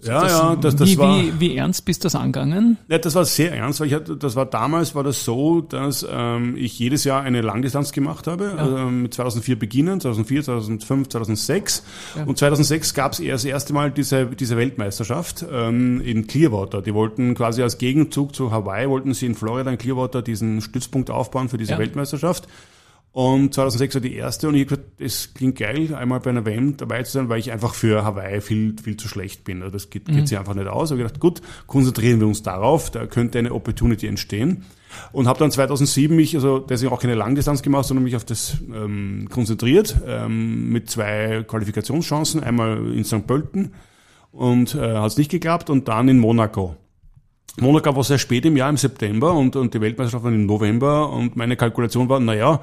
Ja, 0.02 0.22
das, 0.22 0.32
ja, 0.32 0.56
das, 0.56 0.76
das 0.76 0.88
wie, 0.90 0.98
war. 0.98 1.22
Wie, 1.22 1.40
wie 1.40 1.56
ernst 1.56 1.84
bist 1.84 2.04
du 2.04 2.06
das 2.06 2.14
angegangen? 2.14 2.78
Ja, 2.88 2.98
das 2.98 3.14
war 3.14 3.24
sehr 3.24 3.52
ernst, 3.52 3.80
weil 3.80 3.88
ich 3.88 3.94
hatte, 3.94 4.16
das 4.16 4.36
war 4.36 4.46
damals 4.46 4.94
war 4.94 5.02
das 5.02 5.24
so, 5.24 5.60
dass 5.60 6.06
ähm, 6.08 6.56
ich 6.56 6.78
jedes 6.78 7.04
Jahr 7.04 7.22
eine 7.22 7.40
Langdistanz 7.40 7.92
gemacht 7.92 8.26
habe, 8.26 8.52
ja. 8.56 8.86
ähm, 8.86 9.02
mit 9.02 9.14
2004 9.14 9.58
beginnen, 9.58 10.00
2004, 10.00 10.44
2005, 10.44 11.08
2006 11.08 11.82
ja. 12.16 12.24
und 12.24 12.38
2006 12.38 12.94
gab 12.94 13.12
es 13.12 13.20
erst 13.20 13.44
das 13.44 13.50
erste 13.50 13.72
Mal 13.72 13.90
diese 13.90 14.26
diese 14.26 14.56
Weltmeisterschaft 14.56 15.44
ähm, 15.50 16.00
in 16.00 16.26
Clearwater. 16.26 16.82
Die 16.82 16.94
wollten 16.94 17.34
quasi 17.34 17.62
als 17.62 17.78
Gegenzug 17.78 18.34
zu 18.34 18.50
Hawaii 18.50 18.88
wollten 18.88 19.14
sie 19.14 19.26
in 19.26 19.34
Florida 19.34 19.70
in 19.70 19.78
Clearwater 19.78 20.22
diesen 20.22 20.60
Stützpunkt 20.60 21.10
aufbauen 21.10 21.48
für 21.48 21.58
diese 21.58 21.72
ja. 21.72 21.78
Weltmeisterschaft. 21.78 22.48
Und 23.16 23.54
2006 23.54 23.94
war 23.94 24.00
die 24.02 24.14
erste 24.14 24.46
und 24.46 24.56
ich 24.56 24.66
habe 24.66 24.76
gesagt, 24.76 25.00
es 25.00 25.32
klingt 25.32 25.56
geil, 25.56 25.94
einmal 25.94 26.20
bei 26.20 26.28
einer 26.28 26.44
WM 26.44 26.76
dabei 26.76 27.02
zu 27.02 27.12
sein, 27.12 27.30
weil 27.30 27.38
ich 27.38 27.50
einfach 27.50 27.72
für 27.72 28.04
Hawaii 28.04 28.42
viel, 28.42 28.76
viel 28.78 28.98
zu 28.98 29.08
schlecht 29.08 29.42
bin. 29.42 29.62
Also 29.62 29.72
das 29.72 29.88
geht, 29.88 30.06
mhm. 30.06 30.16
geht 30.16 30.28
sich 30.28 30.38
einfach 30.38 30.52
nicht 30.52 30.66
aus. 30.66 30.90
Ich 30.90 30.92
habe 30.92 31.02
gedacht, 31.02 31.18
gut, 31.18 31.40
konzentrieren 31.66 32.20
wir 32.20 32.26
uns 32.26 32.42
darauf, 32.42 32.90
da 32.90 33.06
könnte 33.06 33.38
eine 33.38 33.54
Opportunity 33.54 34.06
entstehen. 34.06 34.66
Und 35.12 35.28
habe 35.28 35.38
dann 35.38 35.50
2007 35.50 36.14
mich, 36.14 36.34
also 36.34 36.58
deswegen 36.58 36.92
auch 36.92 37.00
keine 37.00 37.14
Langdistanz 37.14 37.62
gemacht, 37.62 37.86
sondern 37.86 38.04
mich 38.04 38.16
auf 38.16 38.26
das 38.26 38.58
ähm, 38.70 39.28
konzentriert, 39.30 39.96
ähm, 40.06 40.68
mit 40.68 40.90
zwei 40.90 41.42
Qualifikationschancen, 41.48 42.42
einmal 42.42 42.92
in 42.92 43.04
St. 43.04 43.26
Pölten 43.26 43.72
und 44.30 44.74
äh, 44.74 44.94
hat 44.94 45.12
es 45.12 45.16
nicht 45.16 45.30
geklappt 45.30 45.70
und 45.70 45.88
dann 45.88 46.10
in 46.10 46.18
Monaco. 46.18 46.76
Monaco 47.58 47.96
war 47.96 48.04
sehr 48.04 48.18
spät 48.18 48.44
im 48.44 48.58
Jahr, 48.58 48.68
im 48.68 48.76
September 48.76 49.32
und, 49.32 49.56
und 49.56 49.72
die 49.72 49.80
Weltmeisterschaft 49.80 50.24
war 50.24 50.30
im 50.30 50.44
November 50.44 51.08
und 51.08 51.34
meine 51.34 51.56
Kalkulation 51.56 52.10
war, 52.10 52.20
naja, 52.20 52.60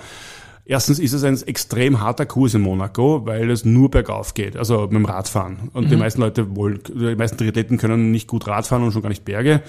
Erstens 0.65 0.97
ist 0.99 1.11
es 1.11 1.25
ein 1.25 1.37
extrem 1.45 1.99
harter 1.99 2.25
Kurs 2.25 2.53
in 2.53 2.61
Monaco, 2.61 3.25
weil 3.25 3.51
es 3.51 3.65
nur 3.65 3.91
bergauf 3.91 4.33
geht, 4.33 4.55
also 4.55 4.83
mit 4.83 4.93
dem 4.93 5.05
Radfahren. 5.05 5.69
Und 5.73 5.85
mhm. 5.85 5.89
die 5.89 5.95
meisten 5.97 6.21
Leute 6.21 6.55
wollen, 6.55 6.79
die 6.87 7.15
meisten 7.15 7.37
Triathleten 7.37 7.77
können 7.77 8.11
nicht 8.11 8.29
gut 8.29 8.47
Radfahren 8.47 8.83
und 8.83 8.93
schon 8.93 9.01
gar 9.01 9.09
nicht 9.09 9.25
Berge. 9.25 9.61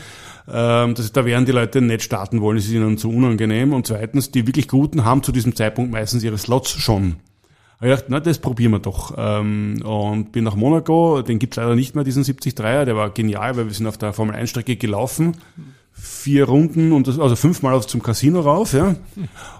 Ähm, 0.48 0.94
das, 0.94 1.10
da 1.10 1.24
werden 1.24 1.46
die 1.46 1.52
Leute 1.52 1.80
nicht 1.80 2.02
starten 2.02 2.40
wollen, 2.40 2.58
es 2.58 2.66
ist 2.66 2.72
ihnen 2.72 2.96
zu 2.96 3.10
unangenehm. 3.10 3.72
Und 3.72 3.88
zweitens, 3.88 4.30
die 4.30 4.46
wirklich 4.46 4.68
Guten 4.68 5.04
haben 5.04 5.24
zu 5.24 5.32
diesem 5.32 5.56
Zeitpunkt 5.56 5.90
meistens 5.90 6.22
ihre 6.22 6.38
Slots 6.38 6.70
schon. 6.70 7.16
Ich 7.82 7.88
dachte, 7.88 8.06
na, 8.08 8.20
das 8.20 8.38
probieren 8.38 8.70
wir 8.70 8.78
doch. 8.78 9.14
Ähm, 9.18 9.82
und 9.84 10.30
bin 10.30 10.44
nach 10.44 10.54
Monaco, 10.54 11.22
den 11.22 11.40
gibt's 11.40 11.56
leider 11.56 11.74
nicht 11.74 11.96
mehr, 11.96 12.04
diesen 12.04 12.22
70-3er, 12.22 12.84
der 12.84 12.94
war 12.94 13.10
genial, 13.10 13.56
weil 13.56 13.66
wir 13.66 13.74
sind 13.74 13.88
auf 13.88 13.98
der 13.98 14.12
Formel 14.12 14.36
1-Strecke 14.36 14.76
gelaufen 14.76 15.38
vier 15.94 16.44
Runden 16.44 16.92
und 16.92 17.06
das, 17.06 17.18
also 17.18 17.36
fünfmal 17.36 17.80
zum 17.82 18.02
Casino 18.02 18.40
rauf, 18.40 18.72
ja. 18.72 18.96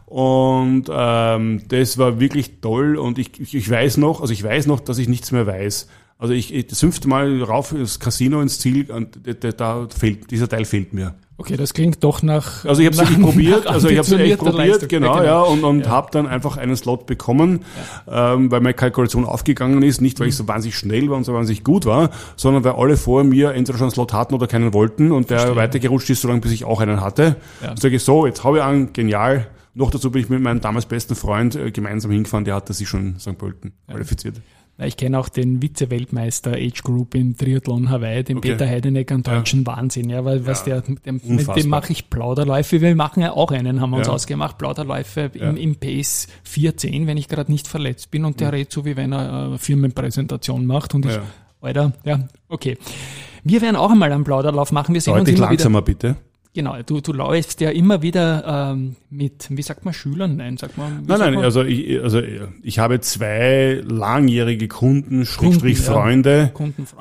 Und 0.07 0.85
ähm, 0.91 1.63
das 1.69 1.97
war 1.99 2.21
wirklich 2.21 2.61
toll 2.61 2.97
und 2.97 3.19
ich, 3.19 3.41
ich, 3.41 3.55
ich 3.55 3.71
weiß 3.71 3.97
noch, 3.97 4.21
also 4.21 4.33
ich 4.33 4.43
weiß 4.43 4.67
noch, 4.67 4.81
dass 4.81 4.99
ich 4.99 5.09
nichts 5.09 5.33
mehr 5.33 5.47
weiß. 5.47 5.89
Also 6.19 6.33
ich, 6.33 6.67
das 6.69 6.81
fünfte 6.81 7.09
Mal 7.09 7.43
rauf 7.43 7.73
ins 7.73 7.99
Casino 7.99 8.41
ins 8.41 8.59
Ziel 8.59 8.91
und 8.91 9.19
da, 9.25 9.53
da 9.53 9.89
fehlt, 9.89 10.31
dieser 10.31 10.49
Teil 10.49 10.65
fehlt 10.65 10.93
mir. 10.93 11.15
Okay, 11.37 11.57
das 11.57 11.75
klingt 11.75 12.05
doch 12.05 12.23
nach. 12.23 12.65
Also 12.65 12.81
ich 12.81 12.87
habe 12.87 12.97
es 12.97 13.19
probiert, 13.21 13.67
also 13.67 13.89
ich 13.89 13.99
habe 13.99 14.07
es 14.07 14.13
echt 14.13 14.39
probiert, 14.39 14.57
Leistung. 14.57 14.89
genau, 14.89 15.17
ja, 15.17 15.23
genau. 15.23 15.51
und, 15.51 15.65
und 15.65 15.81
ja. 15.81 15.89
habe 15.89 16.09
dann 16.13 16.29
einfach 16.29 16.57
einen 16.57 16.77
Slot 16.77 17.07
bekommen, 17.07 17.65
ja. 18.07 18.35
ähm, 18.35 18.53
weil 18.53 18.61
meine 18.61 18.75
Kalkulation 18.75 19.25
aufgegangen 19.25 19.83
ist, 19.83 20.01
nicht 20.01 20.21
weil 20.21 20.29
ich 20.29 20.37
so 20.37 20.47
wahnsinnig 20.47 20.77
schnell 20.77 21.11
war 21.11 21.17
und 21.17 21.25
so 21.25 21.35
wahnsinnig 21.35 21.65
gut 21.65 21.87
war, 21.87 22.11
sondern 22.37 22.63
weil 22.63 22.73
alle 22.73 22.97
vor 22.97 23.25
mir 23.25 23.53
entweder 23.53 23.79
schon 23.79 23.87
einen 23.87 23.95
Slot 23.95 24.13
hatten 24.13 24.35
oder 24.35 24.47
keinen 24.47 24.73
wollten 24.73 25.11
und 25.11 25.31
der 25.31 25.39
Verstehen. 25.39 25.57
weitergerutscht 25.57 26.11
ist, 26.11 26.21
solange 26.21 26.41
bis 26.41 26.53
ich 26.53 26.65
auch 26.65 26.81
einen 26.81 27.01
hatte. 27.01 27.37
Ja. 27.63 27.71
Und 27.71 27.81
sage 27.81 27.97
ich 27.97 28.05
so, 28.05 28.27
jetzt 28.27 28.45
habe 28.45 28.59
ich 28.59 28.63
an, 28.63 28.93
genial. 28.93 29.49
Noch 29.77 29.91
dazu 29.91 30.13
bin 30.13 30.23
ich 30.23 30.29
mit 30.29 30.41
meinem 30.41 30.61
damals 30.61 30.87
besten 30.87 31.17
Freund 31.17 31.57
äh, 31.57 31.73
gemeinsam 31.73 32.13
hingefahren, 32.13 32.45
der 32.45 32.55
hatte 32.55 32.73
sich 32.73 32.89
schon 32.89 33.07
in 33.07 33.19
St. 33.19 33.37
Pölten 33.37 33.73
qualifiziert. 33.89 34.37
Ich 34.79 34.97
kenne 34.97 35.19
auch 35.21 35.29
den 35.29 35.63
Vize-Weltmeister 35.63 36.55
Age 36.55 36.83
Group 36.83 37.15
im 37.15 37.37
Triathlon 37.37 37.91
Hawaii, 37.91 38.25
den 38.25 38.39
okay. 38.39 38.53
Peter 38.53 38.67
Heideneck, 38.67 39.13
einen 39.13 39.23
deutschen 39.23 39.61
ja. 39.61 39.67
Wahnsinn, 39.67 40.11
ja, 40.11 40.25
weil 40.25 40.47
was 40.47 40.67
ja. 40.67 40.81
der, 40.81 40.97
dem, 40.97 41.21
mit 41.25 41.47
dem 41.57 41.69
mache 41.69 41.93
ich 41.93 42.11
Plauderläufe. 42.11 42.81
Wir 42.81 42.97
machen 42.97 43.23
ja 43.23 43.33
auch 43.33 43.53
einen, 43.53 43.81
haben 43.81 43.91
wir 43.91 43.99
uns 43.99 44.09
ausgemacht, 44.09 44.59
Plauderläufe 44.59 45.31
im, 45.35 45.57
im 45.57 45.77
Pace 45.77 46.27
410, 46.43 47.07
wenn 47.07 47.17
ich 47.17 47.29
gerade 47.29 47.53
nicht 47.53 47.69
verletzt 47.69 48.11
bin 48.11 48.25
und 48.25 48.41
der 48.41 48.53
redet 48.53 48.73
so, 48.73 48.85
wie 48.85 48.97
wenn 48.97 49.13
er 49.13 49.47
eine 49.47 49.59
Firmenpräsentation 49.59 50.67
macht 50.67 50.95
und 50.95 51.07
ich, 51.07 51.19
Alter, 51.61 51.93
ja, 52.05 52.29
okay. 52.49 52.77
Wir 53.45 53.61
werden 53.63 53.77
auch 53.77 53.91
einmal 53.91 54.11
einen 54.13 54.25
Plauderlauf 54.25 54.73
machen. 54.73 54.95
Wir 54.95 55.01
sehen 55.01 55.15
Deutlich 55.15 55.35
uns 55.35 55.39
immer 55.39 55.49
langsamer 55.49 55.87
wieder. 55.87 56.15
bitte. 56.15 56.17
Genau, 56.55 56.81
du, 56.87 57.01
du 57.01 57.13
läufst 57.13 57.61
ja 57.61 57.71
immer 57.71 58.01
wieder 58.01 58.71
ähm, 58.73 58.95
mit, 59.11 59.49
wie 59.51 59.63
sagt 59.63 59.85
man, 59.85 59.93
Schülern? 59.93 60.37
Nein, 60.37 60.57
sagt 60.57 60.79
man. 60.79 61.03
Nein, 61.05 61.19
nein, 61.19 61.35
man? 61.35 61.45
also 61.45 61.65
ich, 61.65 62.01
also 62.01 62.23
ich 62.63 62.79
habe 62.79 63.01
zwei 63.01 63.83
langjährige 63.85 64.69
Kunden, 64.69 65.27
Schrägstrich 65.27 65.81
Freunde, 65.81 66.53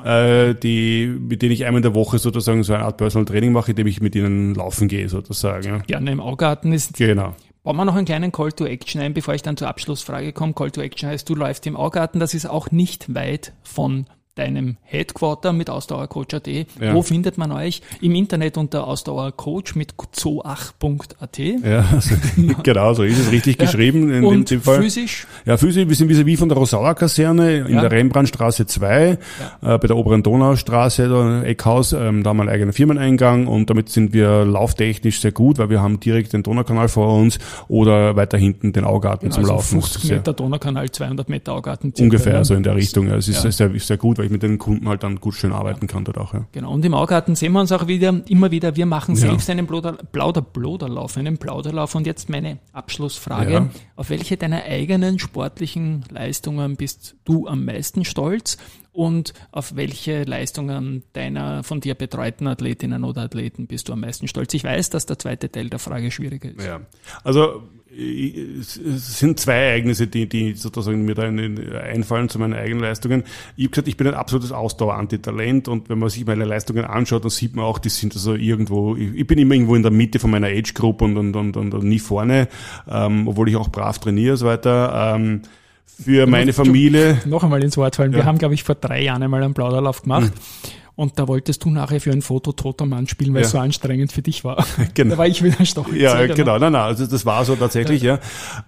ja. 0.04 0.48
äh, 0.48 0.54
die, 0.56 1.06
mit 1.06 1.42
denen 1.42 1.52
ich 1.52 1.66
einmal 1.66 1.78
in 1.78 1.84
der 1.84 1.94
Woche 1.94 2.18
sozusagen 2.18 2.64
so 2.64 2.74
eine 2.74 2.84
Art 2.84 2.96
Personal 2.96 3.26
Training 3.26 3.52
mache, 3.52 3.70
indem 3.70 3.86
ich 3.86 4.00
mit 4.00 4.16
ihnen 4.16 4.56
laufen 4.56 4.88
gehe, 4.88 5.08
sozusagen. 5.08 5.68
Ja. 5.68 5.78
Gerne 5.78 6.10
im 6.10 6.20
Augarten 6.20 6.72
ist. 6.72 6.94
Genau. 6.94 7.36
Bauen 7.62 7.76
wir 7.76 7.84
noch 7.84 7.94
einen 7.94 8.06
kleinen 8.06 8.32
Call 8.32 8.50
to 8.50 8.66
Action 8.66 9.00
ein, 9.00 9.14
bevor 9.14 9.34
ich 9.34 9.42
dann 9.42 9.56
zur 9.56 9.68
Abschlussfrage 9.68 10.32
komme. 10.32 10.52
Call 10.54 10.72
to 10.72 10.80
Action 10.80 11.08
heißt, 11.08 11.28
du 11.28 11.36
läufst 11.36 11.64
im 11.68 11.76
Augarten, 11.76 12.18
das 12.18 12.34
ist 12.34 12.46
auch 12.46 12.72
nicht 12.72 13.14
weit 13.14 13.52
von 13.62 14.06
deinem 14.34 14.76
Headquarter 14.82 15.52
mit 15.52 15.70
Ausdauercoach.at. 15.70 16.46
Ja. 16.46 16.66
Wo 16.92 17.02
findet 17.02 17.38
man 17.38 17.52
euch? 17.52 17.82
Im 18.00 18.14
Internet 18.14 18.56
unter 18.56 18.86
Ausdauercoach 18.86 19.74
mit 19.74 19.94
zoach.at. 20.12 21.38
Ja, 21.38 21.84
also, 21.92 22.14
genau, 22.62 22.94
so 22.94 23.04
ist 23.04 23.18
es 23.18 23.30
richtig 23.30 23.58
ja. 23.58 23.66
geschrieben 23.66 24.10
in 24.12 24.24
Und 24.24 24.50
dem 24.50 24.60
Fall. 24.60 24.82
physisch? 24.82 25.26
Ja, 25.44 25.56
physisch, 25.56 25.88
wir 25.88 25.94
sind 25.94 26.08
wie 26.26 26.36
von 26.36 26.48
der 26.48 26.58
Rosauer 26.58 26.94
Kaserne 26.94 27.58
in 27.58 27.74
ja. 27.74 27.80
der 27.82 27.92
Rembrandtstraße 27.92 28.66
2, 28.66 29.10
äh, 29.10 29.16
bei 29.60 29.78
der 29.78 29.96
oberen 29.96 30.22
Donaustraße, 30.22 31.08
der 31.08 31.48
Eckhaus, 31.48 31.92
ähm, 31.92 32.22
da 32.22 32.30
haben 32.30 32.38
wir 32.38 32.42
einen 32.42 32.50
eigenen 32.50 32.72
Firmeneingang 32.72 33.46
und 33.46 33.70
damit 33.70 33.88
sind 33.88 34.12
wir 34.12 34.44
lauftechnisch 34.44 35.20
sehr 35.20 35.32
gut, 35.32 35.58
weil 35.58 35.70
wir 35.70 35.80
haben 35.80 36.00
direkt 36.00 36.32
den 36.32 36.42
Donaukanal 36.42 36.88
vor 36.88 37.14
uns 37.14 37.38
oder 37.68 38.16
weiter 38.16 38.38
hinten 38.38 38.72
den 38.72 38.84
Augarten 38.84 39.26
genau, 39.26 39.34
zum 39.34 39.44
also 39.44 39.54
Laufen. 39.54 39.82
50 39.82 40.10
Meter 40.10 40.32
Donaukanal, 40.32 40.90
200 40.90 41.28
Meter 41.28 41.52
Augarten. 41.52 41.92
Ungefähr, 41.98 42.44
so 42.44 42.54
in 42.54 42.62
der 42.62 42.74
Richtung. 42.74 43.08
Es 43.08 43.28
ist 43.28 43.42
sehr, 43.42 43.70
sehr 43.78 43.96
gut, 43.96 44.18
weil 44.24 44.28
ich 44.28 44.32
mit 44.32 44.42
den 44.42 44.56
Kunden 44.58 44.88
halt 44.88 45.02
dann 45.02 45.20
gut 45.20 45.34
schön 45.34 45.52
arbeiten 45.52 45.86
kann 45.86 46.04
dort 46.04 46.16
auch. 46.16 46.32
Ja. 46.32 46.46
Genau. 46.52 46.72
Und 46.72 46.82
im 46.82 46.94
Augarten 46.94 47.34
sehen 47.34 47.52
wir 47.52 47.60
uns 47.60 47.72
auch 47.72 47.86
wieder, 47.88 48.22
immer 48.26 48.50
wieder, 48.50 48.74
wir 48.74 48.86
machen 48.86 49.16
selbst 49.16 49.50
einen 49.50 49.66
Plauder, 49.66 49.92
Plauder, 49.92 50.40
Plauderlauf, 50.40 51.18
einen 51.18 51.36
Plauderlauf. 51.36 51.94
Und 51.94 52.06
jetzt 52.06 52.30
meine 52.30 52.58
Abschlussfrage. 52.72 53.68
Auf 53.96 54.08
welche 54.08 54.38
deiner 54.38 54.64
eigenen 54.64 55.18
sportlichen 55.18 56.04
Leistungen 56.10 56.76
bist 56.76 57.16
du 57.24 57.46
am 57.46 57.66
meisten 57.66 58.06
stolz? 58.06 58.56
Und 58.92 59.34
auf 59.50 59.76
welche 59.76 60.22
Leistungen 60.22 61.02
deiner 61.12 61.64
von 61.64 61.80
dir 61.80 61.94
betreuten 61.96 62.46
Athletinnen 62.46 63.04
oder 63.04 63.22
Athleten 63.22 63.66
bist 63.66 63.88
du 63.88 63.92
am 63.92 64.00
meisten 64.00 64.28
stolz? 64.28 64.54
Ich 64.54 64.64
weiß, 64.64 64.88
dass 64.88 65.04
der 65.04 65.18
zweite 65.18 65.50
Teil 65.50 65.68
der 65.68 65.80
Frage 65.80 66.10
schwieriger 66.12 66.48
ist. 66.48 66.64
Ja, 66.64 66.80
also 67.24 67.64
es 67.96 69.18
sind 69.18 69.38
zwei 69.38 69.54
Ereignisse, 69.54 70.06
die, 70.06 70.28
die 70.28 70.54
sozusagen 70.54 71.04
mir 71.04 71.14
da 71.14 71.22
einfallen 71.22 72.28
zu 72.28 72.38
meinen 72.38 72.54
eigenen 72.54 72.80
Leistungen. 72.80 73.24
Ich 73.56 73.64
habe 73.64 73.70
gesagt, 73.70 73.88
ich 73.88 73.96
bin 73.96 74.06
ein 74.08 74.14
absolutes 74.14 74.52
Ausdauer-Antitalent 74.52 75.68
und 75.68 75.88
wenn 75.88 75.98
man 75.98 76.08
sich 76.08 76.26
meine 76.26 76.44
Leistungen 76.44 76.84
anschaut, 76.84 77.24
dann 77.24 77.30
sieht 77.30 77.54
man 77.54 77.64
auch, 77.64 77.78
die 77.78 77.88
sind 77.88 78.14
also 78.14 78.34
irgendwo, 78.34 78.96
ich 78.96 79.26
bin 79.26 79.38
immer 79.38 79.54
irgendwo 79.54 79.76
in 79.76 79.82
der 79.82 79.92
Mitte 79.92 80.18
von 80.18 80.30
meiner 80.30 80.48
Age-Group 80.48 81.02
und, 81.02 81.16
und, 81.16 81.36
und, 81.36 81.56
und, 81.56 81.74
und 81.74 81.84
nie 81.84 81.98
vorne, 81.98 82.48
ähm, 82.88 83.28
obwohl 83.28 83.48
ich 83.48 83.56
auch 83.56 83.68
brav 83.68 83.98
trainiere 83.98 84.32
und 84.32 84.38
so 84.38 84.46
weiter. 84.46 85.14
Ähm, 85.16 85.42
für 86.02 86.26
meine 86.26 86.52
Familie. 86.52 87.18
Noch 87.24 87.44
einmal 87.44 87.62
ins 87.62 87.76
Wort 87.76 87.96
fallen. 87.96 88.12
Ja. 88.12 88.18
Wir 88.18 88.24
haben, 88.24 88.38
glaube 88.38 88.54
ich, 88.54 88.64
vor 88.64 88.74
drei 88.74 89.02
Jahren 89.02 89.22
einmal 89.22 89.42
einen 89.42 89.54
Plauderlauf 89.54 90.02
gemacht. 90.02 90.32
Mhm. 90.34 90.70
Und 90.96 91.18
da 91.18 91.26
wolltest 91.26 91.64
du 91.64 91.70
nachher 91.70 92.00
für 92.00 92.12
ein 92.12 92.22
Foto 92.22 92.52
toter 92.52 92.86
Mann 92.86 93.08
spielen, 93.08 93.34
weil 93.34 93.42
ja. 93.42 93.46
es 93.46 93.52
so 93.52 93.58
anstrengend 93.58 94.12
für 94.12 94.22
dich 94.22 94.44
war. 94.44 94.64
Genau. 94.94 95.12
Da 95.12 95.18
war 95.18 95.26
ich 95.26 95.42
wieder 95.42 95.64
stochig. 95.64 96.00
Ja, 96.00 96.20
genau. 96.22 96.34
genau. 96.34 96.58
Nein, 96.58 96.72
nein, 96.72 96.82
also 96.82 97.06
das 97.06 97.26
war 97.26 97.44
so 97.44 97.56
tatsächlich, 97.56 98.02
ja. 98.02 98.18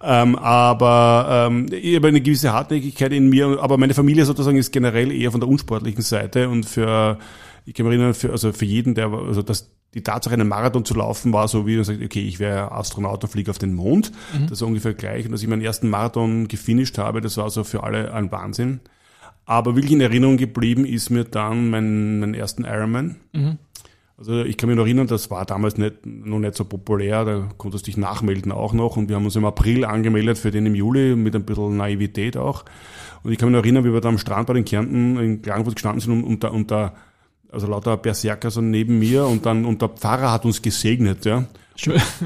ja. 0.02 0.22
Ähm, 0.22 0.36
aber 0.36 1.48
ähm, 1.48 1.66
ich 1.70 1.94
habe 1.94 2.08
eine 2.08 2.20
gewisse 2.20 2.52
Hartnäckigkeit 2.52 3.12
in 3.12 3.28
mir, 3.28 3.58
aber 3.60 3.76
meine 3.76 3.94
Familie 3.94 4.24
sozusagen 4.24 4.56
ist 4.56 4.72
generell 4.72 5.12
eher 5.12 5.30
von 5.30 5.40
der 5.40 5.48
unsportlichen 5.48 6.02
Seite 6.02 6.48
und 6.48 6.66
für 6.66 7.18
ich 7.66 7.74
kann 7.74 7.84
mich 7.84 7.96
erinnern, 7.96 8.14
für, 8.14 8.30
also 8.30 8.52
für 8.52 8.64
jeden, 8.64 8.94
der, 8.94 9.08
also 9.08 9.42
das, 9.42 9.72
die 9.92 10.02
Tatsache, 10.02 10.34
einen 10.34 10.48
Marathon 10.48 10.84
zu 10.84 10.94
laufen, 10.94 11.32
war 11.32 11.48
so, 11.48 11.66
wie 11.66 11.74
man 11.74 11.84
sagt, 11.84 12.00
okay, 12.02 12.20
ich 12.20 12.38
wäre 12.38 12.70
Astronaut 12.70 13.24
und 13.24 13.30
fliege 13.30 13.50
auf 13.50 13.58
den 13.58 13.74
Mond. 13.74 14.12
Mhm. 14.32 14.42
Das 14.42 14.52
ist 14.52 14.62
ungefähr 14.62 14.94
gleich. 14.94 15.26
Und 15.26 15.32
dass 15.32 15.42
ich 15.42 15.48
meinen 15.48 15.62
ersten 15.62 15.88
Marathon 15.88 16.46
gefinisht 16.46 16.96
habe, 16.96 17.20
das 17.20 17.36
war 17.36 17.50
so 17.50 17.64
für 17.64 17.82
alle 17.82 18.14
ein 18.14 18.30
Wahnsinn. 18.30 18.80
Aber 19.46 19.76
wirklich 19.76 19.92
in 19.92 20.00
Erinnerung 20.00 20.36
geblieben 20.36 20.84
ist 20.84 21.10
mir 21.10 21.24
dann 21.24 21.70
mein, 21.70 22.20
mein 22.20 22.34
ersten 22.34 22.64
Ironman. 22.64 23.16
Mhm. 23.32 23.58
Also 24.18 24.42
ich 24.42 24.56
kann 24.56 24.68
mich 24.68 24.76
noch 24.76 24.84
erinnern, 24.84 25.06
das 25.06 25.30
war 25.30 25.44
damals 25.44 25.76
nicht, 25.76 26.06
noch 26.06 26.38
nicht 26.38 26.54
so 26.54 26.64
populär, 26.64 27.24
da 27.24 27.48
konntest 27.58 27.86
du 27.86 27.90
dich 27.90 27.98
nachmelden 27.98 28.50
auch 28.50 28.72
noch 28.72 28.96
und 28.96 29.10
wir 29.10 29.16
haben 29.16 29.26
uns 29.26 29.36
im 29.36 29.44
April 29.44 29.84
angemeldet 29.84 30.38
für 30.38 30.50
den 30.50 30.64
im 30.64 30.74
Juli 30.74 31.14
mit 31.14 31.36
ein 31.36 31.44
bisschen 31.44 31.76
Naivität 31.76 32.36
auch. 32.38 32.64
Und 33.22 33.32
ich 33.32 33.38
kann 33.38 33.50
mich 33.50 33.56
noch 33.56 33.62
erinnern, 33.62 33.84
wie 33.84 33.92
wir 33.92 34.00
da 34.00 34.08
am 34.08 34.16
Strand 34.16 34.46
bei 34.46 34.54
den 34.54 34.64
Kärnten 34.64 35.18
in 35.18 35.42
Klagenfurt 35.42 35.76
gestanden 35.76 36.00
sind 36.00 36.12
und, 36.12 36.24
und, 36.24 36.44
da, 36.44 36.48
und 36.48 36.70
da 36.70 36.94
also 37.56 37.66
lauter 37.66 37.96
Berserker 37.96 38.50
so 38.50 38.60
neben 38.60 38.98
mir 38.98 39.24
und 39.24 39.46
dann 39.46 39.64
und 39.64 39.80
der 39.82 39.88
Pfarrer 39.88 40.30
hat 40.30 40.44
uns 40.44 40.62
gesegnet, 40.62 41.24
ja. 41.24 41.44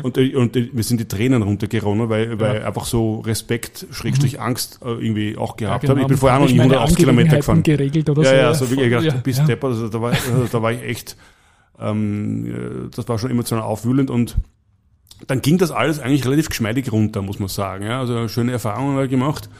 Und, 0.02 0.16
und, 0.16 0.54
wir 0.54 0.84
sind 0.84 1.00
die 1.00 1.08
Tränen 1.08 1.42
runtergeronnen, 1.42 2.08
weil, 2.08 2.38
weil 2.38 2.60
ja. 2.60 2.66
einfach 2.66 2.84
so 2.84 3.18
Respekt, 3.20 3.86
Schrägstrich 3.90 4.34
mhm. 4.34 4.42
Angst 4.42 4.78
äh, 4.84 4.90
irgendwie 4.90 5.36
auch 5.36 5.56
gehabt 5.56 5.82
ja, 5.82 5.88
genau. 5.88 5.90
habe. 5.90 6.00
Ich 6.02 6.06
bin 6.06 6.16
vorher 6.18 6.38
noch 6.38 6.46
nicht 6.46 6.60
180 6.60 6.96
Kilometer 6.96 7.36
gefahren. 7.36 7.62
geregelt 7.62 8.08
oder 8.08 8.22
ja, 8.22 8.28
so. 8.28 8.36
Ja, 8.36 8.54
so 8.54 8.70
wirklich 8.70 8.90
gedacht, 8.90 9.04
ja, 9.06 9.14
bis 9.14 9.38
ja. 9.38 9.44
Depper, 9.44 9.68
also 9.68 9.88
da 9.88 10.00
war, 10.00 10.12
also 10.12 10.46
da 10.50 10.62
war 10.62 10.72
ich 10.72 10.82
echt, 10.82 11.16
ähm, 11.80 12.90
das 12.94 13.08
war 13.08 13.18
schon 13.18 13.30
emotional 13.30 13.64
aufwühlend 13.64 14.10
und 14.10 14.36
dann 15.26 15.42
ging 15.42 15.58
das 15.58 15.72
alles 15.72 15.98
eigentlich 15.98 16.24
relativ 16.24 16.48
geschmeidig 16.48 16.92
runter, 16.92 17.20
muss 17.20 17.40
man 17.40 17.48
sagen. 17.48 17.84
Ja, 17.84 18.00
also 18.00 18.28
schöne 18.28 18.52
Erfahrungen 18.52 19.08
gemacht. 19.08 19.50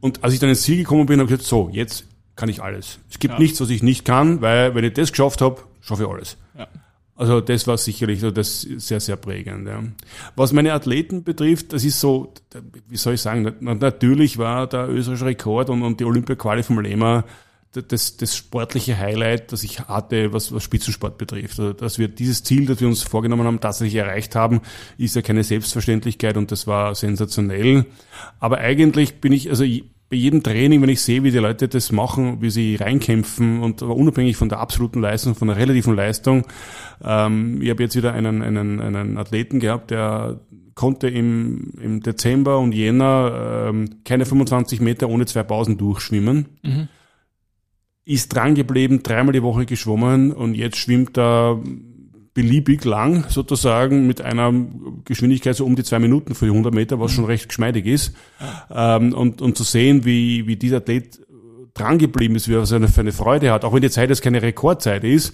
Und 0.00 0.24
als 0.24 0.32
ich 0.32 0.40
dann 0.40 0.48
ins 0.48 0.62
Ziel 0.62 0.78
gekommen 0.78 1.04
bin, 1.06 1.20
habe 1.20 1.30
ich 1.30 1.36
gesagt, 1.38 1.48
so, 1.48 1.68
jetzt 1.70 2.06
kann 2.36 2.48
ich 2.48 2.62
alles. 2.62 2.98
Es 3.10 3.18
gibt 3.18 3.34
ja. 3.34 3.40
nichts, 3.40 3.60
was 3.60 3.70
ich 3.70 3.82
nicht 3.82 4.04
kann, 4.04 4.40
weil 4.42 4.74
wenn 4.74 4.84
ich 4.84 4.92
das 4.92 5.10
geschafft 5.10 5.40
habe, 5.40 5.62
schaffe 5.80 6.04
ich 6.04 6.08
alles. 6.08 6.36
Ja. 6.56 6.68
Also 7.16 7.40
das 7.40 7.66
war 7.66 7.78
sicherlich 7.78 8.20
so 8.20 8.30
das 8.30 8.60
sehr, 8.60 9.00
sehr 9.00 9.16
prägend. 9.16 9.66
Ja. 9.66 9.82
Was 10.36 10.52
meine 10.52 10.74
Athleten 10.74 11.24
betrifft, 11.24 11.72
das 11.72 11.82
ist 11.82 11.98
so, 11.98 12.34
wie 12.88 12.96
soll 12.98 13.14
ich 13.14 13.22
sagen, 13.22 13.54
natürlich 13.60 14.36
war 14.36 14.66
der 14.66 14.88
österreichische 14.90 15.24
Rekord 15.24 15.70
und, 15.70 15.82
und 15.82 15.98
die 15.98 16.04
Olympia-Quali 16.04 16.62
vom 16.62 16.78
Lehmer 16.80 17.24
das, 17.82 18.16
das 18.16 18.36
sportliche 18.36 18.98
Highlight, 18.98 19.52
das 19.52 19.62
ich 19.62 19.80
hatte, 19.80 20.32
was, 20.32 20.52
was 20.52 20.62
Spitzensport 20.62 21.18
betrifft. 21.18 21.58
Also, 21.58 21.72
dass 21.72 21.98
wir 21.98 22.08
dieses 22.08 22.42
Ziel, 22.42 22.66
das 22.66 22.80
wir 22.80 22.88
uns 22.88 23.02
vorgenommen 23.02 23.46
haben, 23.46 23.60
tatsächlich 23.60 23.96
erreicht 23.96 24.34
haben, 24.34 24.60
ist 24.98 25.16
ja 25.16 25.22
keine 25.22 25.44
Selbstverständlichkeit 25.44 26.36
und 26.36 26.50
das 26.52 26.66
war 26.66 26.94
sensationell. 26.94 27.86
Aber 28.40 28.58
eigentlich 28.58 29.20
bin 29.20 29.32
ich, 29.32 29.50
also 29.50 29.64
bei 30.08 30.16
jedem 30.16 30.42
Training, 30.42 30.82
wenn 30.82 30.88
ich 30.88 31.02
sehe, 31.02 31.24
wie 31.24 31.32
die 31.32 31.38
Leute 31.38 31.66
das 31.66 31.90
machen, 31.90 32.40
wie 32.40 32.50
sie 32.50 32.76
reinkämpfen 32.76 33.60
und 33.60 33.82
unabhängig 33.82 34.36
von 34.36 34.48
der 34.48 34.60
absoluten 34.60 35.00
Leistung, 35.00 35.34
von 35.34 35.48
der 35.48 35.56
relativen 35.56 35.96
Leistung. 35.96 36.46
Ähm, 37.02 37.60
ich 37.60 37.70
habe 37.70 37.82
jetzt 37.82 37.96
wieder 37.96 38.12
einen, 38.12 38.42
einen, 38.42 38.80
einen 38.80 39.18
Athleten 39.18 39.58
gehabt, 39.58 39.90
der 39.90 40.40
konnte 40.76 41.08
im, 41.08 41.72
im 41.80 42.00
Dezember 42.02 42.58
und 42.60 42.72
Jänner 42.72 43.68
ähm, 43.68 44.02
keine 44.04 44.26
25 44.26 44.80
Meter 44.80 45.08
ohne 45.08 45.26
zwei 45.26 45.42
Pausen 45.42 45.76
durchschwimmen. 45.78 46.46
Mhm. 46.62 46.88
Ist 48.04 48.28
dran 48.28 48.54
geblieben, 48.54 49.02
dreimal 49.02 49.32
die 49.32 49.42
Woche 49.42 49.66
geschwommen 49.66 50.32
und 50.32 50.54
jetzt 50.54 50.76
schwimmt 50.76 51.18
er 51.18 51.60
beliebig 52.36 52.84
lang 52.84 53.24
sozusagen 53.30 54.06
mit 54.06 54.20
einer 54.20 54.52
Geschwindigkeit 55.06 55.56
so 55.56 55.64
um 55.64 55.74
die 55.74 55.84
zwei 55.84 55.98
Minuten 55.98 56.34
für 56.34 56.44
die 56.44 56.50
100 56.50 56.72
Meter, 56.72 57.00
was 57.00 57.12
schon 57.12 57.24
recht 57.24 57.48
geschmeidig 57.48 57.86
ist. 57.86 58.14
Ähm, 58.70 59.14
und, 59.14 59.40
und 59.40 59.56
zu 59.56 59.64
sehen, 59.64 60.04
wie, 60.04 60.46
wie 60.46 60.56
dieser 60.56 60.76
Athlet 60.76 61.18
dran 61.72 61.96
geblieben 61.96 62.36
ist, 62.36 62.48
wie 62.48 62.54
er 62.54 62.66
seine, 62.66 62.88
für 62.88 63.00
eine 63.00 63.12
Freude 63.12 63.50
hat, 63.50 63.64
auch 63.64 63.72
wenn 63.72 63.80
die 63.80 63.90
Zeit 63.90 64.10
jetzt 64.10 64.20
keine 64.20 64.42
Rekordzeit 64.42 65.02
ist, 65.02 65.32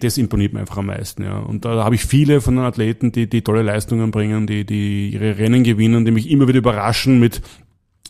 das 0.00 0.18
imponiert 0.18 0.52
mir 0.52 0.58
einfach 0.58 0.78
am 0.78 0.86
meisten, 0.86 1.22
ja. 1.22 1.38
Und 1.38 1.64
da 1.64 1.84
habe 1.84 1.94
ich 1.94 2.04
viele 2.04 2.40
von 2.40 2.56
den 2.56 2.64
Athleten, 2.64 3.12
die, 3.12 3.28
die 3.28 3.42
tolle 3.42 3.62
Leistungen 3.62 4.10
bringen, 4.10 4.48
die, 4.48 4.64
die 4.64 5.10
ihre 5.10 5.38
Rennen 5.38 5.62
gewinnen, 5.62 6.04
die 6.04 6.10
mich 6.10 6.28
immer 6.30 6.48
wieder 6.48 6.58
überraschen 6.58 7.20
mit, 7.20 7.42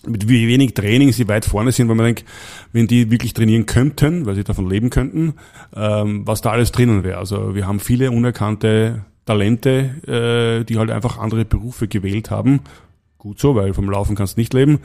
mit 0.07 0.29
wie 0.29 0.49
wenig 0.49 0.75
Training 0.75 1.13
sie 1.13 1.29
weit 1.29 1.45
vorne 1.45 1.73
sind, 1.73 1.89
weil 1.89 1.97
man 1.97 2.07
denkt, 2.07 2.25
wenn 2.73 2.87
die 2.87 3.11
wirklich 3.11 3.35
trainieren 3.35 3.67
könnten, 3.67 4.27
weil 4.27 4.35
sie 4.35 4.45
davon 4.45 4.69
leben 4.69 4.91
könnten, 4.91 5.35
ähm, 5.75 6.27
was 6.27 6.41
da 6.41 6.51
alles 6.51 6.73
drinnen 6.73 7.05
wäre. 7.05 7.19
Also 7.19 7.55
wir 7.55 7.67
haben 7.67 7.81
viele 7.81 8.11
unerkannte 8.11 9.05
Talente, 9.25 10.61
äh, 10.61 10.65
die 10.65 10.79
halt 10.79 10.91
einfach 10.91 11.19
andere 11.19 11.45
Berufe 11.45 11.89
gewählt 11.89 12.31
haben. 12.31 12.61
Gut 13.19 13.39
so, 13.39 13.55
weil 13.55 13.73
vom 13.73 13.89
Laufen 13.89 14.17
kannst 14.17 14.37
du 14.37 14.41
nicht 14.41 14.53
leben. 14.53 14.81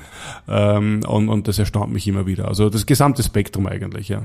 Ähm, 0.48 1.02
und, 1.08 1.30
und 1.30 1.48
das 1.48 1.58
erstaunt 1.58 1.92
mich 1.92 2.08
immer 2.08 2.28
wieder. 2.28 2.48
Also 2.48 2.70
das 2.70 2.86
gesamte 2.86 3.24
Spektrum 3.24 3.66
eigentlich, 3.66 4.10
ja. 4.10 4.24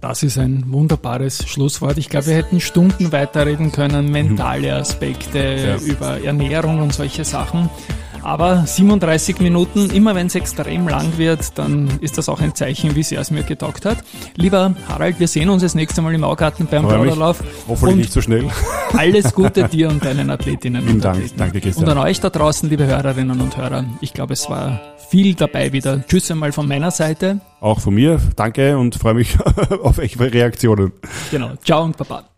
Das 0.00 0.22
ist 0.22 0.36
ein 0.36 0.64
wunderbares 0.72 1.48
Schlusswort. 1.48 1.96
Ich 1.96 2.10
glaube, 2.10 2.26
wir 2.26 2.34
hätten 2.34 2.60
Stunden 2.60 3.12
weiterreden 3.12 3.72
können, 3.72 4.10
mentale 4.10 4.74
Aspekte 4.74 5.38
ja. 5.38 5.76
über 5.78 6.22
Ernährung 6.22 6.82
und 6.82 6.92
solche 6.92 7.24
Sachen. 7.24 7.70
Aber 8.22 8.64
37 8.66 9.40
Minuten, 9.40 9.90
immer 9.90 10.14
wenn 10.14 10.26
es 10.26 10.34
extrem 10.34 10.88
lang 10.88 11.16
wird, 11.16 11.58
dann 11.58 11.88
ist 12.00 12.18
das 12.18 12.28
auch 12.28 12.40
ein 12.40 12.54
Zeichen, 12.54 12.94
wie 12.96 13.02
sehr 13.02 13.20
es 13.20 13.30
mir 13.30 13.42
getaugt 13.42 13.84
hat. 13.86 13.98
Lieber 14.36 14.74
Harald, 14.88 15.18
wir 15.20 15.28
sehen 15.28 15.48
uns 15.48 15.62
das 15.62 15.74
nächste 15.74 16.02
Mal 16.02 16.14
im 16.14 16.24
Augarten 16.24 16.66
beim 16.70 16.86
Plauderlauf. 16.86 17.42
Hoffentlich 17.68 17.96
nicht 17.96 18.12
so 18.12 18.20
schnell. 18.20 18.48
Alles 18.96 19.34
Gute 19.34 19.68
dir 19.68 19.88
und 19.88 20.04
deinen 20.04 20.30
Athletinnen 20.30 20.82
Vielen 20.82 20.94
und 20.96 21.04
Dank, 21.04 21.16
Athleten. 21.16 21.38
danke 21.38 21.60
Christian. 21.60 21.84
Und 21.88 21.96
an 21.96 21.98
euch 21.98 22.20
da 22.20 22.30
draußen, 22.30 22.68
liebe 22.68 22.86
Hörerinnen 22.86 23.40
und 23.40 23.56
Hörer. 23.56 23.84
Ich 24.00 24.12
glaube, 24.12 24.34
es 24.34 24.48
war 24.50 24.80
viel 25.08 25.34
dabei 25.34 25.72
wieder. 25.72 26.06
Tschüss 26.06 26.30
einmal 26.30 26.52
von 26.52 26.68
meiner 26.68 26.90
Seite. 26.90 27.40
Auch 27.60 27.80
von 27.80 27.94
mir. 27.94 28.20
Danke 28.36 28.78
und 28.78 28.94
freue 28.94 29.14
mich 29.14 29.36
auf 29.82 29.98
eure 29.98 30.32
Reaktionen. 30.32 30.92
Genau. 31.30 31.52
Ciao 31.64 31.82
und 31.84 31.96
Baba. 31.96 32.29